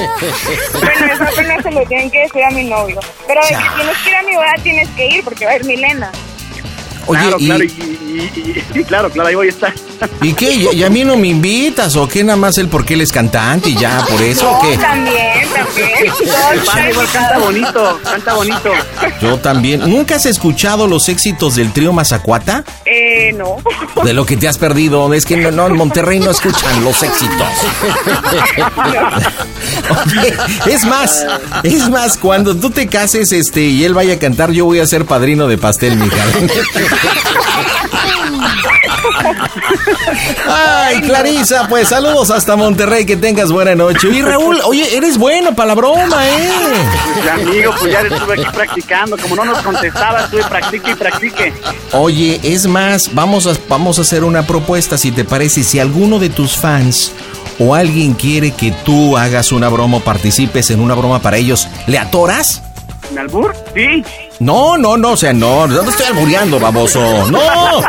Bueno, 0.72 1.12
eso 1.12 1.22
apenas 1.24 1.62
se 1.62 1.70
lo 1.70 1.84
tienen 1.86 2.10
que 2.10 2.20
decir 2.20 2.42
a 2.42 2.50
mi 2.50 2.64
novio. 2.64 2.98
Pero 3.26 3.40
de 3.42 3.48
que 3.48 3.56
tienes 3.76 3.96
que 4.02 4.10
ir 4.10 4.16
a 4.16 4.22
mi 4.22 4.34
boda, 4.36 4.54
tienes 4.62 4.88
que 4.90 5.06
ir 5.08 5.24
porque 5.24 5.44
va 5.44 5.50
a 5.52 5.56
ir 5.56 5.64
Milena. 5.64 6.10
Oye, 7.06 7.20
claro, 7.20 7.36
y, 7.38 7.46
claro, 7.46 7.64
y, 7.64 7.68
y- 7.68 8.64
y- 8.80 8.84
claro, 8.84 9.10
claro, 9.10 9.28
ahí 9.28 9.34
voy 9.34 9.46
a 9.46 9.50
estar. 9.50 9.72
¿Y 10.22 10.32
qué? 10.32 10.52
¿Y, 10.52 10.68
y 10.76 10.84
a 10.84 10.90
mí 10.90 11.04
no 11.04 11.16
me 11.16 11.28
invitas? 11.28 11.96
¿O 11.96 12.08
qué 12.08 12.24
nada 12.24 12.36
más 12.36 12.58
el 12.58 12.68
porque 12.68 12.94
él 12.94 13.00
es 13.00 13.12
cantante 13.12 13.70
y 13.70 13.76
ya, 13.76 14.04
por 14.08 14.22
eso 14.22 14.50
o 14.50 14.62
qué? 14.62 14.76
No, 14.76 14.82
también, 14.82 15.48
también. 15.54 15.88
El 16.78 16.90
igual 16.90 17.08
canta 17.12 17.38
bonito, 17.38 18.00
canta 18.02 18.34
bonito. 18.34 18.70
Yo 19.20 19.38
también. 19.38 19.80
¿Nunca 19.80 20.16
has 20.16 20.26
escuchado 20.26 20.86
los 20.86 21.08
éxitos 21.08 21.56
del 21.56 21.72
trío 21.72 21.92
Mazacuata? 21.92 22.64
Eh, 22.84 23.34
no. 23.36 23.56
De 24.02 24.12
lo 24.12 24.26
que 24.26 24.36
te 24.36 24.48
has 24.48 24.58
perdido. 24.58 25.12
Es 25.14 25.24
que 25.24 25.36
no, 25.36 25.50
no, 25.50 25.66
en 25.66 25.76
Monterrey 25.76 26.20
no 26.20 26.30
escuchan 26.30 26.84
los 26.84 27.02
éxitos. 27.02 27.34
Oye, 29.90 30.34
es 30.66 30.84
más, 30.84 31.26
es 31.62 31.88
más, 31.88 32.16
cuando 32.16 32.56
tú 32.56 32.70
te 32.70 32.86
cases 32.86 33.32
este 33.32 33.62
y 33.62 33.84
él 33.84 33.94
vaya 33.94 34.14
a 34.14 34.18
cantar, 34.18 34.50
yo 34.50 34.64
voy 34.64 34.80
a 34.80 34.86
ser 34.86 35.04
padrino 35.04 35.48
de 35.48 35.58
pastel, 35.58 35.96
mija. 35.96 36.24
Ay, 40.46 41.00
Clarisa, 41.02 41.68
pues 41.68 41.88
saludos 41.88 42.30
hasta 42.30 42.56
Monterrey, 42.56 43.04
que 43.04 43.16
tengas 43.16 43.50
buena 43.50 43.74
noche. 43.74 44.08
Y 44.08 44.22
Raúl, 44.22 44.60
oye, 44.64 44.96
eres 44.96 45.18
bueno 45.18 45.54
para 45.54 45.68
la 45.68 45.74
broma, 45.74 46.26
¿eh? 46.28 46.48
Pues, 47.14 47.28
amigo, 47.28 47.72
pues 47.78 47.92
ya 47.92 48.00
estuve 48.00 48.34
aquí 48.34 48.46
practicando. 48.54 49.16
Como 49.16 49.36
no 49.36 49.44
nos 49.44 49.58
contestaba, 49.62 50.24
estuve 50.24 50.44
practique 50.44 50.90
y 50.90 50.94
practique. 50.94 51.52
Oye, 51.92 52.40
es 52.42 52.66
más, 52.66 53.14
vamos 53.14 53.46
a, 53.46 53.54
vamos 53.68 53.98
a 53.98 54.02
hacer 54.02 54.24
una 54.24 54.46
propuesta, 54.46 54.98
si 54.98 55.12
te 55.12 55.24
parece, 55.24 55.64
si 55.64 55.78
alguno 55.78 56.18
de 56.18 56.30
tus 56.30 56.56
fans 56.56 57.12
o 57.58 57.74
alguien 57.74 58.14
quiere 58.14 58.50
que 58.52 58.72
tú 58.84 59.16
hagas 59.16 59.52
una 59.52 59.68
broma 59.68 59.98
o 59.98 60.00
participes 60.00 60.70
en 60.70 60.80
una 60.80 60.94
broma 60.94 61.20
para 61.20 61.36
ellos, 61.36 61.68
¿le 61.86 61.98
atoras? 61.98 62.62
¿En 63.10 63.18
albur? 63.18 63.54
Sí. 63.74 64.02
No, 64.40 64.76
no, 64.76 64.96
no, 64.96 65.12
o 65.12 65.16
sea, 65.16 65.32
no, 65.32 65.66
no 65.66 65.80
te 65.82 65.90
estoy 65.90 66.06
albureando, 66.06 66.58
baboso. 66.60 67.30
No. 67.30 67.40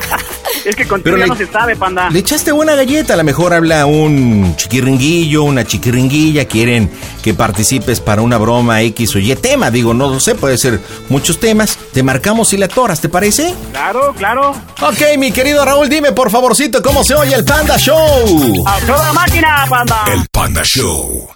Es 0.63 0.75
que 0.75 0.87
contigo 0.87 1.15
ya 1.17 1.25
le- 1.25 1.29
no 1.29 1.35
se 1.35 1.45
sabe, 1.45 1.75
panda. 1.75 2.09
Le 2.09 2.19
echaste 2.19 2.51
buena 2.51 2.73
galleta, 2.73 3.13
a 3.13 3.17
lo 3.17 3.23
mejor 3.23 3.53
habla 3.53 3.85
un 3.85 4.55
chiquiringuillo, 4.55 5.43
una 5.43 5.63
chiquiringuilla, 5.63 6.45
quieren 6.45 6.89
que 7.21 7.35
participes 7.35 7.99
para 7.99 8.23
una 8.23 8.37
broma 8.39 8.81
X 8.81 9.15
o 9.15 9.19
Y 9.19 9.35
tema, 9.35 9.69
digo, 9.69 9.93
no 9.93 10.09
lo 10.09 10.19
sé, 10.19 10.33
puede 10.33 10.57
ser 10.57 10.79
muchos 11.09 11.39
temas. 11.39 11.77
Te 11.93 12.01
marcamos 12.01 12.51
y 12.53 12.57
le 12.57 12.65
atoras, 12.65 12.99
¿te 12.99 13.09
parece? 13.09 13.53
Claro, 13.73 14.11
claro. 14.17 14.51
Ok, 14.81 15.19
mi 15.19 15.31
querido 15.31 15.63
Raúl, 15.63 15.87
dime 15.87 16.13
por 16.13 16.31
favorcito 16.31 16.81
cómo 16.81 17.03
se 17.03 17.13
oye 17.13 17.35
el 17.35 17.45
Panda 17.45 17.77
Show. 17.77 18.63
¡A 18.65 18.79
toda 18.87 19.13
máquina, 19.13 19.67
panda! 19.69 20.03
El 20.11 20.25
Panda 20.31 20.63
Show. 20.63 21.27